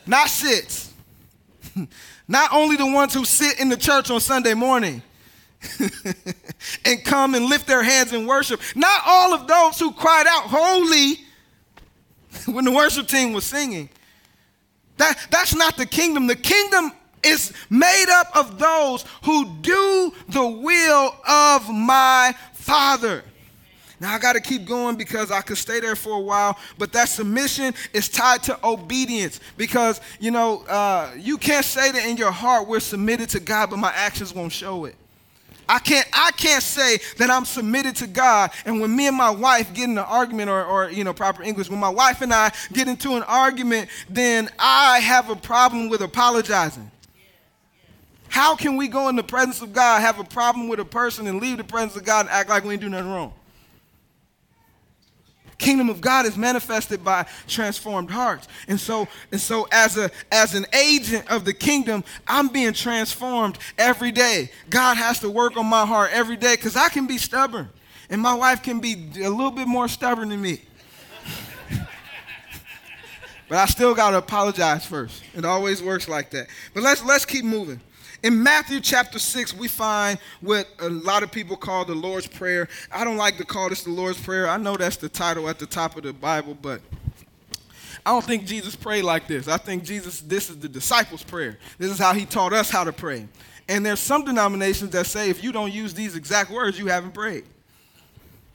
Not 0.05 0.29
sits. 0.29 0.93
not 2.27 2.51
only 2.51 2.75
the 2.75 2.91
ones 2.91 3.13
who 3.13 3.23
sit 3.25 3.59
in 3.59 3.69
the 3.69 3.77
church 3.77 4.09
on 4.09 4.19
Sunday 4.19 4.55
morning 4.55 5.01
and 6.85 7.03
come 7.03 7.35
and 7.35 7.45
lift 7.45 7.67
their 7.67 7.83
hands 7.83 8.13
in 8.13 8.25
worship. 8.25 8.59
Not 8.75 9.01
all 9.05 9.33
of 9.33 9.47
those 9.47 9.79
who 9.79 9.91
cried 9.91 10.25
out, 10.27 10.43
Holy, 10.45 11.19
when 12.53 12.65
the 12.65 12.71
worship 12.71 13.07
team 13.07 13.33
was 13.33 13.45
singing. 13.45 13.89
That, 14.97 15.17
that's 15.31 15.55
not 15.55 15.77
the 15.77 15.85
kingdom. 15.85 16.27
The 16.27 16.35
kingdom 16.35 16.91
is 17.23 17.53
made 17.69 18.07
up 18.09 18.35
of 18.35 18.59
those 18.59 19.05
who 19.23 19.45
do 19.61 20.13
the 20.29 20.47
will 20.47 21.15
of 21.27 21.69
my 21.69 22.33
Father. 22.53 23.23
Now 23.99 24.13
I 24.13 24.19
got 24.19 24.33
to 24.33 24.41
keep 24.41 24.65
going 24.65 24.95
because 24.95 25.29
I 25.29 25.41
could 25.41 25.57
stay 25.57 25.79
there 25.81 25.95
for 25.95 26.17
a 26.17 26.21
while, 26.21 26.57
but 26.77 26.93
that 26.93 27.09
submission 27.09 27.73
is 27.91 28.07
tied 28.07 28.43
to 28.43 28.57
obedience 28.65 29.41
because 29.57 29.99
you 30.19 30.31
know 30.31 30.63
uh, 30.69 31.11
you 31.17 31.37
can't 31.37 31.65
say 31.65 31.91
that 31.91 32.05
in 32.05 32.15
your 32.15 32.31
heart 32.31 32.67
we're 32.67 32.79
submitted 32.79 33.29
to 33.31 33.39
God, 33.39 33.69
but 33.69 33.77
my 33.77 33.91
actions 33.93 34.33
won't 34.33 34.53
show 34.53 34.85
it. 34.85 34.95
I 35.69 35.77
can't, 35.77 36.07
I 36.11 36.31
can't 36.31 36.63
say 36.63 36.97
that 37.17 37.29
I'm 37.29 37.45
submitted 37.45 37.95
to 37.97 38.07
God. 38.07 38.49
And 38.65 38.81
when 38.81 38.95
me 38.95 39.07
and 39.07 39.15
my 39.15 39.29
wife 39.29 39.71
get 39.71 39.83
in 39.83 39.91
an 39.91 39.99
argument, 39.99 40.49
or, 40.49 40.65
or, 40.65 40.89
you 40.89 41.03
know, 41.03 41.13
proper 41.13 41.43
English, 41.43 41.69
when 41.69 41.79
my 41.79 41.89
wife 41.89 42.21
and 42.21 42.33
I 42.33 42.51
get 42.73 42.87
into 42.87 43.15
an 43.15 43.23
argument, 43.23 43.89
then 44.09 44.49
I 44.57 44.99
have 44.99 45.29
a 45.29 45.35
problem 45.35 45.87
with 45.87 46.01
apologizing. 46.01 46.89
How 48.29 48.55
can 48.55 48.77
we 48.77 48.87
go 48.87 49.09
in 49.09 49.15
the 49.15 49.23
presence 49.23 49.61
of 49.61 49.73
God, 49.73 50.01
have 50.01 50.19
a 50.19 50.23
problem 50.23 50.69
with 50.69 50.79
a 50.79 50.85
person, 50.85 51.27
and 51.27 51.41
leave 51.41 51.57
the 51.57 51.63
presence 51.63 51.95
of 51.95 52.05
God 52.05 52.27
and 52.27 52.29
act 52.29 52.49
like 52.49 52.63
we 52.63 52.73
ain't 52.73 52.81
do 52.81 52.89
nothing 52.89 53.11
wrong? 53.11 53.33
Kingdom 55.57 55.89
of 55.89 55.99
God 55.99 56.25
is 56.25 56.37
manifested 56.37 57.03
by 57.03 57.25
transformed 57.47 58.09
hearts. 58.09 58.47
And 58.69 58.79
so, 58.79 59.09
and 59.31 59.41
so 59.41 59.67
as 59.73 59.97
a 59.97 60.09
as 60.31 60.55
an 60.55 60.65
agent 60.73 61.29
of 61.29 61.43
the 61.43 61.53
kingdom, 61.53 62.05
I'm 62.25 62.47
being 62.47 62.71
transformed 62.71 63.57
every 63.77 64.13
day. 64.13 64.51
God 64.69 64.95
has 64.95 65.19
to 65.19 65.29
work 65.29 65.57
on 65.57 65.65
my 65.65 65.85
heart 65.85 66.11
every 66.13 66.37
day 66.37 66.55
because 66.55 66.77
I 66.77 66.87
can 66.87 67.07
be 67.07 67.17
stubborn. 67.17 67.67
And 68.09 68.21
my 68.21 68.33
wife 68.33 68.63
can 68.63 68.79
be 68.79 69.11
a 69.21 69.29
little 69.29 69.51
bit 69.51 69.67
more 69.67 69.89
stubborn 69.89 70.29
than 70.29 70.41
me. 70.41 70.61
but 73.49 73.57
I 73.57 73.65
still 73.65 73.93
gotta 73.93 74.17
apologize 74.17 74.85
first. 74.85 75.23
It 75.35 75.43
always 75.43 75.83
works 75.83 76.07
like 76.07 76.29
that. 76.29 76.47
But 76.73 76.83
let's 76.83 77.03
let's 77.03 77.25
keep 77.25 77.43
moving. 77.43 77.81
In 78.21 78.43
Matthew 78.43 78.81
chapter 78.81 79.17
6, 79.17 79.55
we 79.55 79.69
find 79.69 80.19
what 80.41 80.67
a 80.79 80.89
lot 80.89 81.23
of 81.23 81.31
people 81.31 81.55
call 81.55 81.85
the 81.85 81.95
Lord's 81.95 82.27
Prayer. 82.27 82.67
I 82.91 83.05
don't 83.05 83.15
like 83.15 83.37
to 83.37 83.45
call 83.45 83.69
this 83.69 83.83
the 83.83 83.91
Lord's 83.91 84.19
Prayer. 84.19 84.49
I 84.49 84.57
know 84.57 84.75
that's 84.75 84.97
the 84.97 85.07
title 85.07 85.47
at 85.47 85.57
the 85.57 85.65
top 85.65 85.95
of 85.95 86.03
the 86.03 86.11
Bible, 86.11 86.57
but 86.61 86.81
I 88.05 88.11
don't 88.11 88.23
think 88.23 88.45
Jesus 88.45 88.75
prayed 88.75 89.03
like 89.03 89.27
this. 89.27 89.47
I 89.47 89.57
think 89.57 89.83
Jesus, 89.83 90.19
this 90.19 90.49
is 90.49 90.57
the 90.57 90.67
disciples' 90.67 91.23
prayer. 91.23 91.57
This 91.77 91.91
is 91.91 91.97
how 91.97 92.13
he 92.13 92.25
taught 92.25 92.51
us 92.51 92.69
how 92.69 92.83
to 92.83 92.91
pray. 92.91 93.27
And 93.69 93.85
there's 93.85 93.99
some 93.99 94.25
denominations 94.25 94.91
that 94.91 95.05
say 95.05 95.29
if 95.29 95.41
you 95.43 95.51
don't 95.51 95.71
use 95.71 95.93
these 95.93 96.15
exact 96.15 96.49
words, 96.49 96.77
you 96.77 96.87
haven't 96.87 97.13
prayed. 97.13 97.45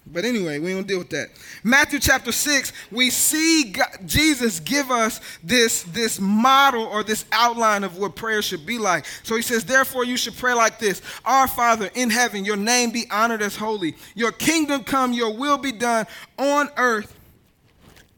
But 0.07 0.27
anyway, 0.27 0.59
we 0.59 0.73
don't 0.73 0.87
deal 0.87 0.99
with 0.99 1.11
that. 1.11 1.31
Matthew 1.63 1.99
chapter 1.99 2.31
6, 2.31 2.73
we 2.91 3.09
see 3.09 3.73
God, 3.73 3.89
Jesus 4.05 4.61
give 4.61 4.91
us 4.91 5.21
this, 5.43 5.83
this 5.85 6.21
model 6.21 6.85
or 6.85 7.03
this 7.03 7.25
outline 7.33 7.85
of 7.85 7.97
what 7.97 8.15
prayer 8.15 8.43
should 8.43 8.67
be 8.67 8.79
like. 8.79 9.07
So 9.23 9.35
he 9.35 9.41
says, 9.41 9.65
Therefore, 9.65 10.05
you 10.05 10.19
should 10.19 10.37
pray 10.37 10.53
like 10.53 10.79
this 10.79 11.01
Our 11.25 11.49
Father 11.49 11.89
in 11.95 12.11
heaven, 12.11 12.45
your 12.45 12.57
name 12.57 12.91
be 12.91 13.07
honored 13.11 13.41
as 13.41 13.57
holy. 13.57 13.97
Your 14.15 14.31
kingdom 14.31 14.85
come, 14.85 15.15
your 15.15 15.35
will 15.35 15.57
be 15.57 15.73
done 15.73 16.07
on 16.39 16.69
earth 16.77 17.15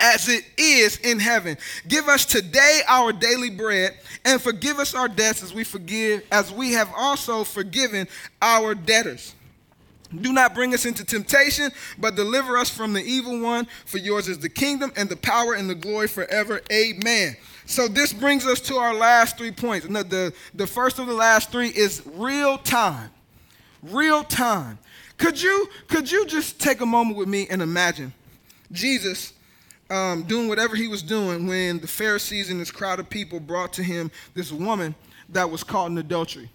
as 0.01 0.29
it 0.29 0.44
is 0.59 0.96
in 0.99 1.20
heaven. 1.20 1.57
Give 1.87 2.09
us 2.09 2.27
today 2.27 2.81
our 2.88 3.12
daily 3.12 3.49
bread 3.49 3.96
and 4.25 4.42
forgive 4.42 4.81
us 4.81 4.94
our 4.94 5.09
debts 5.09 5.42
as 5.44 5.55
we 5.55 5.62
forgive, 5.62 6.25
as 6.33 6.53
we 6.53 6.72
have 6.72 6.92
also 6.96 7.44
forgiven 7.44 8.09
our 8.42 8.75
debtors 8.75 9.37
do 10.14 10.32
not 10.32 10.54
bring 10.54 10.72
us 10.72 10.86
into 10.86 11.04
temptation, 11.04 11.70
but 11.98 12.14
deliver 12.14 12.56
us 12.56 12.70
from 12.70 12.92
the 12.92 13.02
evil 13.02 13.40
one. 13.40 13.66
For 13.86 13.98
yours 13.98 14.28
is 14.28 14.38
the 14.38 14.48
kingdom 14.48 14.92
and 14.96 15.08
the 15.08 15.16
power 15.16 15.54
and 15.54 15.68
the 15.68 15.74
glory 15.74 16.08
forever. 16.08 16.60
Amen. 16.72 17.36
So 17.66 17.88
this 17.88 18.12
brings 18.12 18.46
us 18.46 18.60
to 18.62 18.76
our 18.76 18.94
last 18.94 19.36
three 19.36 19.50
points. 19.50 19.86
The, 19.86 20.04
the, 20.04 20.32
the 20.54 20.66
first 20.66 20.98
of 20.98 21.06
the 21.06 21.14
last 21.14 21.50
three 21.50 21.68
is 21.68 22.02
real 22.14 22.58
time. 22.58 23.10
Real 23.82 24.22
time. 24.22 24.78
Could 25.18 25.42
you, 25.42 25.68
could 25.88 26.10
you 26.10 26.26
just 26.26 26.60
take 26.60 26.80
a 26.80 26.86
moment 26.86 27.16
with 27.16 27.28
me 27.28 27.46
and 27.50 27.60
imagine 27.60 28.12
Jesus 28.70 29.32
um, 29.90 30.22
doing 30.24 30.48
whatever 30.48 30.76
he 30.76 30.88
was 30.88 31.02
doing 31.02 31.46
when 31.46 31.80
the 31.80 31.86
Pharisees 31.86 32.50
and 32.50 32.60
this 32.60 32.70
crowd 32.70 33.00
of 33.00 33.08
people 33.08 33.40
brought 33.40 33.72
to 33.74 33.82
him 33.82 34.10
this 34.34 34.52
woman 34.52 34.94
that 35.30 35.50
was 35.50 35.64
caught 35.64 35.90
in 35.90 35.98
adultery? 35.98 36.50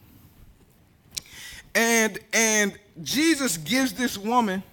And, 1.74 2.20
and 2.34 2.78
Jesus 3.02 3.58
gives 3.58 3.94
this 3.94 4.18
woman 4.18 4.64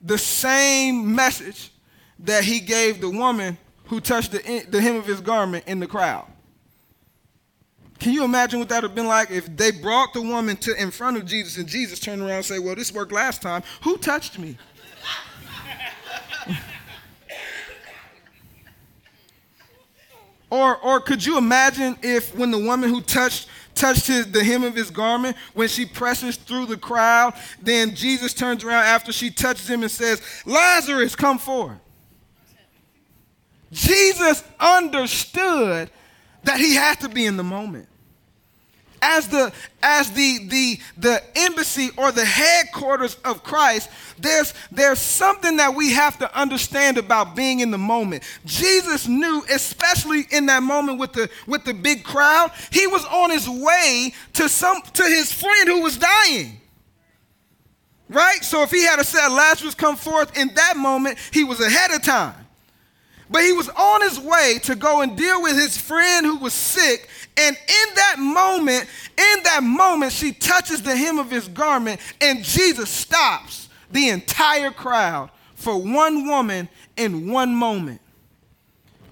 the 0.00 0.18
same 0.18 1.14
message 1.14 1.70
that 2.18 2.44
he 2.44 2.60
gave 2.60 3.00
the 3.00 3.10
woman 3.10 3.56
who 3.84 4.00
touched 4.00 4.32
the, 4.32 4.64
the 4.68 4.80
hem 4.80 4.96
of 4.96 5.06
his 5.06 5.20
garment 5.20 5.64
in 5.66 5.80
the 5.80 5.86
crowd. 5.86 6.26
Can 7.98 8.12
you 8.12 8.24
imagine 8.24 8.58
what 8.58 8.68
that 8.70 8.82
would 8.82 8.90
have 8.90 8.96
been 8.96 9.06
like 9.06 9.30
if 9.30 9.56
they 9.56 9.70
brought 9.70 10.12
the 10.12 10.20
woman 10.22 10.56
to 10.56 10.74
in 10.74 10.90
front 10.90 11.16
of 11.16 11.24
Jesus 11.24 11.56
and 11.56 11.68
Jesus 11.68 12.00
turned 12.00 12.20
around 12.20 12.32
and 12.32 12.44
said, 12.44 12.58
Well, 12.58 12.74
this 12.74 12.92
worked 12.92 13.12
last 13.12 13.42
time. 13.42 13.62
Who 13.82 13.96
touched 13.96 14.40
me? 14.40 14.58
or, 20.50 20.76
or 20.78 20.98
could 20.98 21.24
you 21.24 21.38
imagine 21.38 21.96
if 22.02 22.34
when 22.34 22.50
the 22.50 22.58
woman 22.58 22.90
who 22.90 23.02
touched 23.02 23.48
touched 23.74 24.06
his, 24.06 24.30
the 24.30 24.42
hem 24.42 24.64
of 24.64 24.74
his 24.74 24.90
garment, 24.90 25.36
when 25.54 25.68
she 25.68 25.86
presses 25.86 26.36
through 26.36 26.66
the 26.66 26.76
crowd, 26.76 27.34
then 27.60 27.94
Jesus 27.94 28.34
turns 28.34 28.64
around 28.64 28.84
after 28.84 29.12
she 29.12 29.30
touches 29.30 29.68
him 29.68 29.82
and 29.82 29.90
says, 29.90 30.22
Lazarus, 30.46 31.16
come 31.16 31.38
forth. 31.38 31.78
Jesus 33.70 34.44
understood 34.60 35.90
that 36.44 36.60
he 36.60 36.74
had 36.74 37.00
to 37.00 37.08
be 37.08 37.24
in 37.24 37.36
the 37.36 37.44
moment 37.44 37.88
as 39.02 39.28
the 39.28 39.52
as 39.82 40.10
the 40.12 40.38
the 40.46 40.78
the 40.96 41.22
embassy 41.34 41.90
or 41.98 42.12
the 42.12 42.24
headquarters 42.24 43.16
of 43.24 43.42
Christ 43.42 43.90
there's 44.18 44.54
there's 44.70 45.00
something 45.00 45.56
that 45.56 45.74
we 45.74 45.92
have 45.92 46.18
to 46.18 46.38
understand 46.38 46.96
about 46.96 47.34
being 47.34 47.60
in 47.60 47.70
the 47.70 47.78
moment. 47.78 48.22
Jesus 48.44 49.08
knew 49.08 49.44
especially 49.50 50.26
in 50.30 50.46
that 50.46 50.62
moment 50.62 50.98
with 50.98 51.12
the 51.12 51.28
with 51.46 51.64
the 51.64 51.74
big 51.74 52.04
crowd 52.04 52.52
he 52.70 52.86
was 52.86 53.04
on 53.06 53.30
his 53.30 53.48
way 53.48 54.14
to 54.34 54.48
some 54.48 54.80
to 54.94 55.02
his 55.02 55.32
friend 55.32 55.68
who 55.68 55.82
was 55.82 55.98
dying. 55.98 56.60
Right? 58.08 58.42
So 58.44 58.62
if 58.62 58.70
he 58.70 58.84
had 58.84 59.02
said 59.02 59.28
Lazarus 59.28 59.74
come 59.74 59.96
forth 59.96 60.36
in 60.38 60.54
that 60.54 60.76
moment 60.76 61.18
he 61.32 61.44
was 61.44 61.60
ahead 61.60 61.90
of 61.90 62.02
time. 62.02 62.36
But 63.32 63.42
he 63.42 63.52
was 63.52 63.70
on 63.70 64.02
his 64.02 64.20
way 64.20 64.58
to 64.64 64.74
go 64.74 65.00
and 65.00 65.16
deal 65.16 65.40
with 65.40 65.56
his 65.56 65.78
friend 65.78 66.26
who 66.26 66.36
was 66.36 66.52
sick. 66.52 67.08
And 67.36 67.56
in 67.56 67.94
that 67.94 68.16
moment, 68.18 68.88
in 69.16 69.42
that 69.44 69.62
moment, 69.62 70.12
she 70.12 70.32
touches 70.32 70.82
the 70.82 70.94
hem 70.94 71.18
of 71.18 71.30
his 71.30 71.48
garment, 71.48 72.00
and 72.20 72.44
Jesus 72.44 72.90
stops 72.90 73.68
the 73.90 74.10
entire 74.10 74.70
crowd 74.70 75.30
for 75.54 75.80
one 75.80 76.26
woman 76.26 76.68
in 76.96 77.30
one 77.30 77.54
moment. 77.54 78.00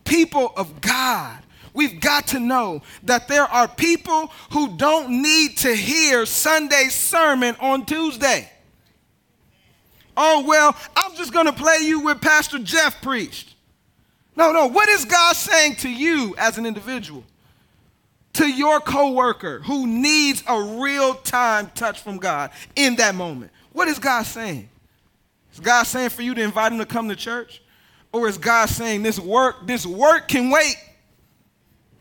People 0.04 0.52
of 0.56 0.80
God, 0.80 1.38
we've 1.72 2.00
got 2.00 2.26
to 2.28 2.40
know 2.40 2.82
that 3.04 3.28
there 3.28 3.44
are 3.44 3.68
people 3.68 4.32
who 4.50 4.76
don't 4.76 5.22
need 5.22 5.56
to 5.58 5.74
hear 5.74 6.26
Sunday's 6.26 6.94
sermon 6.94 7.56
on 7.60 7.86
Tuesday. 7.86 8.50
Oh, 10.16 10.44
well, 10.46 10.76
I'm 10.96 11.16
just 11.16 11.32
going 11.32 11.46
to 11.46 11.52
play 11.52 11.78
you 11.82 12.00
what 12.00 12.20
Pastor 12.20 12.58
Jeff 12.58 13.00
preached. 13.00 13.54
No, 14.36 14.52
no. 14.52 14.66
What 14.66 14.88
is 14.88 15.04
God 15.04 15.36
saying 15.36 15.76
to 15.76 15.88
you 15.88 16.34
as 16.36 16.58
an 16.58 16.66
individual? 16.66 17.24
To 18.34 18.46
your 18.46 18.80
coworker 18.80 19.60
who 19.60 19.86
needs 19.86 20.42
a 20.46 20.78
real 20.80 21.14
time 21.14 21.70
touch 21.74 22.00
from 22.00 22.18
God 22.18 22.50
in 22.76 22.96
that 22.96 23.14
moment. 23.14 23.50
What 23.72 23.88
is 23.88 23.98
God 23.98 24.22
saying? 24.22 24.68
Is 25.52 25.60
God 25.60 25.82
saying 25.84 26.10
for 26.10 26.22
you 26.22 26.34
to 26.34 26.42
invite 26.42 26.72
him 26.72 26.78
to 26.78 26.86
come 26.86 27.08
to 27.08 27.16
church? 27.16 27.62
Or 28.12 28.28
is 28.28 28.38
God 28.38 28.68
saying 28.68 29.02
this 29.02 29.18
work, 29.18 29.66
this 29.66 29.86
work 29.86 30.28
can 30.28 30.50
wait? 30.50 30.76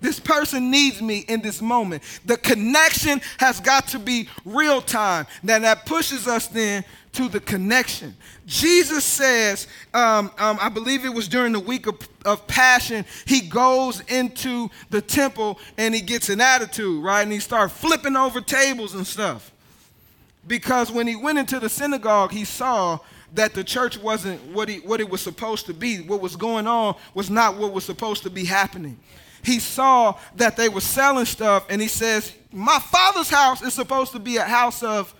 This 0.01 0.19
person 0.19 0.71
needs 0.71 1.01
me 1.01 1.25
in 1.27 1.41
this 1.41 1.61
moment. 1.61 2.03
The 2.25 2.37
connection 2.37 3.21
has 3.37 3.59
got 3.59 3.87
to 3.89 3.99
be 3.99 4.29
real 4.45 4.81
time. 4.81 5.27
Then 5.43 5.63
that 5.63 5.85
pushes 5.85 6.27
us 6.27 6.47
then 6.47 6.85
to 7.13 7.27
the 7.27 7.39
connection. 7.39 8.15
Jesus 8.45 9.03
says, 9.03 9.67
um, 9.93 10.31
um, 10.37 10.57
I 10.61 10.69
believe 10.69 11.05
it 11.05 11.13
was 11.13 11.27
during 11.27 11.53
the 11.53 11.59
week 11.59 11.87
of, 11.87 11.97
of 12.25 12.45
Passion, 12.47 13.05
he 13.25 13.41
goes 13.41 14.01
into 14.01 14.69
the 14.89 15.01
temple 15.01 15.59
and 15.77 15.93
he 15.93 16.01
gets 16.01 16.29
an 16.29 16.41
attitude, 16.41 17.03
right? 17.03 17.23
And 17.23 17.31
he 17.31 17.39
starts 17.39 17.73
flipping 17.73 18.15
over 18.15 18.41
tables 18.41 18.93
and 18.93 19.05
stuff. 19.05 19.51
Because 20.47 20.91
when 20.91 21.07
he 21.07 21.15
went 21.15 21.37
into 21.37 21.59
the 21.59 21.69
synagogue, 21.69 22.31
he 22.31 22.45
saw 22.45 22.99
that 23.33 23.53
the 23.53 23.63
church 23.63 23.97
wasn't 23.97 24.43
what, 24.47 24.69
he, 24.69 24.77
what 24.77 24.99
it 24.99 25.09
was 25.09 25.21
supposed 25.21 25.65
to 25.67 25.73
be. 25.73 26.01
What 26.01 26.21
was 26.21 26.35
going 26.35 26.67
on 26.67 26.95
was 27.13 27.29
not 27.29 27.57
what 27.57 27.73
was 27.73 27.83
supposed 27.83 28.23
to 28.23 28.29
be 28.29 28.45
happening. 28.45 28.99
He 29.43 29.59
saw 29.59 30.17
that 30.35 30.57
they 30.57 30.67
were 30.67 30.81
selling 30.81 31.25
stuff, 31.25 31.65
and 31.69 31.81
he 31.81 31.87
says, 31.87 32.33
My 32.51 32.79
father's 32.79 33.29
house 33.29 33.61
is 33.61 33.73
supposed 33.73 34.11
to 34.13 34.19
be 34.19 34.37
a 34.37 34.43
house 34.43 34.83
of 34.83 35.13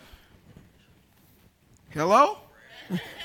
Hello? 1.91 2.37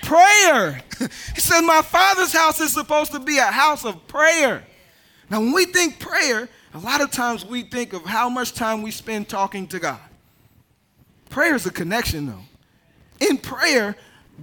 prayer. 0.02 0.82
he 0.98 1.40
said, 1.40 1.62
My 1.62 1.82
father's 1.82 2.32
house 2.32 2.60
is 2.60 2.72
supposed 2.72 3.12
to 3.12 3.20
be 3.20 3.38
a 3.38 3.44
house 3.44 3.84
of 3.84 4.06
prayer. 4.06 4.64
Now, 5.30 5.40
when 5.40 5.52
we 5.52 5.64
think 5.64 5.98
prayer, 5.98 6.48
a 6.74 6.78
lot 6.78 7.00
of 7.00 7.10
times 7.10 7.44
we 7.44 7.62
think 7.62 7.92
of 7.92 8.04
how 8.04 8.28
much 8.28 8.52
time 8.52 8.82
we 8.82 8.90
spend 8.90 9.28
talking 9.28 9.66
to 9.68 9.78
God. 9.78 10.00
Prayer 11.30 11.54
is 11.54 11.66
a 11.66 11.70
connection, 11.70 12.26
though. 12.26 13.26
In 13.26 13.38
prayer, 13.38 13.96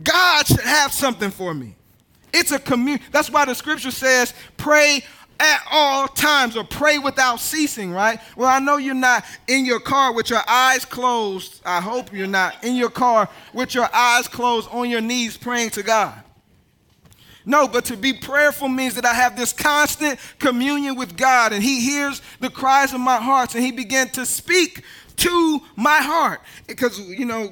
God 0.04 0.48
should 0.48 0.60
have 0.62 0.92
something 0.92 1.30
for 1.30 1.54
me. 1.54 1.76
It's 2.34 2.52
a 2.52 2.60
community. 2.60 3.04
That's 3.12 3.30
why 3.30 3.46
the 3.46 3.54
scripture 3.54 3.92
says, 3.92 4.34
pray 4.58 5.04
at 5.42 5.64
all 5.72 6.08
times 6.08 6.56
or 6.56 6.64
pray 6.64 7.00
without 7.00 7.40
ceasing, 7.40 7.92
right? 7.92 8.20
Well, 8.38 8.48
I 8.48 8.60
know 8.60 8.78
you're 8.78 8.94
not 8.94 9.26
in 9.48 9.66
your 9.66 9.80
car 9.80 10.14
with 10.14 10.30
your 10.30 10.48
eyes 10.48 10.86
closed. 10.86 11.62
I 11.66 11.82
hope 11.82 12.14
you're 12.14 12.28
not 12.28 12.64
in 12.64 12.76
your 12.76 12.92
car 12.92 13.28
with 13.52 13.74
your 13.74 13.90
eyes 13.94 14.28
closed 14.28 14.70
on 14.72 14.90
your 14.90 15.02
knees 15.02 15.38
praying 15.38 15.72
to 15.72 15.84
God. 15.84 16.14
No, 17.44 17.68
but 17.68 17.86
to 17.86 17.98
be 17.98 18.14
prayerful 18.14 18.68
means 18.68 18.94
that 18.94 19.06
I 19.06 19.16
have 19.16 19.36
this 19.36 19.52
constant 19.52 20.20
communion 20.38 20.96
with 20.96 21.18
God 21.18 21.54
and 21.54 21.64
He 21.64 21.82
hears 21.82 22.22
the 22.40 22.52
cries 22.52 22.94
of 22.94 23.00
my 23.00 23.18
hearts 23.18 23.56
and 23.56 23.64
He 23.64 23.72
began 23.72 24.10
to 24.10 24.28
speak 24.28 24.84
to 25.18 25.60
my 25.76 25.98
heart. 25.98 26.42
Because, 26.68 27.00
you 27.00 27.26
know, 27.26 27.52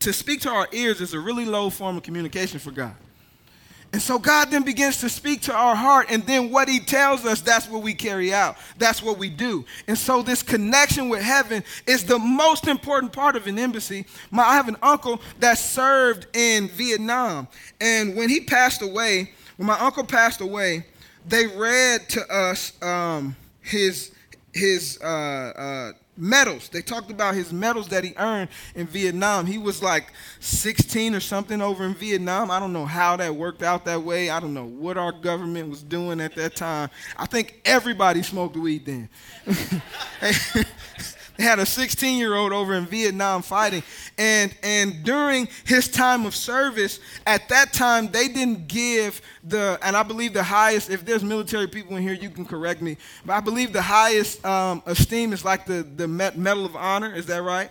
to 0.00 0.12
speak 0.12 0.40
to 0.40 0.50
our 0.50 0.66
ears 0.72 1.00
is 1.00 1.14
a 1.14 1.20
really 1.20 1.44
low 1.44 1.70
form 1.70 1.96
of 1.96 2.02
communication 2.02 2.58
for 2.58 2.72
God. 2.72 2.96
And 3.92 4.00
so 4.00 4.20
God 4.20 4.52
then 4.52 4.62
begins 4.62 4.98
to 4.98 5.08
speak 5.08 5.42
to 5.42 5.54
our 5.54 5.74
heart, 5.74 6.06
and 6.10 6.24
then 6.24 6.50
what 6.50 6.68
He 6.68 6.78
tells 6.78 7.26
us, 7.26 7.40
that's 7.40 7.68
what 7.68 7.82
we 7.82 7.92
carry 7.92 8.32
out. 8.32 8.56
That's 8.78 9.02
what 9.02 9.18
we 9.18 9.28
do. 9.28 9.64
And 9.88 9.98
so 9.98 10.22
this 10.22 10.42
connection 10.44 11.08
with 11.08 11.22
heaven 11.22 11.64
is 11.86 12.04
the 12.04 12.18
most 12.18 12.68
important 12.68 13.12
part 13.12 13.34
of 13.34 13.48
an 13.48 13.58
embassy. 13.58 14.06
My, 14.30 14.44
I 14.44 14.54
have 14.54 14.68
an 14.68 14.76
uncle 14.80 15.20
that 15.40 15.58
served 15.58 16.28
in 16.36 16.68
Vietnam, 16.68 17.48
and 17.80 18.14
when 18.16 18.28
he 18.28 18.40
passed 18.40 18.80
away, 18.80 19.32
when 19.56 19.66
my 19.66 19.78
uncle 19.80 20.04
passed 20.04 20.40
away, 20.40 20.86
they 21.26 21.48
read 21.48 22.08
to 22.10 22.32
us 22.32 22.80
um, 22.82 23.34
his 23.60 24.12
his 24.52 24.98
uh, 25.02 25.06
uh, 25.06 25.92
medals. 26.16 26.68
They 26.68 26.82
talked 26.82 27.10
about 27.10 27.34
his 27.34 27.52
medals 27.52 27.88
that 27.88 28.04
he 28.04 28.14
earned 28.16 28.48
in 28.74 28.86
Vietnam. 28.86 29.46
He 29.46 29.58
was 29.58 29.82
like 29.82 30.12
16 30.40 31.14
or 31.14 31.20
something 31.20 31.60
over 31.60 31.84
in 31.84 31.94
Vietnam. 31.94 32.50
I 32.50 32.58
don't 32.58 32.72
know 32.72 32.86
how 32.86 33.16
that 33.16 33.34
worked 33.34 33.62
out 33.62 33.84
that 33.86 34.02
way. 34.02 34.30
I 34.30 34.40
don't 34.40 34.54
know 34.54 34.66
what 34.66 34.96
our 34.96 35.12
government 35.12 35.70
was 35.70 35.82
doing 35.82 36.20
at 36.20 36.34
that 36.36 36.56
time. 36.56 36.90
I 37.16 37.26
think 37.26 37.60
everybody 37.64 38.22
smoked 38.22 38.56
weed 38.56 38.86
then. 38.86 39.08
They 41.40 41.46
had 41.46 41.58
a 41.58 41.64
16 41.64 42.18
year 42.18 42.34
old 42.34 42.52
over 42.52 42.74
in 42.74 42.84
Vietnam 42.84 43.40
fighting. 43.40 43.82
And, 44.18 44.54
and 44.62 45.02
during 45.02 45.48
his 45.64 45.88
time 45.88 46.26
of 46.26 46.36
service, 46.36 47.00
at 47.26 47.48
that 47.48 47.72
time, 47.72 48.08
they 48.08 48.28
didn't 48.28 48.68
give 48.68 49.22
the, 49.42 49.78
and 49.82 49.96
I 49.96 50.02
believe 50.02 50.34
the 50.34 50.42
highest, 50.42 50.90
if 50.90 51.02
there's 51.06 51.24
military 51.24 51.66
people 51.66 51.96
in 51.96 52.02
here, 52.02 52.12
you 52.12 52.28
can 52.28 52.44
correct 52.44 52.82
me, 52.82 52.98
but 53.24 53.32
I 53.32 53.40
believe 53.40 53.72
the 53.72 53.80
highest 53.80 54.44
um, 54.44 54.82
esteem 54.84 55.32
is 55.32 55.42
like 55.42 55.64
the, 55.64 55.82
the 55.82 56.06
Medal 56.06 56.66
of 56.66 56.76
Honor. 56.76 57.14
Is 57.14 57.24
that 57.24 57.42
right? 57.42 57.70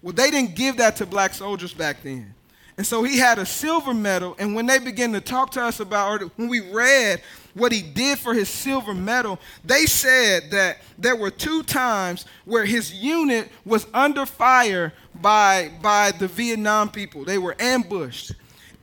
Well, 0.00 0.14
they 0.14 0.30
didn't 0.30 0.54
give 0.54 0.78
that 0.78 0.96
to 0.96 1.04
black 1.04 1.34
soldiers 1.34 1.74
back 1.74 2.02
then. 2.02 2.34
And 2.78 2.86
so 2.86 3.02
he 3.02 3.18
had 3.18 3.38
a 3.38 3.44
silver 3.44 3.92
medal. 3.92 4.34
And 4.38 4.54
when 4.54 4.64
they 4.64 4.78
began 4.78 5.12
to 5.12 5.20
talk 5.20 5.50
to 5.50 5.62
us 5.62 5.80
about, 5.80 6.22
or 6.22 6.26
when 6.36 6.48
we 6.48 6.60
read 6.60 7.20
what 7.54 7.72
he 7.72 7.82
did 7.82 8.18
for 8.18 8.34
his 8.34 8.48
silver 8.48 8.94
medal, 8.94 9.38
they 9.64 9.86
said 9.86 10.50
that 10.50 10.78
there 10.98 11.16
were 11.16 11.30
two 11.30 11.62
times 11.62 12.24
where 12.44 12.64
his 12.64 12.92
unit 12.94 13.50
was 13.64 13.86
under 13.92 14.26
fire 14.26 14.92
by, 15.20 15.70
by 15.82 16.12
the 16.12 16.28
Vietnam 16.28 16.90
people. 16.90 17.24
They 17.24 17.38
were 17.38 17.56
ambushed. 17.58 18.32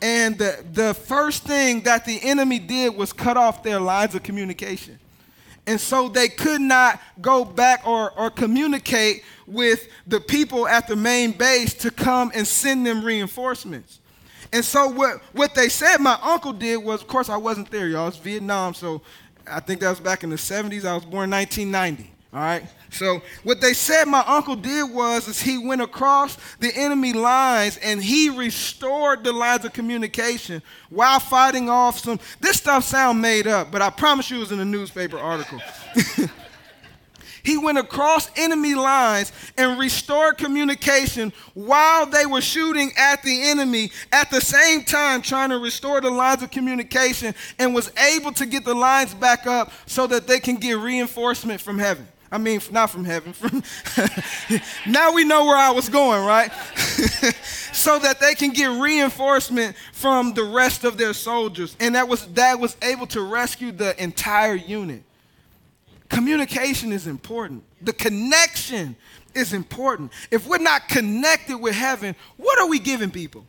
And 0.01 0.37
the, 0.37 0.63
the 0.73 0.93
first 0.93 1.43
thing 1.43 1.81
that 1.81 2.05
the 2.05 2.19
enemy 2.21 2.59
did 2.59 2.95
was 2.95 3.13
cut 3.13 3.37
off 3.37 3.63
their 3.63 3.79
lines 3.79 4.13
of 4.15 4.23
communication. 4.23 4.99
And 5.65 5.81
so 5.81 6.07
they 6.07 6.29
could 6.29 6.61
not 6.61 7.01
go 7.19 7.43
back 7.43 7.85
or, 7.85 8.11
or 8.17 8.29
communicate 8.29 9.23
with 9.45 9.89
the 10.07 10.21
people 10.21 10.67
at 10.67 10.87
the 10.87 10.95
main 10.95 11.31
base 11.31 11.73
to 11.75 11.91
come 11.91 12.31
and 12.33 12.47
send 12.47 12.85
them 12.85 13.03
reinforcements. 13.03 13.99
And 14.53 14.63
so 14.63 14.87
what, 14.87 15.21
what 15.33 15.55
they 15.55 15.69
said 15.69 15.97
my 15.97 16.17
uncle 16.21 16.53
did 16.53 16.77
was, 16.77 17.01
of 17.01 17.07
course, 17.07 17.29
I 17.29 17.37
wasn't 17.37 17.69
there, 17.71 17.87
y'all. 17.87 18.07
It's 18.07 18.17
Vietnam, 18.17 18.73
so 18.73 19.01
I 19.49 19.59
think 19.59 19.81
that 19.81 19.89
was 19.89 19.99
back 19.99 20.23
in 20.23 20.29
the 20.29 20.35
70s. 20.35 20.85
I 20.85 20.93
was 20.93 21.05
born 21.05 21.25
in 21.25 21.31
1990. 21.31 22.11
All 22.33 22.39
right. 22.39 22.63
So 22.89 23.21
what 23.43 23.61
they 23.61 23.73
said 23.73 24.05
my 24.05 24.23
uncle 24.27 24.55
did 24.55 24.91
was 24.91 25.27
is 25.27 25.41
he 25.41 25.57
went 25.57 25.81
across 25.81 26.37
the 26.59 26.71
enemy 26.75 27.13
lines 27.13 27.77
and 27.77 28.03
he 28.03 28.29
restored 28.29 29.23
the 29.23 29.31
lines 29.33 29.65
of 29.65 29.73
communication 29.73 30.61
while 30.89 31.19
fighting 31.19 31.69
off 31.69 31.99
some. 31.99 32.19
This 32.39 32.57
stuff 32.57 32.83
sound 32.83 33.21
made 33.21 33.47
up, 33.47 33.71
but 33.71 33.81
I 33.81 33.89
promise 33.89 34.29
you 34.29 34.37
it 34.37 34.41
was 34.41 34.51
in 34.51 34.59
a 34.59 34.65
newspaper 34.65 35.17
article. 35.17 35.59
He 37.47 37.57
went 37.57 37.77
across 37.77 38.29
enemy 38.35 38.75
lines 38.75 39.31
and 39.57 39.79
restored 39.79 40.37
communication 40.37 41.31
while 41.53 42.05
they 42.05 42.25
were 42.25 42.41
shooting 42.41 42.91
at 42.97 43.23
the 43.23 43.43
enemy 43.43 43.89
at 44.11 44.29
the 44.29 44.41
same 44.41 44.83
time 44.83 45.21
trying 45.21 45.51
to 45.51 45.57
restore 45.57 46.01
the 46.01 46.09
lines 46.09 46.43
of 46.43 46.51
communication 46.51 47.33
and 47.57 47.73
was 47.73 47.89
able 47.97 48.33
to 48.33 48.45
get 48.45 48.65
the 48.65 48.73
lines 48.73 49.13
back 49.13 49.47
up 49.47 49.71
so 49.85 50.07
that 50.07 50.27
they 50.27 50.41
can 50.41 50.57
get 50.57 50.77
reinforcement 50.77 51.61
from 51.61 51.79
heaven. 51.79 52.05
I 52.29 52.37
mean, 52.37 52.59
not 52.69 52.89
from 52.89 53.05
heaven. 53.05 53.33
Now 54.85 55.13
we 55.13 55.23
know 55.23 55.45
where 55.45 55.55
I 55.55 55.71
was 55.71 55.87
going, 55.87 56.25
right? 56.25 56.51
so 57.71 57.97
that 57.97 58.19
they 58.19 58.35
can 58.35 58.51
get 58.51 58.71
reinforcement 58.81 59.77
from 59.93 60.33
the 60.33 60.43
rest 60.43 60.83
of 60.83 60.97
their 60.97 61.13
soldiers, 61.13 61.77
and 61.79 61.95
that 61.95 62.09
was 62.09 62.27
that 62.33 62.59
was 62.59 62.75
able 62.81 63.07
to 63.07 63.21
rescue 63.21 63.71
the 63.71 64.01
entire 64.03 64.55
unit. 64.55 65.03
Communication 66.09 66.91
is 66.91 67.07
important. 67.07 67.63
The 67.81 67.93
connection 67.93 68.95
is 69.33 69.53
important. 69.53 70.11
If 70.31 70.47
we're 70.47 70.57
not 70.57 70.87
connected 70.87 71.57
with 71.57 71.75
heaven, 71.75 72.15
what 72.37 72.59
are 72.59 72.67
we 72.67 72.79
giving 72.79 73.11
people? 73.11 73.45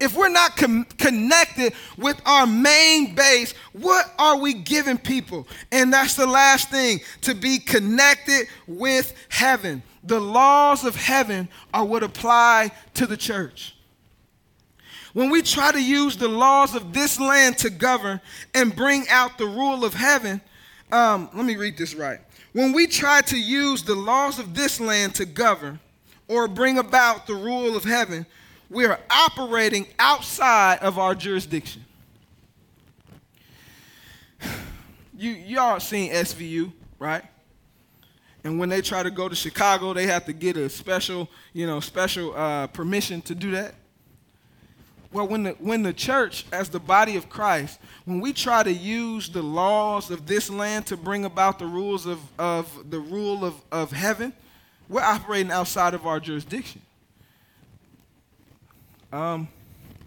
If 0.00 0.14
we're 0.14 0.28
not 0.28 0.56
com- 0.56 0.84
connected 0.84 1.72
with 1.96 2.20
our 2.24 2.46
main 2.46 3.14
base, 3.14 3.52
what 3.72 4.12
are 4.18 4.36
we 4.38 4.54
giving 4.54 4.96
people? 4.96 5.48
And 5.72 5.92
that's 5.92 6.14
the 6.14 6.26
last 6.26 6.70
thing 6.70 7.00
to 7.22 7.34
be 7.34 7.58
connected 7.58 8.46
with 8.68 9.12
heaven. 9.28 9.82
The 10.04 10.20
laws 10.20 10.84
of 10.84 10.94
heaven 10.94 11.48
are 11.74 11.84
what 11.84 12.04
apply 12.04 12.70
to 12.94 13.06
the 13.06 13.16
church. 13.16 13.74
When 15.14 15.30
we 15.30 15.42
try 15.42 15.72
to 15.72 15.82
use 15.82 16.16
the 16.16 16.28
laws 16.28 16.76
of 16.76 16.92
this 16.92 17.18
land 17.18 17.58
to 17.58 17.70
govern 17.70 18.20
and 18.54 18.74
bring 18.76 19.08
out 19.08 19.36
the 19.36 19.46
rule 19.46 19.84
of 19.84 19.94
heaven, 19.94 20.40
um, 20.90 21.28
let 21.34 21.44
me 21.44 21.56
read 21.56 21.76
this 21.76 21.94
right. 21.94 22.20
When 22.52 22.72
we 22.72 22.86
try 22.86 23.20
to 23.22 23.38
use 23.38 23.82
the 23.82 23.94
laws 23.94 24.38
of 24.38 24.54
this 24.54 24.80
land 24.80 25.14
to 25.16 25.26
govern 25.26 25.80
or 26.28 26.48
bring 26.48 26.78
about 26.78 27.26
the 27.26 27.34
rule 27.34 27.76
of 27.76 27.84
heaven, 27.84 28.26
we 28.70 28.84
are 28.86 28.98
operating 29.10 29.86
outside 29.98 30.78
of 30.80 30.98
our 30.98 31.14
jurisdiction. 31.14 31.84
You 35.20 35.32
y'all 35.32 35.80
seen 35.80 36.12
SVU, 36.12 36.72
right? 37.00 37.24
And 38.44 38.60
when 38.60 38.68
they 38.68 38.80
try 38.80 39.02
to 39.02 39.10
go 39.10 39.28
to 39.28 39.34
Chicago, 39.34 39.92
they 39.92 40.06
have 40.06 40.24
to 40.26 40.32
get 40.32 40.56
a 40.56 40.68
special, 40.68 41.28
you 41.52 41.66
know, 41.66 41.80
special 41.80 42.36
uh, 42.36 42.68
permission 42.68 43.20
to 43.22 43.34
do 43.34 43.50
that. 43.50 43.74
Well, 45.10 45.26
when 45.26 45.44
the, 45.44 45.50
when 45.52 45.82
the 45.82 45.94
church, 45.94 46.44
as 46.52 46.68
the 46.68 46.80
body 46.80 47.16
of 47.16 47.30
Christ, 47.30 47.80
when 48.04 48.20
we 48.20 48.34
try 48.34 48.62
to 48.62 48.72
use 48.72 49.30
the 49.30 49.42
laws 49.42 50.10
of 50.10 50.26
this 50.26 50.50
land 50.50 50.86
to 50.86 50.96
bring 50.98 51.24
about 51.24 51.58
the 51.58 51.66
rules 51.66 52.04
of, 52.04 52.20
of 52.38 52.90
the 52.90 53.00
rule 53.00 53.44
of, 53.44 53.54
of 53.72 53.90
heaven, 53.90 54.34
we're 54.88 55.00
operating 55.00 55.50
outside 55.50 55.94
of 55.94 56.06
our 56.06 56.20
jurisdiction. 56.20 56.82
Um, 59.10 59.48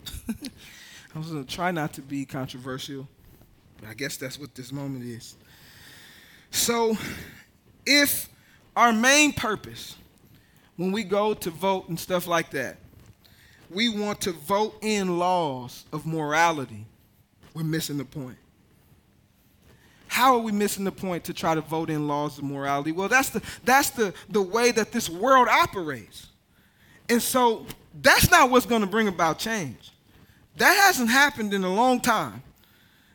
I 1.16 1.18
was 1.18 1.32
going 1.32 1.46
to 1.46 1.56
try 1.56 1.72
not 1.72 1.94
to 1.94 2.02
be 2.02 2.24
controversial, 2.24 3.08
but 3.80 3.90
I 3.90 3.96
guess 3.96 4.18
that's 4.18 4.40
what 4.40 4.54
this 4.54 4.72
moment 4.72 5.04
is. 5.04 5.36
So, 6.52 6.96
if 7.86 8.30
our 8.76 8.94
main 8.94 9.34
purpose 9.34 9.96
when 10.78 10.92
we 10.92 11.04
go 11.04 11.34
to 11.34 11.50
vote 11.50 11.90
and 11.90 12.00
stuff 12.00 12.28
like 12.28 12.52
that 12.52 12.78
we 13.74 13.90
want 13.90 14.22
to 14.22 14.32
vote 14.32 14.76
in 14.82 15.18
laws 15.18 15.86
of 15.94 16.06
morality, 16.06 16.86
we're 17.54 17.64
missing 17.64 17.98
the 17.98 18.06
point. 18.06 18.38
How 20.08 20.36
are 20.36 20.40
we 20.40 20.52
missing 20.52 20.84
the 20.84 20.92
point 20.92 21.24
to 21.26 21.34
try 21.34 21.56
to 21.56 21.62
vote 21.62 21.90
in 21.90 22.08
laws 22.08 22.38
of 22.38 22.44
morality? 22.44 22.92
Well, 22.92 23.08
that's 23.08 23.30
the, 23.30 23.42
that's 23.64 23.92
the, 23.92 24.14
the 24.30 24.42
way 24.42 24.72
that 24.72 24.92
this 24.92 25.10
world 25.10 25.48
operates. 25.48 26.28
And 27.08 27.22
so 27.22 27.66
that's 28.02 28.30
not 28.30 28.50
what's 28.50 28.66
going 28.66 28.82
to 28.82 28.88
bring 28.88 29.08
about 29.08 29.40
change. 29.40 29.92
That 30.58 30.74
hasn't 30.86 31.10
happened 31.10 31.54
in 31.54 31.64
a 31.64 31.74
long 31.74 32.02
time. 32.02 32.44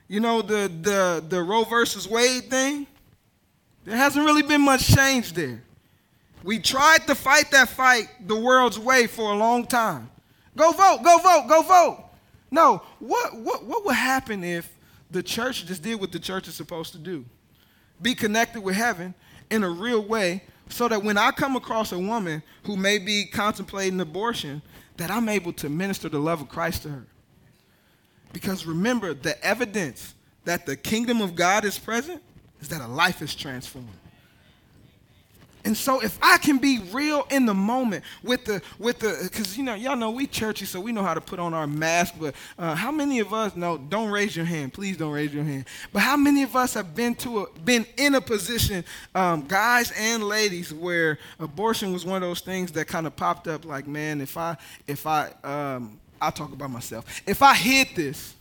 You 0.08 0.20
know, 0.20 0.40
the, 0.40 0.70
the, 0.80 1.24
the 1.28 1.42
Roe 1.42 1.64
versus 1.64 2.08
Wade 2.08 2.44
thing, 2.44 2.86
there 3.84 3.96
hasn't 3.96 4.24
really 4.24 4.42
been 4.42 4.62
much 4.62 4.86
change 4.94 5.34
there. 5.34 5.62
We 6.42 6.58
tried 6.60 7.06
to 7.08 7.14
fight 7.14 7.50
that 7.50 7.68
fight 7.68 8.08
the 8.26 8.36
world's 8.36 8.78
way 8.78 9.06
for 9.06 9.32
a 9.32 9.36
long 9.36 9.66
time. 9.66 10.08
Go 10.56 10.72
vote, 10.72 11.02
go 11.04 11.18
vote, 11.18 11.46
go 11.48 11.62
vote. 11.62 12.04
No, 12.50 12.82
what, 12.98 13.36
what, 13.36 13.64
what 13.64 13.84
would 13.84 13.94
happen 13.94 14.42
if 14.42 14.72
the 15.10 15.22
church 15.22 15.66
just 15.66 15.82
did 15.82 16.00
what 16.00 16.12
the 16.12 16.18
church 16.18 16.48
is 16.48 16.54
supposed 16.54 16.92
to 16.92 16.98
do? 16.98 17.24
Be 18.00 18.14
connected 18.14 18.62
with 18.62 18.74
heaven 18.74 19.14
in 19.50 19.62
a 19.62 19.70
real 19.70 20.02
way 20.02 20.42
so 20.68 20.88
that 20.88 21.02
when 21.02 21.18
I 21.18 21.30
come 21.30 21.56
across 21.56 21.92
a 21.92 21.98
woman 21.98 22.42
who 22.64 22.76
may 22.76 22.98
be 22.98 23.26
contemplating 23.26 24.00
abortion, 24.00 24.62
that 24.96 25.10
I'm 25.10 25.28
able 25.28 25.52
to 25.54 25.68
minister 25.68 26.08
the 26.08 26.18
love 26.18 26.40
of 26.40 26.48
Christ 26.48 26.82
to 26.82 26.88
her. 26.88 27.06
Because 28.32 28.66
remember, 28.66 29.14
the 29.14 29.42
evidence 29.44 30.14
that 30.44 30.66
the 30.66 30.76
kingdom 30.76 31.20
of 31.20 31.34
God 31.34 31.64
is 31.64 31.78
present 31.78 32.22
is 32.60 32.68
that 32.68 32.80
a 32.80 32.86
life 32.86 33.22
is 33.22 33.34
transformed. 33.34 33.88
And 35.66 35.76
so 35.76 36.00
if 36.00 36.16
I 36.22 36.38
can 36.38 36.58
be 36.58 36.78
real 36.92 37.26
in 37.28 37.44
the 37.44 37.52
moment 37.52 38.04
with 38.22 38.44
the 38.44 38.62
with 38.78 39.00
the 39.00 39.18
because 39.24 39.58
you 39.58 39.64
know 39.64 39.74
y'all 39.74 39.96
know 39.96 40.12
we 40.12 40.28
churchy 40.28 40.64
so 40.64 40.80
we 40.80 40.92
know 40.92 41.02
how 41.02 41.12
to 41.12 41.20
put 41.20 41.40
on 41.40 41.54
our 41.54 41.66
mask 41.66 42.14
but 42.20 42.36
uh, 42.56 42.76
how 42.76 42.92
many 42.92 43.18
of 43.18 43.34
us 43.34 43.56
no 43.56 43.76
don't 43.76 44.08
raise 44.08 44.36
your 44.36 44.44
hand. 44.44 44.72
Please 44.72 44.96
don't 44.96 45.10
raise 45.10 45.34
your 45.34 45.42
hand. 45.42 45.64
But 45.92 46.02
how 46.02 46.16
many 46.16 46.44
of 46.44 46.54
us 46.54 46.74
have 46.74 46.94
been 46.94 47.16
to 47.16 47.40
a 47.40 47.58
been 47.64 47.84
in 47.96 48.14
a 48.14 48.20
position 48.20 48.84
um, 49.12 49.44
guys 49.48 49.92
and 49.98 50.22
ladies 50.22 50.72
where 50.72 51.18
abortion 51.40 51.92
was 51.92 52.04
one 52.04 52.22
of 52.22 52.28
those 52.28 52.40
things 52.40 52.70
that 52.72 52.86
kind 52.86 53.04
of 53.04 53.16
popped 53.16 53.48
up 53.48 53.64
like 53.64 53.88
man 53.88 54.20
if 54.20 54.36
I 54.36 54.56
if 54.86 55.04
I 55.04 55.32
um, 55.42 55.98
I'll 56.22 56.30
talk 56.30 56.52
about 56.52 56.70
myself. 56.70 57.22
If 57.26 57.42
I 57.42 57.54
hid 57.54 57.88
this 57.96 58.34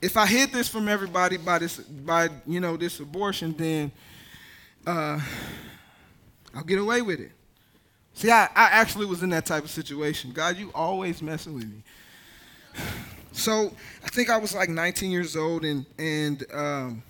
if 0.00 0.16
I 0.16 0.26
hid 0.26 0.52
this 0.52 0.68
from 0.68 0.88
everybody 0.88 1.36
by 1.36 1.58
this 1.58 1.76
by 1.76 2.30
you 2.46 2.60
know 2.60 2.78
this 2.78 2.98
abortion, 2.98 3.54
then 3.58 3.92
uh, 4.86 5.20
I'll 6.54 6.64
get 6.64 6.78
away 6.78 7.02
with 7.02 7.20
it. 7.20 7.32
See, 8.14 8.30
I, 8.30 8.44
I 8.44 8.68
actually 8.70 9.06
was 9.06 9.22
in 9.22 9.30
that 9.30 9.46
type 9.46 9.64
of 9.64 9.70
situation. 9.70 10.32
God, 10.32 10.56
you 10.56 10.70
always 10.74 11.22
messing 11.22 11.54
with 11.54 11.64
me. 11.64 11.82
So 13.34 13.74
I 14.04 14.08
think 14.10 14.28
I 14.28 14.36
was 14.36 14.54
like 14.54 14.68
19 14.68 15.10
years 15.10 15.36
old, 15.36 15.64
and 15.64 15.86
and 15.96 16.44
um, 16.52 17.02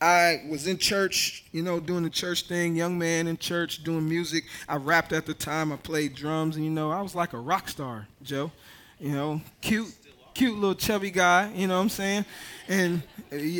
I 0.00 0.44
was 0.48 0.68
in 0.68 0.78
church, 0.78 1.44
you 1.50 1.62
know, 1.62 1.80
doing 1.80 2.04
the 2.04 2.10
church 2.10 2.42
thing, 2.42 2.76
young 2.76 2.96
man 2.96 3.26
in 3.26 3.36
church 3.36 3.82
doing 3.82 4.08
music. 4.08 4.44
I 4.68 4.76
rapped 4.76 5.12
at 5.12 5.26
the 5.26 5.34
time. 5.34 5.72
I 5.72 5.76
played 5.76 6.14
drums, 6.14 6.54
and 6.54 6.64
you 6.64 6.70
know, 6.70 6.92
I 6.92 7.02
was 7.02 7.14
like 7.14 7.32
a 7.32 7.38
rock 7.38 7.68
star, 7.68 8.06
Joe. 8.22 8.52
You 9.00 9.12
know, 9.12 9.40
cute, 9.60 9.92
cute 10.34 10.54
little 10.56 10.76
chubby 10.76 11.10
guy. 11.10 11.52
You 11.54 11.66
know 11.66 11.76
what 11.76 11.82
I'm 11.82 11.88
saying? 11.88 12.24
And 12.68 13.02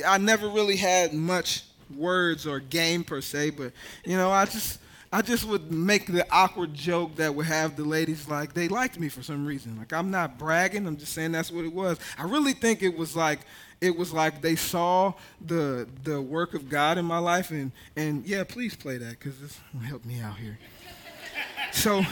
I 0.06 0.18
never 0.18 0.48
really 0.48 0.76
had 0.76 1.12
much 1.12 1.64
words 1.96 2.46
or 2.46 2.60
game 2.60 3.04
per 3.04 3.20
se, 3.20 3.50
but 3.50 3.72
you 4.04 4.16
know, 4.16 4.30
I 4.30 4.44
just 4.44 4.80
I 5.12 5.22
just 5.22 5.44
would 5.44 5.72
make 5.72 6.06
the 6.06 6.26
awkward 6.30 6.74
joke 6.74 7.16
that 7.16 7.34
would 7.34 7.46
have 7.46 7.76
the 7.76 7.84
ladies 7.84 8.28
like 8.28 8.52
they 8.52 8.68
liked 8.68 9.00
me 9.00 9.08
for 9.08 9.22
some 9.22 9.46
reason. 9.46 9.76
Like 9.78 9.92
I'm 9.92 10.10
not 10.10 10.38
bragging, 10.38 10.86
I'm 10.86 10.96
just 10.96 11.12
saying 11.12 11.32
that's 11.32 11.50
what 11.50 11.64
it 11.64 11.72
was. 11.72 11.98
I 12.18 12.24
really 12.24 12.52
think 12.52 12.82
it 12.82 12.96
was 12.96 13.16
like 13.16 13.40
it 13.80 13.96
was 13.96 14.12
like 14.12 14.42
they 14.42 14.56
saw 14.56 15.14
the 15.40 15.88
the 16.04 16.20
work 16.20 16.54
of 16.54 16.68
God 16.68 16.98
in 16.98 17.04
my 17.04 17.18
life 17.18 17.50
and 17.50 17.72
and 17.96 18.26
yeah, 18.26 18.44
please 18.44 18.76
play 18.76 18.98
that 18.98 19.18
cuz 19.20 19.38
this 19.40 19.58
will 19.72 19.80
help 19.80 20.04
me 20.04 20.20
out 20.20 20.36
here. 20.36 20.58
so 21.72 22.04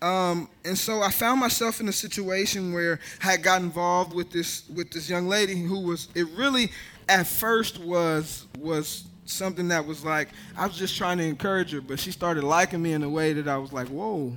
um, 0.00 0.48
and 0.64 0.78
so 0.78 1.02
I 1.02 1.10
found 1.10 1.40
myself 1.40 1.80
in 1.80 1.88
a 1.88 1.92
situation 1.92 2.72
where 2.72 3.00
I 3.20 3.32
had 3.32 3.42
got 3.42 3.60
involved 3.60 4.14
with 4.14 4.30
this 4.30 4.62
with 4.68 4.92
this 4.92 5.10
young 5.10 5.26
lady 5.26 5.60
who 5.60 5.80
was 5.80 6.08
it 6.14 6.28
really 6.36 6.70
at 7.08 7.26
first 7.26 7.78
was 7.78 8.46
was 8.58 9.04
something 9.24 9.68
that 9.68 9.86
was 9.86 10.04
like 10.04 10.28
I 10.56 10.66
was 10.66 10.76
just 10.76 10.96
trying 10.96 11.18
to 11.18 11.24
encourage 11.24 11.72
her, 11.72 11.80
but 11.80 11.98
she 11.98 12.10
started 12.12 12.44
liking 12.44 12.82
me 12.82 12.92
in 12.92 13.02
a 13.02 13.08
way 13.08 13.32
that 13.32 13.48
I 13.48 13.56
was 13.58 13.72
like, 13.72 13.88
whoa, 13.88 14.36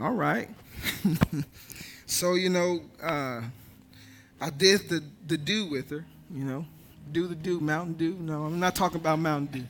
all 0.00 0.12
right. 0.12 0.48
so 2.06 2.34
you 2.34 2.48
know, 2.48 2.80
uh, 3.02 3.42
I 4.40 4.50
did 4.50 4.88
the 4.88 5.02
the 5.26 5.36
do 5.36 5.66
with 5.66 5.90
her, 5.90 6.04
you 6.30 6.44
know, 6.44 6.66
do 7.12 7.26
the 7.26 7.34
do 7.34 7.60
Mountain 7.60 7.94
Dew. 7.94 8.16
No, 8.18 8.44
I'm 8.44 8.60
not 8.60 8.74
talking 8.74 8.98
about 8.98 9.18
Mountain 9.18 9.60
Dew. 9.60 9.66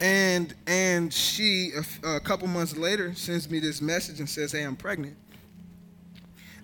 And 0.00 0.54
and 0.66 1.12
she 1.12 1.72
a, 2.02 2.16
a 2.16 2.20
couple 2.20 2.48
months 2.48 2.76
later 2.76 3.14
sends 3.14 3.50
me 3.50 3.60
this 3.60 3.82
message 3.82 4.18
and 4.18 4.28
says, 4.28 4.52
hey, 4.52 4.62
I'm 4.62 4.76
pregnant. 4.76 5.16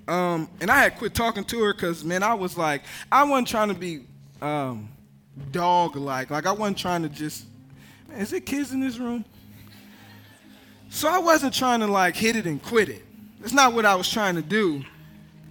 Um, 0.08 0.48
and 0.60 0.70
I 0.70 0.84
had 0.84 0.96
quit 0.96 1.14
talking 1.14 1.44
to 1.44 1.62
her 1.64 1.74
because 1.74 2.04
man, 2.04 2.22
I 2.22 2.34
was 2.34 2.56
like, 2.56 2.82
I 3.10 3.24
wasn't 3.24 3.48
trying 3.48 3.68
to 3.68 3.74
be. 3.74 4.02
Um, 4.40 4.88
dog 5.52 5.96
like. 5.96 6.30
Like 6.30 6.46
I 6.46 6.52
wasn't 6.52 6.78
trying 6.78 7.02
to 7.02 7.08
just, 7.08 7.46
man, 8.08 8.20
is 8.20 8.32
it 8.32 8.46
kids 8.46 8.72
in 8.72 8.80
this 8.80 8.98
room? 8.98 9.24
So 10.88 11.08
I 11.08 11.18
wasn't 11.18 11.54
trying 11.54 11.80
to 11.80 11.86
like 11.86 12.16
hit 12.16 12.36
it 12.36 12.46
and 12.46 12.62
quit 12.62 12.88
it. 12.88 13.04
That's 13.40 13.52
not 13.52 13.74
what 13.74 13.84
I 13.84 13.94
was 13.94 14.10
trying 14.10 14.34
to 14.36 14.42
do. 14.42 14.82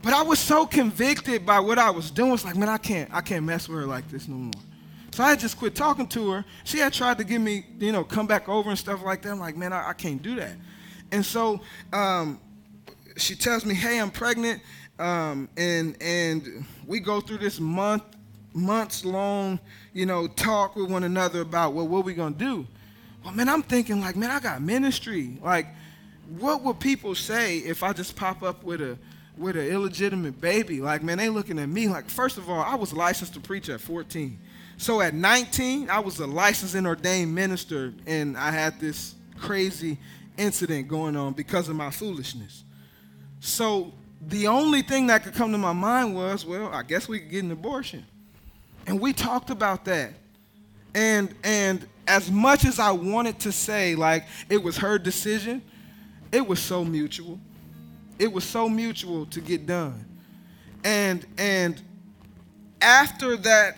But 0.01 0.13
I 0.13 0.21
was 0.21 0.39
so 0.39 0.65
convicted 0.65 1.45
by 1.45 1.59
what 1.59 1.79
I 1.79 1.89
was 1.89 2.11
doing. 2.11 2.33
It's 2.33 2.45
like, 2.45 2.55
man, 2.55 2.69
I 2.69 2.77
can't, 2.77 3.09
I 3.13 3.21
can't 3.21 3.43
mess 3.43 3.67
with 3.67 3.79
her 3.79 3.85
like 3.85 4.09
this 4.09 4.27
no 4.27 4.35
more. 4.35 4.61
So 5.11 5.23
I 5.23 5.35
just 5.35 5.57
quit 5.57 5.75
talking 5.75 6.07
to 6.07 6.29
her. 6.31 6.45
She 6.63 6.77
had 6.77 6.93
tried 6.93 7.17
to 7.19 7.23
get 7.23 7.39
me, 7.39 7.65
you 7.79 7.91
know, 7.91 8.03
come 8.03 8.27
back 8.27 8.49
over 8.49 8.69
and 8.69 8.77
stuff 8.77 9.01
like 9.03 9.21
that. 9.21 9.31
I'm 9.31 9.39
like, 9.39 9.55
man, 9.55 9.73
I, 9.73 9.89
I 9.89 9.93
can't 9.93 10.21
do 10.21 10.35
that. 10.35 10.53
And 11.11 11.25
so 11.25 11.61
um, 11.93 12.39
she 13.17 13.35
tells 13.35 13.65
me, 13.65 13.73
hey, 13.73 13.99
I'm 13.99 14.11
pregnant. 14.11 14.61
Um, 14.99 15.49
and 15.57 15.97
and 16.01 16.65
we 16.85 16.99
go 16.99 17.19
through 17.19 17.39
this 17.39 17.59
month 17.59 18.03
months 18.55 19.05
long, 19.05 19.59
you 19.93 20.05
know, 20.05 20.27
talk 20.27 20.75
with 20.75 20.89
one 20.89 21.03
another 21.03 21.41
about, 21.41 21.73
well, 21.73 21.87
what 21.87 21.99
are 21.99 22.03
we 22.03 22.13
gonna 22.13 22.35
do? 22.35 22.65
Well, 23.23 23.33
man, 23.33 23.49
I'm 23.49 23.63
thinking 23.63 24.01
like, 24.01 24.15
man, 24.15 24.31
I 24.31 24.39
got 24.39 24.61
ministry. 24.61 25.37
Like, 25.43 25.67
what 26.39 26.63
would 26.63 26.79
people 26.79 27.13
say 27.15 27.59
if 27.59 27.83
I 27.83 27.93
just 27.93 28.15
pop 28.15 28.41
up 28.41 28.63
with 28.63 28.81
a 28.81 28.97
with 29.37 29.57
an 29.57 29.67
illegitimate 29.67 30.39
baby? 30.39 30.81
Like, 30.81 31.03
man, 31.03 31.17
they 31.17 31.29
looking 31.29 31.59
at 31.59 31.67
me 31.67 31.87
like, 31.87 32.09
first 32.09 32.37
of 32.37 32.49
all, 32.49 32.61
I 32.61 32.75
was 32.75 32.93
licensed 32.93 33.33
to 33.33 33.39
preach 33.39 33.69
at 33.69 33.81
14. 33.81 34.39
So 34.77 35.01
at 35.01 35.13
19, 35.13 35.89
I 35.89 35.99
was 35.99 36.19
a 36.19 36.27
licensed 36.27 36.75
and 36.75 36.87
ordained 36.87 37.33
minister, 37.33 37.93
and 38.05 38.37
I 38.37 38.51
had 38.51 38.79
this 38.79 39.15
crazy 39.37 39.97
incident 40.37 40.87
going 40.87 41.15
on 41.15 41.33
because 41.33 41.69
of 41.69 41.75
my 41.75 41.89
foolishness. 41.89 42.63
So 43.39 43.93
the 44.21 44.47
only 44.47 44.81
thing 44.81 45.07
that 45.07 45.23
could 45.23 45.33
come 45.33 45.51
to 45.51 45.57
my 45.57 45.73
mind 45.73 46.15
was, 46.15 46.45
well, 46.45 46.69
I 46.73 46.83
guess 46.83 47.07
we 47.07 47.19
could 47.19 47.31
get 47.31 47.43
an 47.43 47.51
abortion. 47.51 48.05
And 48.87 48.99
we 48.99 49.13
talked 49.13 49.49
about 49.49 49.85
that. 49.85 50.13
And 50.93 51.33
and 51.43 51.87
as 52.07 52.29
much 52.29 52.65
as 52.65 52.79
I 52.79 52.91
wanted 52.91 53.39
to 53.39 53.51
say 53.51 53.95
like 53.95 54.25
it 54.49 54.61
was 54.61 54.77
her 54.77 54.97
decision, 54.97 55.61
it 56.31 56.45
was 56.45 56.59
so 56.59 56.85
mutual. 56.85 57.39
It 58.19 58.31
was 58.31 58.43
so 58.43 58.69
mutual 58.69 59.25
to 59.27 59.41
get 59.41 59.65
done. 59.65 60.05
And 60.83 61.25
and 61.37 61.81
after 62.81 63.35
that 63.37 63.77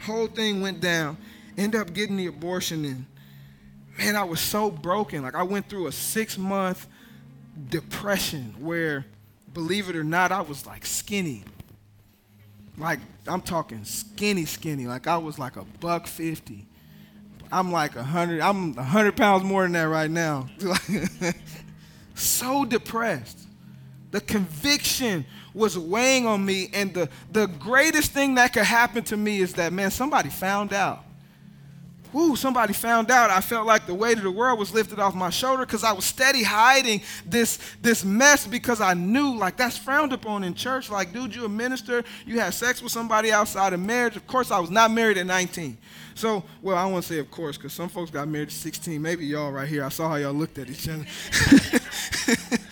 whole 0.00 0.26
thing 0.26 0.60
went 0.60 0.80
down, 0.80 1.18
ended 1.56 1.80
up 1.80 1.92
getting 1.92 2.16
the 2.16 2.26
abortion 2.26 2.84
and 2.84 3.06
man, 3.98 4.16
I 4.16 4.24
was 4.24 4.40
so 4.40 4.70
broken. 4.70 5.22
Like 5.22 5.34
I 5.34 5.42
went 5.42 5.68
through 5.68 5.88
a 5.88 5.90
6-month 5.90 6.86
depression 7.68 8.54
where 8.58 9.04
believe 9.52 9.90
it 9.90 9.96
or 9.96 10.04
not, 10.04 10.32
I 10.32 10.40
was 10.40 10.66
like 10.66 10.86
skinny 10.86 11.44
like 12.78 13.00
I'm 13.26 13.40
talking 13.40 13.84
skinny, 13.84 14.44
skinny. 14.44 14.86
Like 14.86 15.06
I 15.06 15.18
was 15.18 15.38
like 15.38 15.56
a 15.56 15.64
buck 15.80 16.06
fifty. 16.06 16.66
I'm 17.50 17.72
like 17.72 17.96
a 17.96 18.02
hundred. 18.02 18.40
I'm 18.40 18.76
a 18.78 18.82
hundred 18.82 19.16
pounds 19.16 19.44
more 19.44 19.62
than 19.62 19.72
that 19.72 19.82
right 19.84 20.10
now. 20.10 20.48
so 22.14 22.64
depressed. 22.64 23.40
The 24.10 24.20
conviction 24.20 25.26
was 25.54 25.78
weighing 25.78 26.26
on 26.26 26.44
me, 26.44 26.70
and 26.72 26.92
the 26.94 27.08
the 27.32 27.46
greatest 27.46 28.12
thing 28.12 28.34
that 28.36 28.52
could 28.52 28.64
happen 28.64 29.04
to 29.04 29.16
me 29.16 29.40
is 29.40 29.54
that 29.54 29.72
man, 29.72 29.90
somebody 29.90 30.28
found 30.28 30.72
out 30.72 31.04
whoo, 32.12 32.36
somebody 32.36 32.72
found 32.72 33.10
out. 33.10 33.30
I 33.30 33.40
felt 33.40 33.66
like 33.66 33.86
the 33.86 33.94
weight 33.94 34.18
of 34.18 34.24
the 34.24 34.30
world 34.30 34.58
was 34.58 34.72
lifted 34.72 34.98
off 34.98 35.14
my 35.14 35.30
shoulder 35.30 35.64
because 35.64 35.84
I 35.84 35.92
was 35.92 36.04
steady 36.04 36.42
hiding 36.42 37.02
this, 37.26 37.58
this 37.82 38.04
mess 38.04 38.46
because 38.46 38.80
I 38.80 38.94
knew, 38.94 39.36
like, 39.36 39.56
that's 39.56 39.76
frowned 39.76 40.12
upon 40.12 40.44
in 40.44 40.54
church. 40.54 40.90
Like, 40.90 41.12
dude, 41.12 41.34
you 41.34 41.44
a 41.44 41.48
minister, 41.48 42.04
you 42.26 42.40
had 42.40 42.54
sex 42.54 42.82
with 42.82 42.92
somebody 42.92 43.32
outside 43.32 43.72
of 43.72 43.80
marriage. 43.80 44.16
Of 44.16 44.26
course, 44.26 44.50
I 44.50 44.58
was 44.58 44.70
not 44.70 44.90
married 44.90 45.18
at 45.18 45.26
19. 45.26 45.78
So, 46.14 46.42
well, 46.62 46.76
I 46.76 46.84
want 46.86 47.04
to 47.04 47.14
say 47.14 47.20
of 47.20 47.30
course 47.30 47.56
because 47.56 47.72
some 47.72 47.88
folks 47.88 48.10
got 48.10 48.26
married 48.26 48.48
at 48.48 48.52
16. 48.52 49.00
Maybe 49.00 49.24
y'all 49.24 49.52
right 49.52 49.68
here. 49.68 49.84
I 49.84 49.88
saw 49.88 50.08
how 50.08 50.16
y'all 50.16 50.32
looked 50.32 50.58
at 50.58 50.68
each 50.68 50.88
other. 50.88 51.06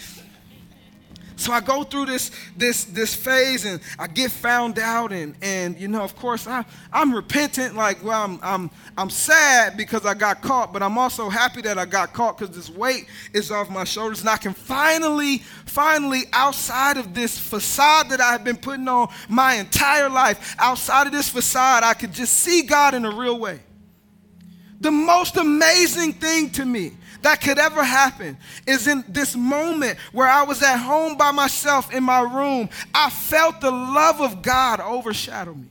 So 1.36 1.52
I 1.52 1.60
go 1.60 1.84
through 1.84 2.06
this 2.06 2.30
this 2.56 2.84
this 2.84 3.14
phase 3.14 3.66
and 3.66 3.80
I 3.98 4.06
get 4.06 4.30
found 4.30 4.78
out 4.78 5.12
and 5.12 5.34
and 5.42 5.78
you 5.78 5.86
know 5.86 6.02
of 6.02 6.16
course 6.16 6.46
I 6.46 6.64
I'm 6.90 7.14
repentant 7.14 7.74
like 7.76 8.02
well 8.02 8.24
I'm 8.24 8.38
I'm 8.42 8.70
I'm 8.96 9.10
sad 9.10 9.76
because 9.76 10.06
I 10.06 10.14
got 10.14 10.40
caught 10.40 10.72
but 10.72 10.82
I'm 10.82 10.96
also 10.96 11.28
happy 11.28 11.60
that 11.62 11.78
I 11.78 11.84
got 11.84 12.14
caught 12.14 12.38
cuz 12.38 12.50
this 12.50 12.70
weight 12.70 13.06
is 13.34 13.50
off 13.50 13.68
my 13.68 13.84
shoulders 13.84 14.20
and 14.20 14.30
I 14.30 14.38
can 14.38 14.54
finally 14.54 15.38
finally 15.66 16.24
outside 16.32 16.96
of 16.96 17.12
this 17.12 17.38
facade 17.38 18.08
that 18.08 18.20
I've 18.20 18.42
been 18.42 18.56
putting 18.56 18.88
on 18.88 19.08
my 19.28 19.54
entire 19.54 20.08
life 20.08 20.56
outside 20.58 21.06
of 21.06 21.12
this 21.12 21.28
facade 21.28 21.82
I 21.82 21.92
could 21.92 22.12
just 22.12 22.32
see 22.32 22.62
God 22.62 22.94
in 22.94 23.04
a 23.04 23.10
real 23.10 23.38
way. 23.38 23.60
The 24.80 24.90
most 24.90 25.36
amazing 25.36 26.14
thing 26.14 26.50
to 26.50 26.64
me 26.64 26.92
that 27.22 27.40
could 27.40 27.58
ever 27.58 27.82
happen 27.82 28.36
is 28.66 28.86
in 28.86 29.04
this 29.08 29.34
moment 29.34 29.98
where 30.12 30.28
I 30.28 30.42
was 30.42 30.62
at 30.62 30.76
home 30.76 31.16
by 31.16 31.30
myself 31.30 31.92
in 31.92 32.04
my 32.04 32.20
room. 32.20 32.68
I 32.94 33.10
felt 33.10 33.60
the 33.60 33.70
love 33.70 34.20
of 34.20 34.42
God 34.42 34.80
overshadow 34.80 35.54
me. 35.54 35.68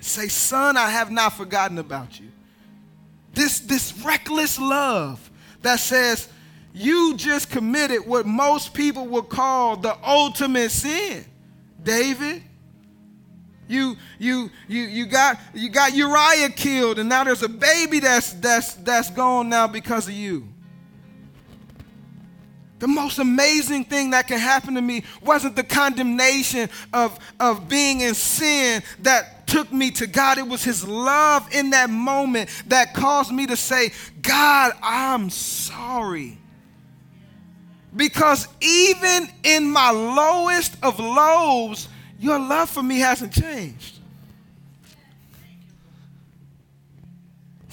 Say, 0.00 0.28
son, 0.28 0.76
I 0.76 0.90
have 0.90 1.10
not 1.10 1.32
forgotten 1.32 1.78
about 1.78 2.20
you. 2.20 2.30
This, 3.32 3.58
this 3.60 3.98
reckless 4.04 4.58
love 4.58 5.30
that 5.62 5.80
says, 5.80 6.28
you 6.74 7.16
just 7.16 7.50
committed 7.50 8.06
what 8.06 8.26
most 8.26 8.74
people 8.74 9.06
would 9.06 9.28
call 9.28 9.76
the 9.76 9.96
ultimate 10.04 10.70
sin. 10.70 11.24
David, 11.82 12.42
you 13.68 13.96
you 14.18 14.50
you 14.68 14.82
you 14.82 15.06
got 15.06 15.38
you 15.54 15.70
got 15.70 15.94
Uriah 15.94 16.50
killed, 16.50 16.98
and 16.98 17.08
now 17.08 17.24
there's 17.24 17.42
a 17.42 17.48
baby 17.48 18.00
that's 18.00 18.32
that's 18.34 18.74
that's 18.74 19.10
gone 19.10 19.48
now 19.48 19.66
because 19.66 20.06
of 20.08 20.14
you. 20.14 20.48
The 22.84 22.88
most 22.88 23.18
amazing 23.18 23.84
thing 23.84 24.10
that 24.10 24.26
can 24.26 24.38
happen 24.38 24.74
to 24.74 24.82
me 24.82 25.04
wasn't 25.22 25.56
the 25.56 25.62
condemnation 25.62 26.68
of, 26.92 27.18
of 27.40 27.66
being 27.66 28.02
in 28.02 28.14
sin 28.14 28.82
that 29.00 29.46
took 29.46 29.72
me 29.72 29.90
to 29.92 30.06
God. 30.06 30.36
It 30.36 30.46
was 30.46 30.62
His 30.62 30.86
love 30.86 31.48
in 31.54 31.70
that 31.70 31.88
moment 31.88 32.50
that 32.66 32.92
caused 32.92 33.32
me 33.32 33.46
to 33.46 33.56
say, 33.56 33.92
God, 34.20 34.72
I'm 34.82 35.30
sorry. 35.30 36.36
Because 37.96 38.48
even 38.60 39.28
in 39.44 39.70
my 39.70 39.90
lowest 39.90 40.76
of 40.82 40.98
lows, 40.98 41.88
your 42.24 42.38
love 42.38 42.70
for 42.70 42.82
me 42.82 42.98
hasn't 43.00 43.32
changed. 43.32 43.98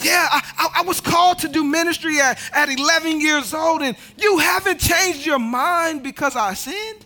Yeah, 0.01 0.27
I, 0.29 0.69
I, 0.77 0.81
was 0.81 0.99
called 0.99 1.39
to 1.39 1.47
do 1.47 1.63
ministry 1.63 2.19
at, 2.19 2.39
at 2.53 2.69
11 2.69 3.21
years 3.21 3.53
old, 3.53 3.83
and 3.83 3.95
you 4.17 4.39
haven't 4.39 4.79
changed 4.79 5.25
your 5.25 5.37
mind 5.37 6.01
because 6.01 6.35
I 6.35 6.55
sinned. 6.55 7.05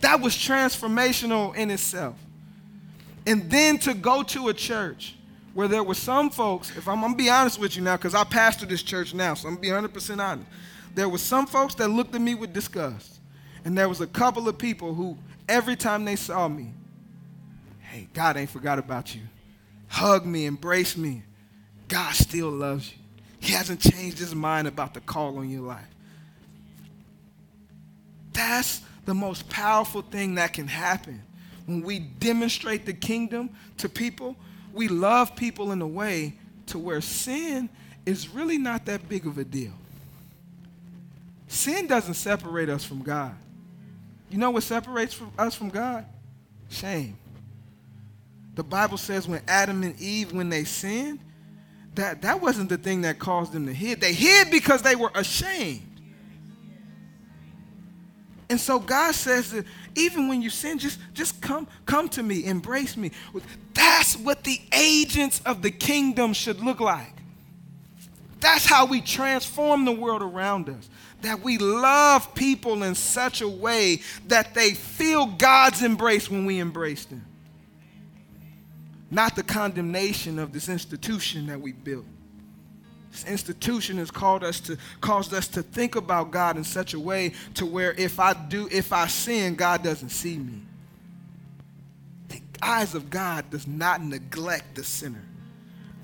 That 0.00 0.20
was 0.20 0.34
transformational 0.34 1.54
in 1.54 1.70
itself. 1.70 2.16
And 3.26 3.50
then 3.50 3.78
to 3.80 3.92
go 3.92 4.22
to 4.22 4.48
a 4.48 4.54
church 4.54 5.16
where 5.52 5.68
there 5.68 5.82
were 5.82 5.94
some 5.94 6.30
folks, 6.30 6.74
if 6.76 6.88
I'm, 6.88 6.96
I'm 7.04 7.10
gonna 7.12 7.16
be 7.16 7.28
honest 7.28 7.60
with 7.60 7.76
you 7.76 7.82
now, 7.82 7.96
because 7.96 8.14
I 8.14 8.24
pastor 8.24 8.64
this 8.64 8.82
church 8.82 9.12
now, 9.12 9.34
so 9.34 9.48
I'm 9.48 9.56
gonna 9.56 9.82
be 9.82 9.88
100% 9.88 10.18
honest. 10.18 10.48
There 10.94 11.08
were 11.10 11.18
some 11.18 11.46
folks 11.46 11.74
that 11.74 11.88
looked 11.88 12.14
at 12.14 12.22
me 12.22 12.34
with 12.34 12.54
disgust. 12.54 13.15
And 13.66 13.76
there 13.76 13.88
was 13.88 14.00
a 14.00 14.06
couple 14.06 14.48
of 14.48 14.56
people 14.56 14.94
who, 14.94 15.18
every 15.48 15.76
time 15.76 16.06
they 16.06 16.16
saw 16.16 16.46
me, 16.48 16.72
hey, 17.80 18.08
God 18.14 18.38
ain't 18.38 18.48
forgot 18.48 18.78
about 18.78 19.14
you. 19.14 19.22
Hug 19.88 20.24
me, 20.24 20.46
embrace 20.46 20.96
me. 20.96 21.22
God 21.88 22.14
still 22.14 22.48
loves 22.48 22.90
you. 22.90 22.98
He 23.40 23.52
hasn't 23.52 23.80
changed 23.80 24.18
his 24.18 24.34
mind 24.34 24.66
about 24.66 24.94
the 24.94 25.00
call 25.00 25.36
on 25.38 25.50
your 25.50 25.62
life. 25.62 25.84
That's 28.32 28.80
the 29.04 29.14
most 29.14 29.48
powerful 29.50 30.00
thing 30.00 30.36
that 30.36 30.54
can 30.54 30.68
happen 30.68 31.22
when 31.66 31.82
we 31.82 31.98
demonstrate 31.98 32.86
the 32.86 32.94
kingdom 32.94 33.50
to 33.78 33.88
people 33.88 34.36
we 34.76 34.88
love 34.88 35.34
people 35.34 35.72
in 35.72 35.80
a 35.80 35.86
way 35.86 36.34
to 36.66 36.78
where 36.78 37.00
sin 37.00 37.70
is 38.04 38.28
really 38.28 38.58
not 38.58 38.84
that 38.84 39.08
big 39.08 39.26
of 39.26 39.38
a 39.38 39.44
deal. 39.44 39.72
Sin 41.48 41.86
doesn't 41.86 42.14
separate 42.14 42.68
us 42.68 42.84
from 42.84 43.02
God. 43.02 43.34
You 44.30 44.38
know 44.38 44.50
what 44.50 44.62
separates 44.62 45.14
from 45.14 45.32
us 45.38 45.54
from 45.54 45.68
God? 45.68 46.04
Shame. 46.68 47.16
The 48.54 48.64
Bible 48.64 48.96
says 48.96 49.28
when 49.28 49.42
Adam 49.46 49.82
and 49.82 49.98
Eve, 50.00 50.32
when 50.32 50.48
they 50.48 50.64
sinned, 50.64 51.20
that, 51.94 52.22
that 52.22 52.40
wasn't 52.40 52.68
the 52.68 52.78
thing 52.78 53.02
that 53.02 53.18
caused 53.18 53.52
them 53.52 53.66
to 53.66 53.72
hid. 53.72 54.00
They 54.00 54.12
hid 54.12 54.50
because 54.50 54.82
they 54.82 54.96
were 54.96 55.10
ashamed. 55.14 55.82
And 58.48 58.60
so 58.60 58.78
God 58.78 59.14
says 59.14 59.50
that 59.52 59.64
even 59.94 60.28
when 60.28 60.40
you 60.40 60.50
sin, 60.50 60.78
just, 60.78 61.00
just 61.14 61.40
come, 61.40 61.66
come 61.84 62.08
to 62.10 62.22
me, 62.22 62.44
embrace 62.44 62.96
me. 62.96 63.10
That's 63.74 64.16
what 64.16 64.44
the 64.44 64.60
agents 64.72 65.40
of 65.44 65.62
the 65.62 65.70
kingdom 65.70 66.32
should 66.32 66.60
look 66.60 66.80
like. 66.80 67.12
That's 68.40 68.66
how 68.66 68.86
we 68.86 69.00
transform 69.00 69.84
the 69.84 69.92
world 69.92 70.22
around 70.22 70.68
us. 70.68 70.88
That 71.26 71.42
we 71.42 71.58
love 71.58 72.36
people 72.36 72.84
in 72.84 72.94
such 72.94 73.40
a 73.40 73.48
way 73.48 74.00
that 74.28 74.54
they 74.54 74.74
feel 74.74 75.26
God's 75.26 75.82
embrace 75.82 76.30
when 76.30 76.46
we 76.46 76.60
embrace 76.60 77.04
them. 77.04 77.26
Not 79.10 79.34
the 79.34 79.42
condemnation 79.42 80.38
of 80.38 80.52
this 80.52 80.68
institution 80.68 81.48
that 81.48 81.60
we 81.60 81.72
built. 81.72 82.04
This 83.10 83.24
institution 83.24 83.96
has 83.96 84.12
called 84.12 84.44
us 84.44 84.60
to 84.60 84.78
caused 85.00 85.34
us 85.34 85.48
to 85.48 85.64
think 85.64 85.96
about 85.96 86.30
God 86.30 86.56
in 86.56 86.62
such 86.62 86.94
a 86.94 87.00
way 87.00 87.32
to 87.54 87.66
where 87.66 87.92
if 87.94 88.20
I 88.20 88.32
do, 88.32 88.68
if 88.70 88.92
I 88.92 89.08
sin, 89.08 89.56
God 89.56 89.82
doesn't 89.82 90.10
see 90.10 90.38
me. 90.38 90.62
The 92.28 92.40
eyes 92.62 92.94
of 92.94 93.10
God 93.10 93.50
does 93.50 93.66
not 93.66 94.00
neglect 94.00 94.76
the 94.76 94.84
sinner. 94.84 95.24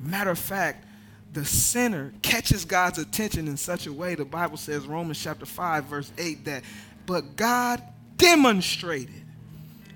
Matter 0.00 0.30
of 0.30 0.38
fact, 0.40 0.84
the 1.32 1.44
sinner 1.44 2.12
catches 2.22 2.64
God's 2.64 2.98
attention 2.98 3.48
in 3.48 3.56
such 3.56 3.86
a 3.86 3.92
way, 3.92 4.14
the 4.14 4.24
Bible 4.24 4.56
says, 4.56 4.86
Romans 4.86 5.22
chapter 5.22 5.46
5, 5.46 5.84
verse 5.84 6.12
8, 6.18 6.44
that 6.44 6.62
but 7.06 7.36
God 7.36 7.82
demonstrated 8.16 9.22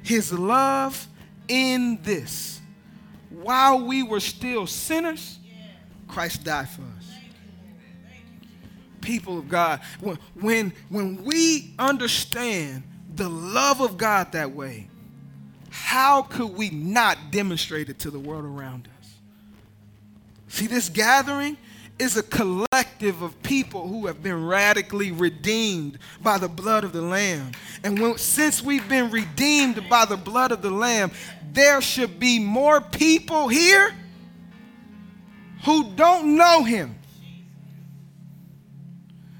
his 0.02 0.32
love 0.32 1.06
in 1.48 1.98
this. 2.02 2.60
While 3.30 3.86
we 3.86 4.02
were 4.02 4.20
still 4.20 4.66
sinners, 4.66 5.38
Christ 6.08 6.44
died 6.44 6.68
for 6.68 6.82
us 6.82 7.06
people 9.06 9.38
of 9.38 9.48
God, 9.48 9.80
when, 10.00 10.18
when, 10.34 10.72
when 10.88 11.24
we 11.24 11.72
understand 11.78 12.82
the 13.14 13.28
love 13.28 13.80
of 13.80 13.96
God 13.96 14.32
that 14.32 14.50
way, 14.50 14.88
how 15.70 16.22
could 16.22 16.48
we 16.48 16.70
not 16.70 17.30
demonstrate 17.30 17.88
it 17.88 18.00
to 18.00 18.10
the 18.10 18.18
world 18.18 18.44
around 18.44 18.88
us? 18.88 18.95
See, 20.56 20.66
this 20.66 20.88
gathering 20.88 21.58
is 21.98 22.16
a 22.16 22.22
collective 22.22 23.20
of 23.20 23.42
people 23.42 23.86
who 23.88 24.06
have 24.06 24.22
been 24.22 24.46
radically 24.46 25.12
redeemed 25.12 25.98
by 26.22 26.38
the 26.38 26.48
blood 26.48 26.82
of 26.82 26.94
the 26.94 27.02
Lamb. 27.02 27.52
And 27.84 28.00
when, 28.00 28.16
since 28.16 28.62
we've 28.62 28.88
been 28.88 29.10
redeemed 29.10 29.86
by 29.90 30.06
the 30.06 30.16
blood 30.16 30.52
of 30.52 30.62
the 30.62 30.70
Lamb, 30.70 31.10
there 31.52 31.82
should 31.82 32.18
be 32.18 32.38
more 32.38 32.80
people 32.80 33.48
here 33.48 33.94
who 35.66 35.92
don't 35.94 36.38
know 36.38 36.64
Him 36.64 36.96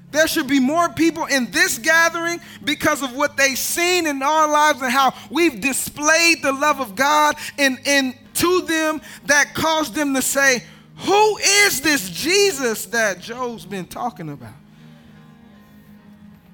there 0.09 0.27
should 0.27 0.47
be 0.47 0.59
more 0.59 0.89
people 0.89 1.25
in 1.25 1.51
this 1.51 1.77
gathering 1.77 2.39
because 2.63 3.03
of 3.03 3.15
what 3.15 3.37
they've 3.37 3.57
seen 3.57 4.07
in 4.07 4.23
our 4.23 4.49
lives 4.49 4.81
and 4.81 4.91
how 4.91 5.13
we've 5.29 5.59
displayed 5.61 6.41
the 6.41 6.51
love 6.51 6.79
of 6.79 6.95
God 6.95 7.35
in, 7.57 7.77
in 7.85 8.15
to 8.33 8.61
them 8.61 9.01
that 9.25 9.53
caused 9.53 9.93
them 9.93 10.13
to 10.15 10.21
say, 10.21 10.63
Who 10.97 11.37
is 11.37 11.81
this 11.81 12.09
Jesus 12.09 12.85
that 12.87 13.19
Joe's 13.21 13.65
been 13.65 13.85
talking 13.85 14.29
about? 14.29 14.53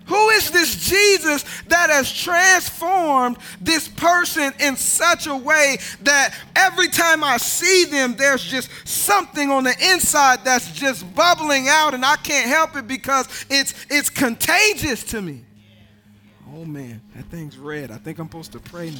Who 0.06 0.30
is 0.32 0.52
this 0.52 0.76
Jesus 0.90 1.44
that 1.68 1.90
has 1.90 2.12
transformed 2.12 3.38
this 3.62 3.88
person 3.88 4.52
in 4.60 4.76
such 4.76 5.28
a 5.28 5.36
way 5.36 5.78
that 6.02 6.38
every 6.56 6.90
time 6.90 7.24
I 7.24 7.38
see 7.38 7.86
them, 7.86 8.16
there's 8.18 8.44
just 8.44 8.70
something 8.84 9.50
on 9.50 9.64
the 9.64 9.76
inside 9.92 10.44
that's 10.44 10.72
just 10.74 11.16
bubbling 11.16 11.70
out, 11.70 11.94
and 11.94 12.04
I 12.04 12.18
can't 12.18 12.50
help 12.50 12.76
it 12.76 12.86
because 12.86 13.28
it's 13.50 13.74
it's 13.90 14.10
contagious 14.10 15.06
to 15.06 15.22
me. 15.22 15.46
Oh 16.54 16.66
man, 16.66 17.02
that 17.16 17.26
thing's 17.26 17.58
red. 17.58 17.90
I 17.90 17.98
think 17.98 18.20
I'm 18.20 18.28
supposed 18.28 18.52
to 18.52 18.60
pray 18.60 18.90
now. 18.92 19.00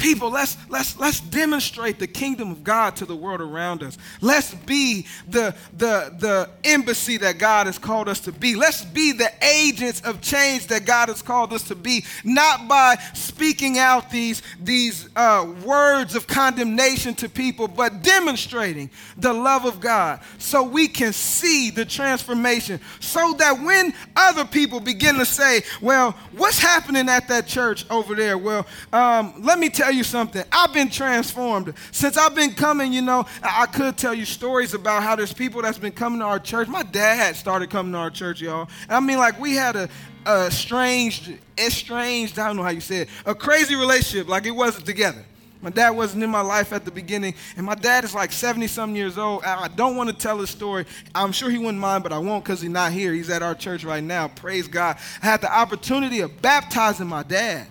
People 0.00 0.30
let's 0.30 0.56
let's 0.68 0.98
let's 0.98 1.20
demonstrate 1.20 1.98
the 1.98 2.06
kingdom 2.06 2.50
of 2.50 2.64
god 2.64 2.96
to 2.96 3.04
the 3.04 3.14
world 3.14 3.40
around 3.40 3.82
us. 3.82 3.98
Let's 4.20 4.54
be 4.54 5.06
the 5.28 5.54
the 5.76 6.14
the 6.18 6.50
embassy 6.64 7.18
that 7.18 7.38
god 7.38 7.66
has 7.66 7.78
called 7.78 8.08
us 8.08 8.20
to 8.20 8.32
be. 8.32 8.56
Let's 8.56 8.84
be 8.84 9.12
the 9.12 9.30
agents 9.44 10.00
of 10.00 10.20
change 10.20 10.68
that 10.68 10.86
god 10.86 11.08
has 11.08 11.22
called 11.22 11.52
us 11.52 11.64
to 11.64 11.74
be. 11.74 12.04
Not 12.24 12.66
by 12.66 12.96
speaking 13.14 13.78
out 13.78 14.10
these 14.10 14.42
these 14.60 15.08
uh, 15.14 15.52
words 15.64 16.14
of 16.14 16.26
condemnation 16.26 17.14
to 17.16 17.28
people 17.28 17.68
but 17.68 18.02
demonstrating 18.02 18.90
the 19.18 19.32
love 19.32 19.64
of 19.64 19.80
god 19.80 20.20
so 20.38 20.62
we 20.62 20.88
can 20.88 21.12
see 21.12 21.70
the 21.70 21.84
transformation. 21.84 22.80
So 23.00 23.34
that 23.34 23.60
when 23.60 23.92
other 24.16 24.44
people 24.44 24.80
begin 24.80 25.16
to 25.16 25.26
say 25.26 25.62
well 25.80 26.12
what's 26.32 26.58
happening 26.58 27.08
at 27.08 27.28
that 27.28 27.46
church 27.46 27.84
over 27.90 28.14
there? 28.14 28.38
Well 28.38 28.66
um, 28.92 29.34
let 29.38 29.58
me 29.58 29.68
tell 29.68 29.89
tell 29.90 29.96
you 29.96 30.04
something. 30.04 30.44
I've 30.52 30.72
been 30.72 30.88
transformed. 30.88 31.74
Since 31.90 32.16
I've 32.16 32.34
been 32.34 32.54
coming, 32.54 32.92
you 32.92 33.02
know, 33.02 33.26
I 33.42 33.66
could 33.66 33.96
tell 33.96 34.14
you 34.14 34.24
stories 34.24 34.72
about 34.72 35.02
how 35.02 35.16
there's 35.16 35.32
people 35.32 35.62
that's 35.62 35.78
been 35.78 35.92
coming 35.92 36.20
to 36.20 36.26
our 36.26 36.38
church. 36.38 36.68
My 36.68 36.84
dad 36.84 37.34
started 37.34 37.70
coming 37.70 37.92
to 37.92 37.98
our 37.98 38.10
church, 38.10 38.40
y'all. 38.40 38.68
I 38.88 39.00
mean, 39.00 39.18
like, 39.18 39.40
we 39.40 39.56
had 39.56 39.74
a, 39.74 39.88
a 40.26 40.48
strange, 40.50 41.32
estranged, 41.58 42.38
I 42.38 42.46
don't 42.46 42.56
know 42.56 42.62
how 42.62 42.70
you 42.70 42.80
say 42.80 42.98
it, 42.98 43.08
a 43.26 43.34
crazy 43.34 43.74
relationship, 43.74 44.28
like 44.28 44.46
it 44.46 44.52
wasn't 44.52 44.86
together. 44.86 45.24
My 45.60 45.70
dad 45.70 45.90
wasn't 45.90 46.22
in 46.22 46.30
my 46.30 46.40
life 46.40 46.72
at 46.72 46.84
the 46.84 46.90
beginning, 46.90 47.34
and 47.56 47.66
my 47.66 47.74
dad 47.74 48.04
is 48.04 48.14
like 48.14 48.30
70 48.30 48.68
some 48.68 48.94
years 48.94 49.18
old. 49.18 49.42
I 49.44 49.68
don't 49.68 49.96
want 49.96 50.08
to 50.08 50.14
tell 50.14 50.38
his 50.38 50.50
story. 50.50 50.86
I'm 51.14 51.32
sure 51.32 51.50
he 51.50 51.58
wouldn't 51.58 51.78
mind, 51.78 52.02
but 52.04 52.12
I 52.12 52.18
won't 52.18 52.44
because 52.44 52.62
he's 52.62 52.70
not 52.70 52.92
here. 52.92 53.12
He's 53.12 53.28
at 53.28 53.42
our 53.42 53.54
church 53.54 53.84
right 53.84 54.02
now. 54.02 54.28
Praise 54.28 54.68
God. 54.68 54.96
I 55.20 55.26
had 55.26 55.40
the 55.42 55.52
opportunity 55.52 56.20
of 56.20 56.40
baptizing 56.40 57.08
my 57.08 57.24
dad. 57.24 57.66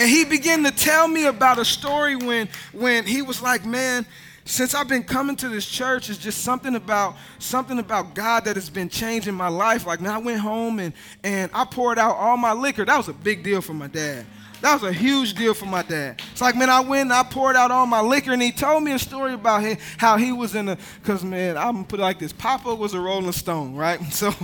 And 0.00 0.08
he 0.08 0.24
began 0.24 0.64
to 0.64 0.70
tell 0.70 1.06
me 1.06 1.26
about 1.26 1.58
a 1.58 1.64
story 1.64 2.16
when, 2.16 2.48
when 2.72 3.04
he 3.04 3.20
was 3.20 3.42
like, 3.42 3.66
man, 3.66 4.06
since 4.46 4.74
I've 4.74 4.88
been 4.88 5.02
coming 5.02 5.36
to 5.36 5.48
this 5.50 5.66
church, 5.66 6.08
it's 6.08 6.18
just 6.18 6.42
something 6.42 6.74
about 6.74 7.16
something 7.38 7.78
about 7.78 8.14
God 8.14 8.46
that 8.46 8.56
has 8.56 8.70
been 8.70 8.88
changing 8.88 9.34
my 9.34 9.48
life. 9.48 9.86
Like, 9.86 10.00
man, 10.00 10.12
I 10.12 10.16
went 10.16 10.40
home 10.40 10.78
and, 10.78 10.94
and 11.22 11.50
I 11.52 11.66
poured 11.66 11.98
out 11.98 12.16
all 12.16 12.38
my 12.38 12.54
liquor. 12.54 12.86
That 12.86 12.96
was 12.96 13.08
a 13.08 13.12
big 13.12 13.42
deal 13.42 13.60
for 13.60 13.74
my 13.74 13.88
dad. 13.88 14.24
That 14.62 14.72
was 14.72 14.84
a 14.84 14.92
huge 14.92 15.34
deal 15.34 15.52
for 15.52 15.66
my 15.66 15.82
dad. 15.82 16.22
It's 16.32 16.40
like, 16.40 16.56
man, 16.56 16.70
I 16.70 16.80
went 16.80 17.10
and 17.10 17.12
I 17.12 17.22
poured 17.22 17.56
out 17.56 17.70
all 17.70 17.86
my 17.86 18.00
liquor, 18.00 18.32
and 18.32 18.40
he 18.42 18.52
told 18.52 18.82
me 18.82 18.92
a 18.92 18.98
story 18.98 19.34
about 19.34 19.62
him, 19.62 19.76
how 19.98 20.16
he 20.16 20.32
was 20.32 20.54
in 20.54 20.68
a, 20.68 20.78
because, 21.02 21.22
man, 21.22 21.56
I'm 21.56 21.72
going 21.72 21.84
to 21.84 21.88
put 21.88 22.00
it 22.00 22.02
like 22.02 22.18
this 22.18 22.32
Papa 22.32 22.74
was 22.74 22.94
a 22.94 23.00
Rolling 23.00 23.32
Stone, 23.32 23.74
right? 23.74 24.00
So 24.10 24.34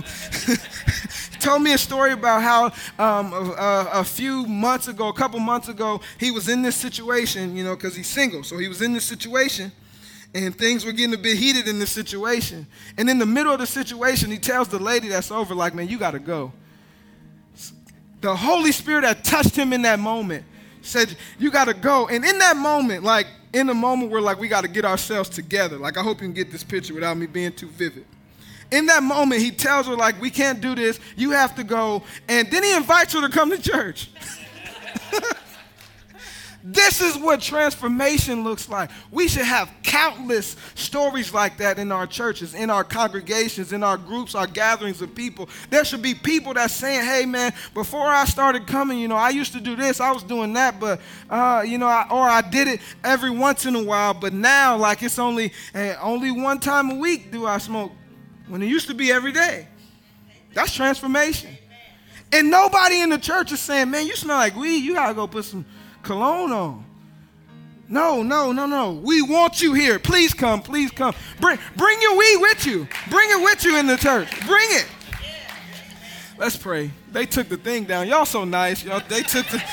told 1.37 1.61
me 1.61 1.73
a 1.73 1.77
story 1.77 2.11
about 2.11 2.41
how 2.41 2.65
um, 2.99 3.33
a, 3.33 3.89
a, 3.93 4.03
few 4.03 4.45
months 4.45 4.87
ago, 4.87 5.07
a 5.07 5.13
couple 5.13 5.39
months 5.39 5.69
ago, 5.69 6.01
he 6.19 6.31
was 6.31 6.49
in 6.49 6.61
this 6.61 6.75
situation, 6.75 7.55
you 7.55 7.63
know, 7.63 7.75
because 7.75 7.95
he's 7.95 8.07
single. 8.07 8.43
So 8.43 8.57
he 8.57 8.67
was 8.67 8.81
in 8.81 8.93
this 8.93 9.05
situation 9.05 9.71
and 10.33 10.55
things 10.55 10.85
were 10.85 10.91
getting 10.91 11.13
a 11.13 11.17
bit 11.17 11.37
heated 11.37 11.67
in 11.67 11.79
this 11.79 11.91
situation. 11.91 12.67
And 12.97 13.09
in 13.09 13.17
the 13.17 13.25
middle 13.25 13.51
of 13.51 13.59
the 13.59 13.67
situation, 13.67 14.29
he 14.29 14.37
tells 14.37 14.67
the 14.67 14.79
lady 14.79 15.07
that's 15.07 15.31
over, 15.31 15.55
like, 15.55 15.73
man, 15.73 15.87
you 15.87 15.97
got 15.97 16.11
to 16.11 16.19
go. 16.19 16.51
The 18.21 18.35
Holy 18.35 18.71
Spirit 18.71 19.01
that 19.01 19.23
touched 19.23 19.55
him 19.55 19.73
in 19.73 19.83
that 19.83 19.99
moment 19.99 20.43
said, 20.81 21.15
you 21.39 21.51
got 21.51 21.65
to 21.65 21.73
go. 21.73 22.07
And 22.07 22.25
in 22.25 22.39
that 22.39 22.57
moment, 22.57 23.03
like, 23.03 23.27
in 23.53 23.67
the 23.67 23.73
moment 23.73 24.11
where, 24.11 24.21
like, 24.21 24.39
we 24.39 24.47
got 24.47 24.61
to 24.61 24.67
get 24.67 24.85
ourselves 24.85 25.29
together. 25.29 25.77
Like, 25.77 25.97
I 25.97 26.03
hope 26.03 26.21
you 26.21 26.27
can 26.27 26.33
get 26.33 26.51
this 26.51 26.63
picture 26.63 26.93
without 26.93 27.17
me 27.17 27.25
being 27.25 27.51
too 27.51 27.69
vivid. 27.69 28.05
In 28.71 28.87
that 28.87 29.03
moment, 29.03 29.41
he 29.41 29.51
tells 29.51 29.87
her, 29.87 29.95
like, 29.95 30.19
we 30.21 30.29
can't 30.29 30.61
do 30.61 30.75
this. 30.75 30.99
You 31.15 31.31
have 31.31 31.55
to 31.55 31.63
go. 31.63 32.03
And 32.27 32.49
then 32.51 32.63
he 32.63 32.75
invites 32.75 33.13
her 33.13 33.21
to 33.21 33.29
come 33.29 33.49
to 33.51 33.61
church. 33.61 34.09
This 36.69 36.99
is 36.99 37.17
what 37.17 37.39
transformation 37.39 38.43
looks 38.43 38.67
like. 38.67 38.89
We 39.09 39.29
should 39.29 39.45
have 39.45 39.71
countless 39.83 40.57
stories 40.75 41.33
like 41.33 41.55
that 41.59 41.79
in 41.79 41.93
our 41.93 42.05
churches, 42.05 42.53
in 42.53 42.69
our 42.69 42.83
congregations, 42.83 43.71
in 43.71 43.83
our 43.83 43.95
groups, 43.95 44.35
our 44.35 44.47
gatherings 44.47 45.01
of 45.01 45.15
people. 45.15 45.47
There 45.69 45.85
should 45.85 46.01
be 46.01 46.13
people 46.13 46.53
that 46.55 46.69
saying, 46.69 47.05
"Hey, 47.05 47.25
man, 47.25 47.53
before 47.73 48.07
I 48.07 48.25
started 48.25 48.67
coming, 48.67 48.99
you 48.99 49.07
know, 49.07 49.15
I 49.15 49.29
used 49.29 49.53
to 49.53 49.61
do 49.61 49.77
this, 49.77 50.01
I 50.01 50.11
was 50.11 50.23
doing 50.23 50.51
that, 50.53 50.77
but 50.77 50.99
uh, 51.29 51.63
you 51.65 51.77
know, 51.77 51.87
I, 51.87 52.05
or 52.11 52.27
I 52.27 52.41
did 52.41 52.67
it 52.67 52.81
every 53.01 53.29
once 53.29 53.65
in 53.65 53.73
a 53.73 53.83
while, 53.83 54.13
but 54.13 54.33
now, 54.33 54.75
like, 54.75 55.01
it's 55.01 55.19
only 55.19 55.53
hey, 55.71 55.95
only 56.01 56.31
one 56.31 56.59
time 56.59 56.91
a 56.91 56.95
week 56.95 57.31
do 57.31 57.45
I 57.45 57.59
smoke, 57.59 57.93
when 58.47 58.61
it 58.61 58.67
used 58.67 58.87
to 58.87 58.93
be 58.93 59.11
every 59.11 59.31
day. 59.31 59.67
That's 60.53 60.73
transformation." 60.73 61.57
And 62.31 62.51
nobody 62.51 62.99
in 62.99 63.09
the 63.09 63.17
church 63.17 63.51
is 63.51 63.59
saying, 63.59 63.89
"Man, 63.89 64.05
you 64.05 64.15
smell 64.15 64.37
like 64.37 64.55
weed. 64.55 64.79
You 64.79 64.93
gotta 64.93 65.13
go 65.13 65.27
put 65.27 65.45
some." 65.45 65.65
cologne 66.07 66.51
on. 66.51 66.85
No, 67.89 68.23
no, 68.23 68.51
no, 68.51 68.65
no. 68.65 68.93
We 68.93 69.21
want 69.21 69.61
you 69.61 69.73
here. 69.73 69.99
Please 69.99 70.33
come, 70.33 70.61
please 70.61 70.91
come. 70.91 71.13
Bring, 71.39 71.59
bring 71.75 72.01
your 72.01 72.17
weed 72.17 72.37
with 72.37 72.65
you. 72.65 72.87
Bring 73.09 73.29
it 73.29 73.41
with 73.43 73.63
you 73.63 73.77
in 73.77 73.87
the 73.87 73.97
church. 73.97 74.29
Bring 74.45 74.67
it. 74.71 74.87
Let's 76.37 76.57
pray. 76.57 76.91
They 77.11 77.25
took 77.25 77.49
the 77.49 77.57
thing 77.57 77.85
down. 77.85 78.07
Y'all 78.07 78.25
so 78.25 78.43
nice. 78.43 78.83
Y'all, 78.83 79.01
they 79.07 79.21
took 79.21 79.45
the. 79.47 79.59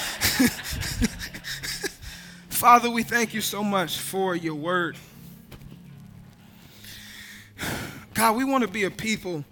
Father, 2.48 2.88
we 2.90 3.02
thank 3.02 3.34
you 3.34 3.40
so 3.40 3.64
much 3.64 3.98
for 3.98 4.34
your 4.36 4.54
word. 4.54 4.96
God, 8.14 8.36
we 8.36 8.44
want 8.44 8.62
to 8.62 8.68
be 8.68 8.84
a 8.84 8.90
people 8.90 9.44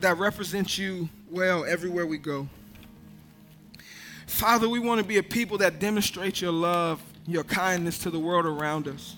that 0.00 0.16
represent 0.16 0.78
you 0.78 1.10
well 1.30 1.66
everywhere 1.66 2.06
we 2.06 2.16
go. 2.16 2.48
Father, 4.26 4.66
we 4.66 4.78
want 4.78 5.00
to 5.00 5.06
be 5.06 5.18
a 5.18 5.22
people 5.22 5.58
that 5.58 5.78
demonstrate 5.78 6.40
your 6.40 6.52
love, 6.52 7.02
your 7.26 7.44
kindness 7.44 7.98
to 7.98 8.10
the 8.10 8.18
world 8.18 8.46
around 8.46 8.88
us. 8.88 9.17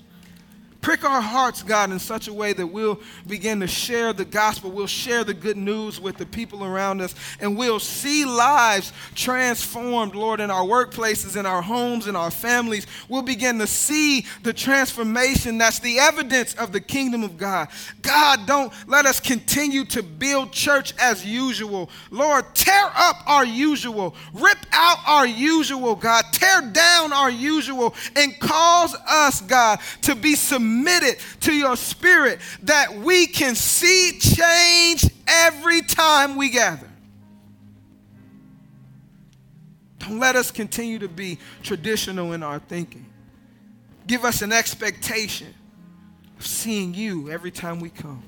Prick 0.81 1.05
our 1.05 1.21
hearts, 1.21 1.63
God, 1.63 1.91
in 1.91 1.99
such 1.99 2.27
a 2.27 2.33
way 2.33 2.55
that 2.55 2.67
we'll 2.67 3.01
begin 3.27 3.61
to 3.61 3.67
share 3.67 4.15
the 4.15 4.25
gospel. 4.25 4.71
We'll 4.71 4.87
share 4.87 5.25
the 5.25 5.35
good 5.35 5.59
news 5.59 6.01
with 6.01 6.17
the 6.17 6.25
people 6.25 6.65
around 6.65 7.03
us, 7.03 7.15
and 7.39 7.55
we'll 7.55 7.81
see 7.81 8.25
lives 8.25 8.91
transformed, 9.15 10.15
Lord, 10.15 10.41
in 10.41 10.51
our 10.51 10.65
workplaces, 10.65 11.39
in 11.39 11.45
our 11.45 11.61
homes, 11.61 12.07
in 12.07 12.17
our 12.17 12.31
families. 12.31 12.87
We'll 13.11 13.21
begin 13.21 13.59
to 13.59 13.67
see 13.67 14.25
the 14.43 14.55
transformation 14.55 15.59
that's 15.59 15.81
the 15.81 15.99
evidence 15.99 16.55
of 16.55 16.73
the 16.73 16.81
kingdom 16.81 17.25
of 17.25 17.37
God. 17.37 17.69
God, 18.01 18.47
don't 18.47 18.73
let 18.87 19.05
us 19.05 19.21
continue 19.21 19.85
to 19.87 20.03
build 20.03 20.51
church 20.51 20.95
as 20.99 21.27
usual. 21.27 21.91
Lord, 22.11 22.55
tear 22.55 22.91
up 22.97 23.17
our 23.27 23.45
usual, 23.45 24.15
rip 24.33 24.59
out 24.73 24.99
our 25.07 25.27
usual, 25.27 25.95
God, 25.95 26.25
tear 26.33 26.63
down 26.63 27.13
our 27.13 27.31
usual, 27.31 27.95
and 28.17 28.39
cause 28.41 28.95
us, 29.07 29.43
God, 29.43 29.79
to 30.03 30.15
be 30.15 30.35
submitted 30.35 30.70
committed 30.71 31.17
to 31.41 31.53
your 31.53 31.77
spirit 31.77 32.39
that 32.63 32.95
we 32.95 33.27
can 33.27 33.55
see 33.57 34.19
change 34.21 35.05
every 35.27 35.83
time 35.83 36.37
we 36.37 36.49
gather. 36.49 36.89
Don't 39.99 40.21
let 40.21 40.37
us 40.37 40.51
continue 40.51 40.99
to 41.01 41.09
be 41.09 41.39
traditional 41.63 42.33
in 42.33 42.43
our 42.43 42.61
thinking. 42.61 43.07
Give 44.07 44.25
us 44.25 44.43
an 44.43 44.53
expectation 44.53 45.55
of 46.39 46.47
seeing 46.47 46.95
you 46.95 47.31
every 47.31 47.51
time 47.51 47.81
we 47.81 47.91
come. 47.91 48.23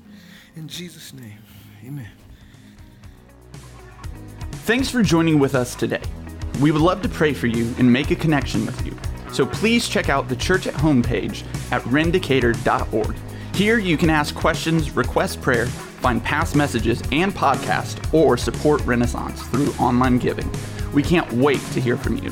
In 0.55 0.67
Jesus' 0.67 1.13
name, 1.13 1.39
amen. 1.85 2.11
Thanks 4.65 4.89
for 4.89 5.01
joining 5.01 5.39
with 5.39 5.55
us 5.55 5.75
today. 5.75 6.01
We 6.61 6.71
would 6.71 6.81
love 6.81 7.01
to 7.03 7.09
pray 7.09 7.33
for 7.33 7.47
you 7.47 7.73
and 7.79 7.91
make 7.91 8.11
a 8.11 8.15
connection 8.15 8.65
with 8.65 8.85
you. 8.85 8.95
So 9.33 9.47
please 9.47 9.89
check 9.89 10.09
out 10.09 10.29
the 10.29 10.35
Church 10.35 10.67
at 10.67 10.75
Home 10.75 11.01
page 11.01 11.43
at 11.71 11.81
rendicator.org. 11.83 13.15
Here 13.55 13.79
you 13.79 13.97
can 13.97 14.09
ask 14.09 14.35
questions, 14.35 14.95
request 14.95 15.41
prayer, 15.41 15.65
find 15.65 16.23
past 16.23 16.55
messages 16.55 17.01
and 17.11 17.33
podcasts, 17.33 18.13
or 18.13 18.37
support 18.37 18.81
Renaissance 18.85 19.41
through 19.47 19.71
online 19.73 20.19
giving. 20.19 20.49
We 20.93 21.01
can't 21.01 21.31
wait 21.33 21.61
to 21.71 21.81
hear 21.81 21.97
from 21.97 22.17
you. 22.17 22.31